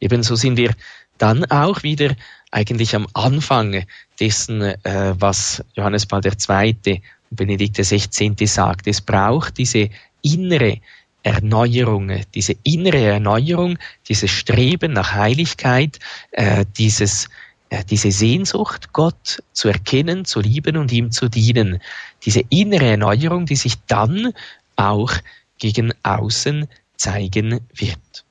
Ebenso 0.00 0.36
sind 0.36 0.56
wir 0.56 0.74
dann 1.18 1.44
auch 1.46 1.82
wieder 1.82 2.14
eigentlich 2.50 2.94
am 2.94 3.06
Anfang 3.12 3.84
dessen, 4.20 4.62
äh, 4.62 5.14
was 5.18 5.64
Johannes 5.74 6.06
Paul 6.06 6.22
II. 6.24 7.02
und 7.30 7.36
Benedikt 7.36 7.76
XVI. 7.76 8.34
sagt. 8.46 8.86
Es 8.86 9.00
braucht 9.00 9.58
diese 9.58 9.90
innere 10.22 10.80
Erneuerung, 11.22 12.20
diese 12.34 12.54
innere 12.62 12.98
Erneuerung, 12.98 13.78
dieses 14.08 14.30
Streben 14.30 14.92
nach 14.92 15.12
Heiligkeit, 15.12 15.98
äh, 16.32 16.64
dieses 16.76 17.28
äh, 17.70 17.84
diese 17.84 18.12
Sehnsucht, 18.12 18.92
Gott 18.92 19.42
zu 19.52 19.68
erkennen, 19.68 20.24
zu 20.24 20.40
lieben 20.40 20.76
und 20.76 20.92
ihm 20.92 21.10
zu 21.10 21.28
dienen. 21.28 21.80
Diese 22.24 22.42
innere 22.50 22.86
Erneuerung, 22.86 23.46
die 23.46 23.56
sich 23.56 23.76
dann 23.86 24.34
auch 24.76 25.12
gegen 25.58 25.94
außen 26.02 26.68
zeigen 27.02 27.58
wird. 27.74 28.24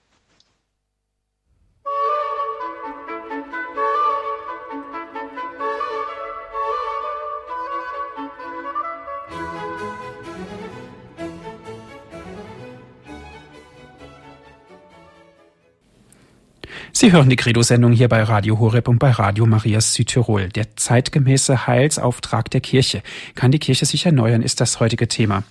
Sie 17.02 17.12
hören 17.12 17.32
die 17.32 17.36
Credo-Sendung 17.36 17.94
hier 17.94 18.08
bei 18.10 18.22
Radio 18.22 18.60
Horeb 18.60 18.88
und 18.88 19.00
bei 19.00 19.10
Radio 19.10 19.48
Marias 19.48 19.96
Südtirol. 19.96 20.50
Der 20.50 20.76
zeitgemäße 20.76 21.66
Heilsauftrag 21.66 22.52
der 22.52 22.62
Kirche. 22.62 23.02
Kann 23.34 23.50
die 23.50 23.58
Kirche 23.58 23.88
sich 23.88 24.06
erneuern, 24.06 24.44
ist 24.44 24.62
das 24.62 24.80
heutige 24.80 25.08
Thema. 25.08 25.42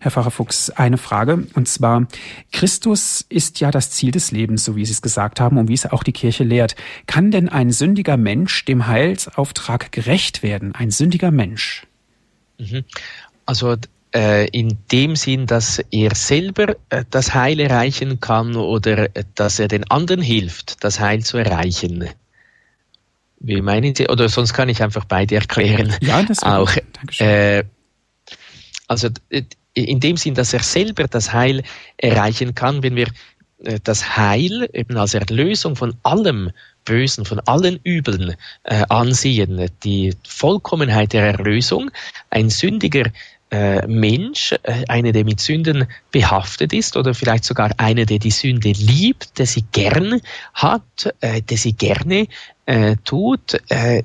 Herr 0.00 0.10
Pfarrer 0.10 0.32
Fuchs, 0.32 0.68
eine 0.70 0.98
Frage, 0.98 1.46
und 1.54 1.68
zwar, 1.68 2.08
Christus 2.50 3.24
ist 3.28 3.60
ja 3.60 3.70
das 3.70 3.92
Ziel 3.92 4.10
des 4.10 4.32
Lebens, 4.32 4.64
so 4.64 4.74
wie 4.74 4.84
Sie 4.84 4.90
es 4.90 5.00
gesagt 5.00 5.38
haben 5.38 5.58
und 5.58 5.68
wie 5.68 5.74
es 5.74 5.86
auch 5.86 6.02
die 6.02 6.10
Kirche 6.10 6.42
lehrt. 6.42 6.74
Kann 7.06 7.30
denn 7.30 7.48
ein 7.48 7.70
sündiger 7.70 8.16
Mensch 8.16 8.64
dem 8.64 8.88
Heilsauftrag 8.88 9.92
gerecht 9.92 10.42
werden? 10.42 10.74
Ein 10.74 10.90
sündiger 10.90 11.30
Mensch? 11.30 11.86
Mhm. 12.58 12.82
Also 13.44 13.76
äh, 14.16 14.46
in 14.48 14.78
dem 14.90 15.14
Sinn, 15.14 15.46
dass 15.46 15.78
er 15.90 16.14
selber 16.14 16.76
äh, 16.88 17.04
das 17.10 17.34
Heil 17.34 17.60
erreichen 17.60 18.18
kann 18.18 18.56
oder 18.56 19.14
äh, 19.14 19.24
dass 19.34 19.58
er 19.58 19.68
den 19.68 19.84
anderen 19.90 20.22
hilft, 20.22 20.82
das 20.82 21.00
Heil 21.00 21.22
zu 21.22 21.36
erreichen. 21.36 22.08
Wie 23.40 23.60
meinen 23.60 23.94
Sie? 23.94 24.08
Oder 24.08 24.30
sonst 24.30 24.54
kann 24.54 24.70
ich 24.70 24.82
einfach 24.82 25.04
beide 25.04 25.34
erklären. 25.34 25.94
Ja, 26.00 26.22
das 26.22 26.42
auch. 26.42 26.72
Äh, 27.18 27.64
also 28.88 29.08
in 29.74 30.00
dem 30.00 30.16
Sinn, 30.16 30.34
dass 30.34 30.54
er 30.54 30.62
selber 30.62 31.06
das 31.06 31.34
Heil 31.34 31.62
erreichen 31.98 32.54
kann, 32.54 32.82
wenn 32.82 32.96
wir 32.96 33.08
das 33.84 34.16
Heil 34.16 34.68
eben 34.72 34.96
als 34.96 35.14
Erlösung 35.14 35.76
von 35.76 35.94
allem 36.02 36.52
Bösen, 36.86 37.26
von 37.26 37.40
allen 37.40 37.78
Übeln 37.82 38.36
äh, 38.62 38.84
ansehen, 38.88 39.70
die 39.82 40.14
Vollkommenheit 40.26 41.12
der 41.12 41.26
Erlösung, 41.26 41.90
ein 42.30 42.48
Sündiger 42.48 43.10
äh, 43.50 43.86
Mensch, 43.86 44.52
äh, 44.62 44.84
einer, 44.88 45.12
der 45.12 45.24
mit 45.24 45.40
Sünden 45.40 45.86
behaftet 46.10 46.72
ist 46.72 46.96
oder 46.96 47.14
vielleicht 47.14 47.44
sogar 47.44 47.70
einer, 47.78 48.04
der 48.04 48.18
die 48.18 48.30
Sünde 48.30 48.72
liebt, 48.72 49.38
der 49.38 49.46
sie 49.46 49.64
gern 49.72 50.20
hat, 50.52 51.14
äh, 51.20 51.42
der 51.42 51.56
sie 51.56 51.72
gerne 51.72 52.26
äh, 52.66 52.96
tut, 53.04 53.60
äh, 53.68 54.02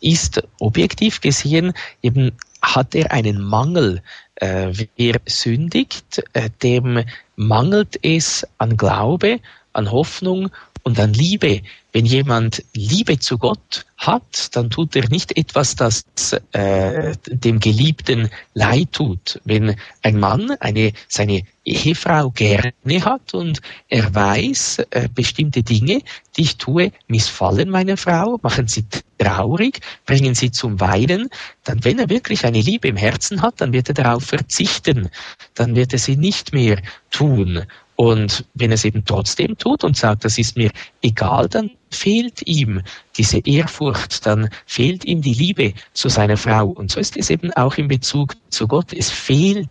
ist 0.00 0.42
objektiv 0.58 1.20
gesehen 1.20 1.72
eben 2.02 2.32
hat 2.60 2.94
er 2.94 3.12
einen 3.12 3.40
Mangel. 3.40 4.02
Wer 4.40 5.20
sündigt, 5.26 6.24
dem 6.62 7.04
mangelt 7.36 7.98
es 8.02 8.46
an 8.58 8.76
Glaube, 8.76 9.38
an 9.72 9.90
Hoffnung 9.92 10.50
und 10.82 10.98
an 10.98 11.12
Liebe. 11.12 11.62
Wenn 11.92 12.06
jemand 12.06 12.64
Liebe 12.74 13.18
zu 13.18 13.36
Gott 13.36 13.84
hat, 13.98 14.56
dann 14.56 14.70
tut 14.70 14.96
er 14.96 15.08
nicht 15.10 15.36
etwas, 15.36 15.76
das 15.76 16.04
äh, 16.52 17.14
dem 17.26 17.60
Geliebten 17.60 18.30
leid 18.54 18.92
tut. 18.92 19.40
Wenn 19.44 19.76
ein 20.02 20.18
Mann 20.18 20.52
eine, 20.60 20.92
seine 21.06 21.42
Ehefrau 21.64 22.30
gerne 22.30 22.72
hat 23.04 23.34
und 23.34 23.60
er 23.88 24.14
weiß, 24.14 24.78
äh, 24.90 25.08
bestimmte 25.14 25.62
Dinge, 25.62 26.00
die 26.36 26.42
ich 26.42 26.56
tue, 26.56 26.92
missfallen 27.08 27.68
meiner 27.68 27.98
Frau, 27.98 28.38
machen 28.42 28.68
sie 28.68 28.86
traurig, 29.18 29.80
bringen 30.06 30.34
sie 30.34 30.50
zum 30.50 30.80
Weinen, 30.80 31.28
dann 31.62 31.84
wenn 31.84 31.98
er 31.98 32.08
wirklich 32.08 32.44
eine 32.44 32.60
Liebe 32.60 32.88
im 32.88 32.96
Herzen 32.96 33.42
hat, 33.42 33.60
dann 33.60 33.72
wird 33.72 33.88
er 33.88 33.94
darauf 33.94 34.24
verzichten, 34.24 35.10
dann 35.54 35.76
wird 35.76 35.92
er 35.92 35.98
sie 35.98 36.16
nicht 36.16 36.52
mehr 36.52 36.80
tun. 37.10 37.66
Und 37.96 38.44
wenn 38.54 38.70
er 38.70 38.74
es 38.74 38.84
eben 38.84 39.04
trotzdem 39.04 39.56
tut 39.58 39.84
und 39.84 39.96
sagt, 39.96 40.24
das 40.24 40.38
ist 40.38 40.56
mir 40.56 40.70
egal, 41.02 41.48
dann 41.48 41.70
fehlt 41.90 42.46
ihm 42.46 42.82
diese 43.16 43.38
Ehrfurcht, 43.38 44.24
dann 44.26 44.48
fehlt 44.66 45.04
ihm 45.04 45.20
die 45.20 45.34
Liebe 45.34 45.74
zu 45.92 46.08
seiner 46.08 46.36
Frau. 46.36 46.68
Und 46.68 46.90
so 46.90 46.98
ist 46.98 47.16
es 47.16 47.30
eben 47.30 47.52
auch 47.52 47.76
in 47.76 47.88
Bezug 47.88 48.34
zu 48.48 48.66
Gott. 48.66 48.92
Es 48.92 49.10
fehlt 49.10 49.68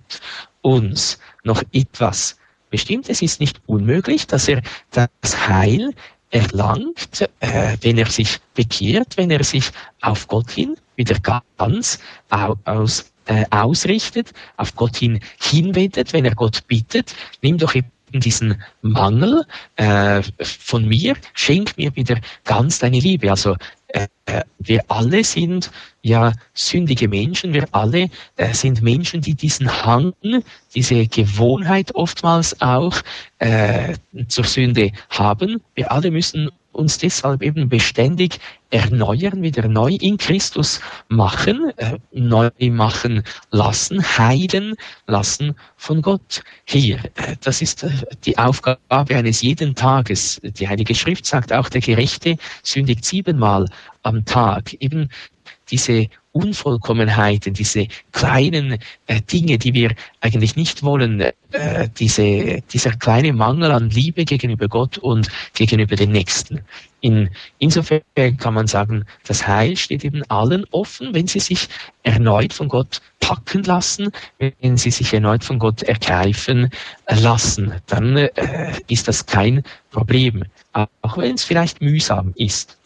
uns 0.61 1.19
noch 1.43 1.63
etwas. 1.71 2.37
Bestimmt, 2.69 3.09
es 3.09 3.21
ist 3.21 3.39
nicht 3.39 3.59
unmöglich, 3.65 4.27
dass 4.27 4.47
er 4.47 4.61
das 4.91 5.47
Heil 5.47 5.93
erlangt, 6.29 7.29
äh, 7.41 7.75
wenn 7.81 7.97
er 7.97 8.09
sich 8.09 8.39
bekehrt, 8.53 9.17
wenn 9.17 9.29
er 9.31 9.43
sich 9.43 9.71
auf 10.01 10.27
Gott 10.27 10.49
hin 10.51 10.77
wieder 10.95 11.17
ganz 11.57 11.99
aus, 12.29 13.11
äh, 13.25 13.45
ausrichtet, 13.49 14.31
auf 14.55 14.75
Gott 14.75 14.95
hin 14.95 15.19
hinwendet, 15.41 16.13
wenn 16.13 16.23
er 16.23 16.35
Gott 16.35 16.65
bittet, 16.67 17.13
nimm 17.41 17.57
doch 17.57 17.75
eben 17.75 17.91
diesen 18.19 18.61
Mangel 18.81 19.43
äh, 19.75 20.21
von 20.41 20.87
mir, 20.87 21.15
schenk 21.33 21.77
mir 21.77 21.95
wieder 21.95 22.19
ganz 22.43 22.79
deine 22.79 22.99
Liebe. 22.99 23.29
Also 23.29 23.55
äh, 23.87 24.07
wir 24.59 24.81
alle 24.87 25.23
sind 25.23 25.71
ja 26.01 26.33
sündige 26.53 27.07
Menschen, 27.07 27.53
wir 27.53 27.67
alle 27.71 28.09
äh, 28.37 28.53
sind 28.53 28.81
Menschen, 28.81 29.21
die 29.21 29.33
diesen 29.33 29.69
Hang, 29.85 30.13
diese 30.73 31.07
Gewohnheit 31.07 31.93
oftmals 31.95 32.59
auch 32.61 32.95
äh, 33.39 33.95
zur 34.27 34.45
Sünde 34.45 34.91
haben. 35.09 35.61
Wir 35.75 35.91
alle 35.91 36.11
müssen 36.11 36.49
uns 36.71 36.97
deshalb 36.97 37.41
eben 37.41 37.69
beständig 37.69 38.39
erneuern, 38.69 39.41
wieder 39.41 39.67
neu 39.67 39.97
in 39.99 40.17
Christus 40.17 40.79
machen, 41.09 41.71
äh, 41.77 41.97
neu 42.11 42.49
machen 42.69 43.23
lassen, 43.51 44.01
heilen 44.17 44.75
lassen 45.07 45.55
von 45.75 46.01
Gott. 46.01 46.43
Hier, 46.65 46.99
äh, 47.15 47.35
das 47.41 47.61
ist 47.61 47.83
äh, 47.83 47.89
die 48.23 48.37
Aufgabe 48.37 49.15
eines 49.15 49.41
jeden 49.41 49.75
Tages. 49.75 50.39
Die 50.43 50.67
Heilige 50.67 50.95
Schrift 50.95 51.25
sagt 51.25 51.51
auch, 51.51 51.69
der 51.69 51.81
Gerechte 51.81 52.37
sündigt 52.63 53.03
siebenmal 53.03 53.67
am 54.03 54.25
Tag. 54.25 54.73
Eben 54.75 55.09
diese 55.71 56.07
Unvollkommenheiten, 56.33 57.53
diese 57.53 57.87
kleinen 58.11 58.77
äh, 59.07 59.21
Dinge, 59.21 59.57
die 59.57 59.73
wir 59.73 59.93
eigentlich 60.21 60.55
nicht 60.55 60.83
wollen, 60.83 61.19
äh, 61.19 61.89
diese, 61.97 62.61
dieser 62.71 62.91
kleine 62.91 63.33
Mangel 63.33 63.71
an 63.71 63.89
Liebe 63.89 64.23
gegenüber 64.23 64.67
Gott 64.67 64.97
und 64.97 65.29
gegenüber 65.53 65.95
den 65.95 66.11
Nächsten. 66.11 66.61
In, 67.01 67.29
insofern 67.57 68.01
kann 68.37 68.53
man 68.53 68.67
sagen, 68.67 69.05
das 69.27 69.45
Heil 69.45 69.75
steht 69.75 70.05
eben 70.05 70.23
allen 70.29 70.65
offen, 70.71 71.13
wenn 71.13 71.27
sie 71.27 71.39
sich 71.39 71.67
erneut 72.03 72.53
von 72.53 72.69
Gott 72.69 73.01
packen 73.19 73.63
lassen, 73.63 74.11
wenn 74.37 74.77
sie 74.77 74.91
sich 74.91 75.13
erneut 75.13 75.43
von 75.43 75.59
Gott 75.59 75.83
ergreifen 75.83 76.69
lassen, 77.09 77.73
dann 77.87 78.17
äh, 78.17 78.73
ist 78.87 79.07
das 79.07 79.25
kein 79.25 79.63
Problem, 79.89 80.43
auch 80.73 81.17
wenn 81.17 81.35
es 81.35 81.43
vielleicht 81.43 81.81
mühsam 81.81 82.33
ist. 82.35 82.77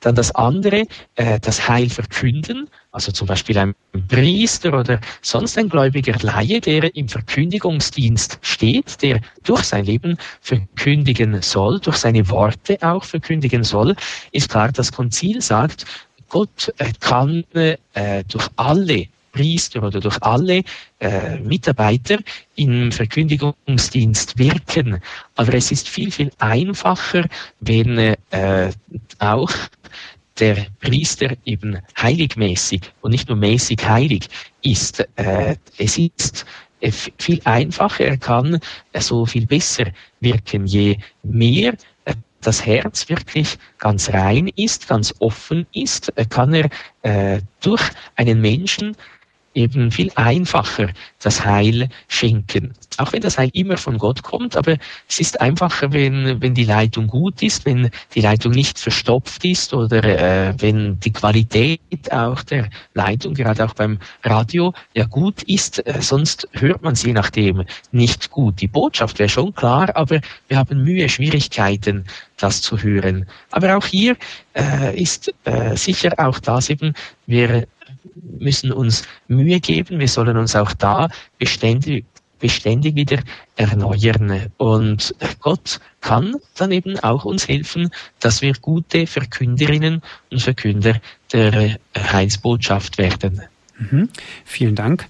Dann 0.00 0.14
das 0.14 0.34
andere, 0.34 0.86
äh, 1.14 1.38
das 1.40 1.68
Heil 1.68 1.88
verkünden, 1.90 2.68
also 2.92 3.12
zum 3.12 3.26
Beispiel 3.28 3.56
ein 3.58 3.74
Priester 4.08 4.78
oder 4.78 5.00
sonst 5.22 5.56
ein 5.58 5.68
gläubiger 5.68 6.16
Laie, 6.22 6.60
der 6.60 6.94
im 6.96 7.08
Verkündigungsdienst 7.08 8.38
steht, 8.42 9.02
der 9.02 9.20
durch 9.44 9.64
sein 9.64 9.84
Leben 9.84 10.16
verkündigen 10.40 11.40
soll, 11.42 11.78
durch 11.80 11.96
seine 11.96 12.28
Worte 12.30 12.78
auch 12.80 13.04
verkündigen 13.04 13.62
soll, 13.62 13.94
ist 14.32 14.50
klar, 14.50 14.72
das 14.72 14.90
Konzil 14.90 15.40
sagt, 15.40 15.84
Gott 16.28 16.72
kann 17.00 17.44
äh, 17.52 17.76
durch 18.28 18.48
alle 18.56 19.06
Priester 19.32 19.82
oder 19.82 20.00
durch 20.00 20.20
alle 20.22 20.62
äh, 20.98 21.38
Mitarbeiter 21.38 22.18
im 22.56 22.92
Verkündigungsdienst 22.92 24.38
wirken. 24.38 25.00
Aber 25.36 25.54
es 25.54 25.70
ist 25.70 25.88
viel, 25.88 26.10
viel 26.10 26.30
einfacher, 26.38 27.26
wenn 27.60 27.98
äh, 27.98 28.70
auch 29.18 29.52
der 30.38 30.66
Priester 30.80 31.36
eben 31.44 31.78
heiligmäßig 32.00 32.92
und 33.02 33.10
nicht 33.12 33.28
nur 33.28 33.36
mäßig 33.36 33.86
heilig 33.86 34.28
ist. 34.62 35.06
Äh, 35.16 35.56
es 35.78 35.98
ist 35.98 36.46
äh, 36.80 36.90
viel 36.90 37.40
einfacher, 37.44 38.04
er 38.04 38.16
kann 38.16 38.58
äh, 38.92 39.00
so 39.00 39.26
viel 39.26 39.46
besser 39.46 39.86
wirken, 40.20 40.66
je 40.66 40.96
mehr 41.22 41.74
äh, 42.04 42.14
das 42.40 42.64
Herz 42.64 43.08
wirklich 43.08 43.58
ganz 43.78 44.08
rein 44.10 44.48
ist, 44.56 44.88
ganz 44.88 45.14
offen 45.18 45.66
ist, 45.74 46.10
kann 46.30 46.54
er 46.54 46.70
äh, 47.02 47.42
durch 47.60 47.82
einen 48.16 48.40
Menschen 48.40 48.96
eben 49.54 49.90
viel 49.90 50.10
einfacher 50.14 50.90
das 51.22 51.44
Heil 51.44 51.88
schenken. 52.08 52.72
Auch 52.98 53.12
wenn 53.12 53.22
das 53.22 53.38
Heil 53.38 53.50
immer 53.52 53.76
von 53.76 53.98
Gott 53.98 54.22
kommt, 54.22 54.56
aber 54.56 54.76
es 55.08 55.20
ist 55.20 55.40
einfacher, 55.40 55.92
wenn, 55.92 56.40
wenn 56.40 56.54
die 56.54 56.64
Leitung 56.64 57.06
gut 57.06 57.42
ist, 57.42 57.64
wenn 57.64 57.90
die 58.14 58.20
Leitung 58.20 58.52
nicht 58.52 58.78
verstopft 58.78 59.44
ist 59.44 59.74
oder 59.74 60.04
äh, 60.04 60.54
wenn 60.58 61.00
die 61.00 61.12
Qualität 61.12 61.80
auch 62.12 62.42
der 62.42 62.70
Leitung, 62.94 63.34
gerade 63.34 63.64
auch 63.64 63.74
beim 63.74 63.98
Radio, 64.22 64.72
ja 64.94 65.04
gut 65.04 65.42
ist, 65.44 65.84
äh, 65.86 66.00
sonst 66.00 66.48
hört 66.52 66.82
man 66.82 66.94
sie 66.94 67.12
nachdem 67.12 67.64
nicht 67.92 68.30
gut. 68.30 68.60
Die 68.60 68.68
Botschaft 68.68 69.18
wäre 69.18 69.28
schon 69.28 69.54
klar, 69.54 69.94
aber 69.96 70.20
wir 70.48 70.56
haben 70.56 70.82
Mühe, 70.82 71.08
Schwierigkeiten, 71.08 72.04
das 72.36 72.62
zu 72.62 72.82
hören. 72.82 73.26
Aber 73.50 73.76
auch 73.76 73.86
hier 73.86 74.16
äh, 74.54 75.00
ist 75.00 75.32
äh, 75.44 75.76
sicher 75.76 76.12
auch 76.18 76.38
das 76.38 76.70
eben, 76.70 76.94
wir 77.26 77.66
müssen 78.38 78.72
uns 78.72 79.04
Mühe 79.28 79.60
geben. 79.60 79.98
Wir 79.98 80.08
sollen 80.08 80.36
uns 80.36 80.56
auch 80.56 80.72
da 80.72 81.08
beständig, 81.38 82.04
beständig 82.38 82.94
wieder 82.94 83.18
erneuern. 83.56 84.50
Und 84.56 85.14
Gott 85.40 85.80
kann 86.00 86.36
dann 86.56 86.72
eben 86.72 86.98
auch 87.00 87.24
uns 87.24 87.48
helfen, 87.48 87.90
dass 88.18 88.42
wir 88.42 88.54
gute 88.54 89.06
Verkünderinnen 89.06 90.02
und 90.30 90.40
Verkünder 90.42 91.00
der 91.32 91.78
Heilsbotschaft 91.96 92.98
werden. 92.98 93.42
Mhm. 93.78 94.08
Vielen 94.44 94.74
Dank. 94.74 95.06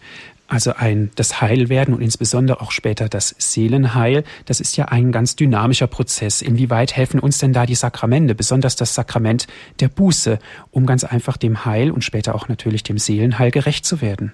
Also 0.51 0.73
ein 0.75 1.13
das 1.15 1.41
Heilwerden 1.41 1.95
und 1.95 2.03
insbesondere 2.03 2.61
auch 2.61 2.73
später 2.73 3.09
das 3.09 3.37
Seelenheil, 3.39 4.25
das 4.47 4.59
ist 4.59 4.77
ja 4.77 4.87
ein 4.87 5.13
ganz 5.13 5.37
dynamischer 5.37 5.87
Prozess. 5.87 6.43
Inwieweit 6.43 6.97
helfen 6.97 7.21
uns 7.21 7.39
denn 7.39 7.53
da 7.53 7.67
die 7.67 7.77
Sakramente, 7.77 8.35
besonders 8.35 8.75
das 8.75 8.97
Sakrament 8.97 9.47
der 9.79 9.87
Buße, 9.87 10.41
um 10.73 10.87
ganz 10.87 11.05
einfach 11.05 11.37
dem 11.37 11.65
Heil 11.65 11.93
und 11.93 12.03
später 12.03 12.35
auch 12.35 12.49
natürlich 12.49 12.83
dem 12.83 12.99
Seelenheil 12.99 13.53
gerecht 13.53 13.85
zu 13.85 14.01
werden? 14.01 14.33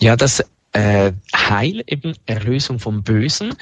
Ja, 0.00 0.16
das 0.16 0.42
äh, 0.72 1.12
Heil, 1.36 1.84
eben 1.86 2.14
Erlösung 2.24 2.78
vom 2.78 3.02
Bösen. 3.02 3.54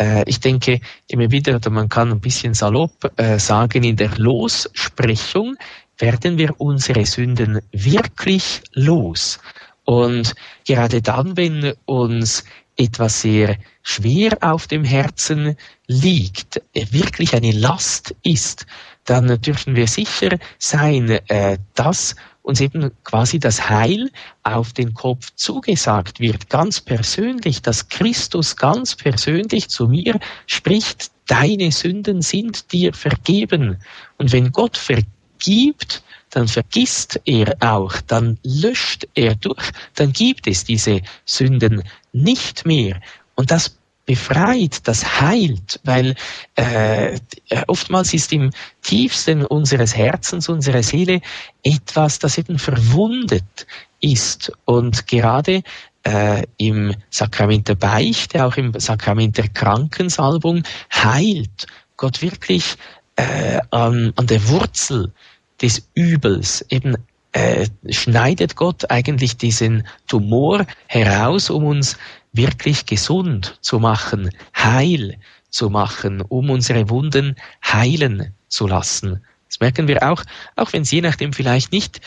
Äh, 0.00 0.28
ich 0.28 0.40
denke 0.40 0.80
immer 1.06 1.30
wieder, 1.30 1.54
oder 1.54 1.70
man 1.70 1.88
kann 1.88 2.10
ein 2.10 2.20
bisschen 2.20 2.54
salopp 2.54 3.12
äh, 3.18 3.38
sagen, 3.38 3.84
in 3.84 3.94
der 3.94 4.10
Lossprechung 4.16 5.54
werden 5.98 6.38
wir 6.38 6.60
unsere 6.60 7.06
Sünden 7.06 7.60
wirklich 7.70 8.62
los. 8.72 9.38
Und 9.86 10.34
gerade 10.66 11.00
dann, 11.00 11.36
wenn 11.36 11.72
uns 11.86 12.44
etwas 12.76 13.22
sehr 13.22 13.56
schwer 13.82 14.36
auf 14.42 14.66
dem 14.66 14.84
Herzen 14.84 15.56
liegt, 15.86 16.60
wirklich 16.74 17.34
eine 17.34 17.52
Last 17.52 18.14
ist, 18.22 18.66
dann 19.04 19.40
dürfen 19.40 19.76
wir 19.76 19.86
sicher 19.86 20.38
sein, 20.58 21.08
äh, 21.28 21.58
dass 21.74 22.16
uns 22.42 22.60
eben 22.60 22.90
quasi 23.04 23.38
das 23.38 23.70
Heil 23.70 24.10
auf 24.42 24.72
den 24.72 24.92
Kopf 24.92 25.30
zugesagt 25.34 26.20
wird, 26.20 26.50
ganz 26.50 26.80
persönlich, 26.80 27.62
dass 27.62 27.88
Christus 27.88 28.56
ganz 28.56 28.94
persönlich 28.94 29.68
zu 29.68 29.88
mir 29.88 30.18
spricht, 30.46 31.10
deine 31.26 31.72
Sünden 31.72 32.22
sind 32.22 32.72
dir 32.72 32.92
vergeben. 32.92 33.78
Und 34.18 34.32
wenn 34.32 34.52
Gott 34.52 34.76
vergibt, 34.76 35.10
dann 36.30 36.48
vergisst 36.48 37.20
er 37.24 37.56
auch, 37.60 37.94
dann 38.06 38.38
löscht 38.42 39.06
er 39.14 39.36
durch, 39.36 39.70
dann 39.94 40.12
gibt 40.12 40.46
es 40.46 40.64
diese 40.64 41.00
Sünden 41.24 41.82
nicht 42.12 42.66
mehr. 42.66 43.00
Und 43.34 43.50
das 43.50 43.76
befreit, 44.06 44.86
das 44.86 45.20
heilt, 45.20 45.80
weil 45.82 46.14
äh, 46.54 47.18
oftmals 47.66 48.14
ist 48.14 48.32
im 48.32 48.50
tiefsten 48.82 49.44
unseres 49.44 49.96
Herzens, 49.96 50.48
unserer 50.48 50.82
Seele 50.82 51.20
etwas, 51.62 52.20
das 52.20 52.38
eben 52.38 52.58
verwundet 52.58 53.66
ist. 54.00 54.52
Und 54.64 55.08
gerade 55.08 55.62
äh, 56.04 56.44
im 56.56 56.94
Sakrament 57.10 57.68
der 57.68 57.74
Beichte, 57.74 58.44
auch 58.44 58.56
im 58.56 58.78
Sakrament 58.78 59.36
der 59.38 59.48
Krankensalbung 59.48 60.62
heilt 60.92 61.66
Gott 61.96 62.22
wirklich 62.22 62.76
äh, 63.16 63.58
an, 63.70 64.12
an 64.16 64.26
der 64.26 64.48
Wurzel 64.48 65.12
des 65.60 65.88
Übels. 65.94 66.64
Eben 66.68 66.96
äh, 67.32 67.66
schneidet 67.90 68.56
Gott 68.56 68.90
eigentlich 68.90 69.36
diesen 69.36 69.86
Tumor 70.06 70.66
heraus, 70.86 71.50
um 71.50 71.64
uns 71.64 71.98
wirklich 72.32 72.86
gesund 72.86 73.58
zu 73.60 73.78
machen, 73.78 74.30
heil 74.54 75.18
zu 75.50 75.70
machen, 75.70 76.20
um 76.20 76.50
unsere 76.50 76.88
Wunden 76.88 77.36
heilen 77.64 78.34
zu 78.48 78.66
lassen. 78.66 79.22
Das 79.48 79.60
merken 79.60 79.88
wir 79.88 80.02
auch, 80.10 80.22
auch 80.56 80.72
wenn 80.72 80.82
es 80.82 80.90
je 80.90 81.00
nachdem 81.00 81.32
vielleicht 81.32 81.72
nicht 81.72 82.00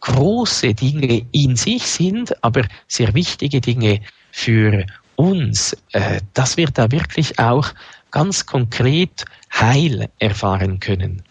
große 0.00 0.74
Dinge 0.74 1.26
in 1.32 1.56
sich 1.56 1.86
sind, 1.86 2.42
aber 2.42 2.66
sehr 2.88 3.14
wichtige 3.14 3.60
Dinge 3.60 4.00
für 4.32 4.86
uns, 5.16 5.76
äh, 5.92 6.20
dass 6.34 6.56
wir 6.56 6.68
da 6.68 6.90
wirklich 6.90 7.38
auch 7.38 7.68
ganz 8.10 8.46
konkret 8.46 9.24
Heil 9.52 10.08
erfahren 10.18 10.80
können. 10.80 11.22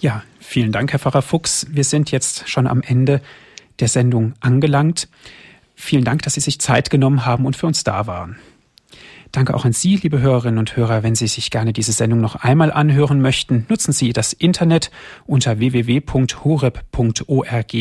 Ja, 0.00 0.22
vielen 0.40 0.72
Dank, 0.72 0.92
Herr 0.92 0.98
Pfarrer 0.98 1.22
Fuchs. 1.22 1.66
Wir 1.70 1.84
sind 1.84 2.10
jetzt 2.10 2.48
schon 2.48 2.66
am 2.66 2.82
Ende 2.82 3.20
der 3.80 3.88
Sendung 3.88 4.34
angelangt. 4.40 5.08
Vielen 5.74 6.04
Dank, 6.04 6.22
dass 6.22 6.34
Sie 6.34 6.40
sich 6.40 6.60
Zeit 6.60 6.90
genommen 6.90 7.26
haben 7.26 7.46
und 7.46 7.56
für 7.56 7.66
uns 7.66 7.82
da 7.84 8.06
waren. 8.06 8.36
Danke 9.32 9.54
auch 9.54 9.64
an 9.64 9.72
Sie, 9.72 9.96
liebe 9.96 10.20
Hörerinnen 10.20 10.60
und 10.60 10.76
Hörer. 10.76 11.02
Wenn 11.02 11.16
Sie 11.16 11.26
sich 11.26 11.50
gerne 11.50 11.72
diese 11.72 11.90
Sendung 11.90 12.20
noch 12.20 12.36
einmal 12.36 12.70
anhören 12.70 13.20
möchten, 13.20 13.66
nutzen 13.68 13.92
Sie 13.92 14.12
das 14.12 14.32
Internet. 14.32 14.92
Unter 15.26 15.58
www.horeb.org 15.58 17.72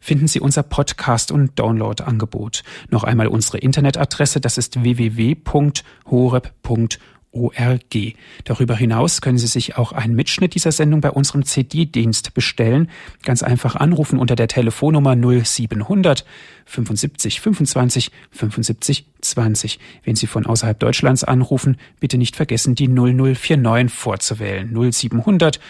finden 0.00 0.28
Sie 0.28 0.40
unser 0.40 0.62
Podcast- 0.64 1.32
und 1.32 1.58
Download-Angebot. 1.58 2.62
Noch 2.90 3.04
einmal 3.04 3.28
unsere 3.28 3.56
Internetadresse, 3.56 4.40
das 4.40 4.58
ist 4.58 4.82
www.horeb.org. 4.82 6.98
ORG. 7.38 8.14
Darüber 8.44 8.74
hinaus 8.76 9.20
können 9.20 9.38
Sie 9.38 9.46
sich 9.46 9.76
auch 9.76 9.92
einen 9.92 10.14
Mitschnitt 10.14 10.54
dieser 10.54 10.72
Sendung 10.72 11.00
bei 11.00 11.10
unserem 11.10 11.44
CD-Dienst 11.44 12.34
bestellen. 12.34 12.90
Ganz 13.22 13.42
einfach 13.42 13.76
anrufen 13.76 14.18
unter 14.18 14.36
der 14.36 14.48
Telefonnummer 14.48 15.14
0700 15.16 16.24
75 16.66 17.40
25 17.40 18.10
75 18.30 19.06
20. 19.20 19.78
Wenn 20.04 20.16
Sie 20.16 20.26
von 20.26 20.46
außerhalb 20.46 20.78
Deutschlands 20.78 21.24
anrufen, 21.24 21.76
bitte 22.00 22.18
nicht 22.18 22.36
vergessen, 22.36 22.74
die 22.74 22.88
0049 22.88 23.92
vorzuwählen. 23.92 24.68
0700 24.72 25.60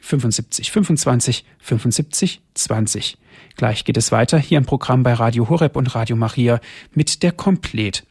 75 0.00 0.70
25 0.70 1.44
75 1.60 2.42
20. 2.54 3.18
Gleich 3.56 3.84
geht 3.84 3.96
es 3.96 4.12
weiter 4.12 4.38
hier 4.38 4.58
im 4.58 4.66
Programm 4.66 5.02
bei 5.02 5.14
Radio 5.14 5.48
Horeb 5.48 5.76
und 5.76 5.94
Radio 5.94 6.16
Maria 6.16 6.60
mit 6.92 7.22
der 7.22 7.32
Komplett. 7.32 8.04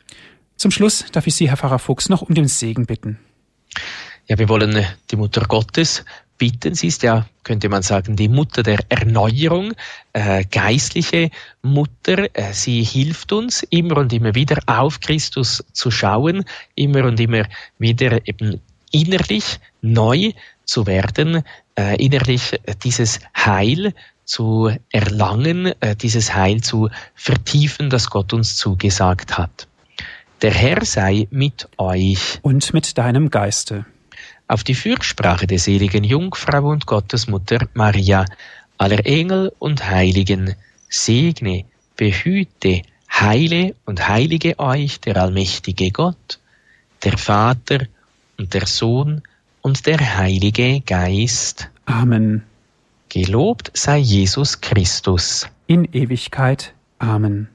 Zum 0.57 0.71
Schluss 0.71 1.05
darf 1.11 1.27
ich 1.27 1.35
Sie, 1.35 1.49
Herr 1.49 1.57
Pfarrer 1.57 1.79
Fuchs, 1.79 2.09
noch 2.09 2.21
um 2.21 2.33
den 2.33 2.47
Segen 2.47 2.85
bitten. 2.85 3.19
Ja, 4.27 4.37
wir 4.37 4.47
wollen 4.49 4.75
äh, 4.75 4.85
die 5.11 5.17
Mutter 5.17 5.41
Gottes 5.41 6.05
bitten. 6.37 6.75
Sie 6.75 6.87
ist 6.87 7.03
ja, 7.03 7.25
könnte 7.43 7.69
man 7.69 7.81
sagen, 7.81 8.15
die 8.15 8.29
Mutter 8.29 8.63
der 8.63 8.79
Erneuerung, 8.89 9.73
äh, 10.13 10.45
geistliche 10.45 11.29
Mutter. 11.61 12.35
Äh, 12.35 12.53
sie 12.53 12.83
hilft 12.83 13.33
uns 13.33 13.63
immer 13.63 13.97
und 13.97 14.13
immer 14.13 14.35
wieder 14.35 14.59
auf 14.65 14.99
Christus 14.99 15.63
zu 15.73 15.91
schauen, 15.91 16.45
immer 16.75 17.05
und 17.05 17.19
immer 17.19 17.45
wieder 17.77 18.25
eben 18.27 18.61
innerlich 18.91 19.59
neu 19.81 20.31
zu 20.65 20.87
werden, 20.87 21.43
äh, 21.77 21.95
innerlich 22.03 22.59
dieses 22.83 23.19
Heil 23.35 23.93
zu 24.25 24.71
erlangen, 24.91 25.73
äh, 25.81 25.95
dieses 25.95 26.33
Heil 26.33 26.61
zu 26.61 26.89
vertiefen, 27.15 27.89
das 27.89 28.09
Gott 28.09 28.33
uns 28.33 28.55
zugesagt 28.55 29.37
hat. 29.37 29.67
Der 30.43 30.53
Herr 30.53 30.83
sei 30.83 31.27
mit 31.31 31.69
euch. 31.77 32.39
Und 32.41 32.73
mit 32.73 32.97
deinem 32.97 33.29
Geiste. 33.29 33.85
Auf 34.45 34.65
die 34.65 34.75
Fürsprache 34.75 35.47
der 35.47 35.57
seligen 35.57 36.03
Jungfrau 36.03 36.69
und 36.69 36.85
Gottesmutter 36.85 37.69
Maria, 37.73 38.25
aller 38.77 39.05
Engel 39.05 39.53
und 39.57 39.89
Heiligen, 39.89 40.55
segne, 40.89 41.63
behüte, 41.95 42.81
heile 43.09 43.73
und 43.85 44.09
heilige 44.09 44.59
euch 44.59 44.99
der 44.99 45.15
allmächtige 45.15 45.91
Gott, 45.91 46.39
der 47.05 47.17
Vater 47.17 47.87
und 48.37 48.53
der 48.53 48.65
Sohn 48.65 49.21
und 49.61 49.85
der 49.85 50.17
Heilige 50.17 50.81
Geist. 50.81 51.69
Amen. 51.85 52.43
Gelobt 53.07 53.71
sei 53.73 53.99
Jesus 53.99 54.59
Christus. 54.59 55.47
in 55.67 55.85
Ewigkeit. 55.85 56.73
Amen. 56.99 57.47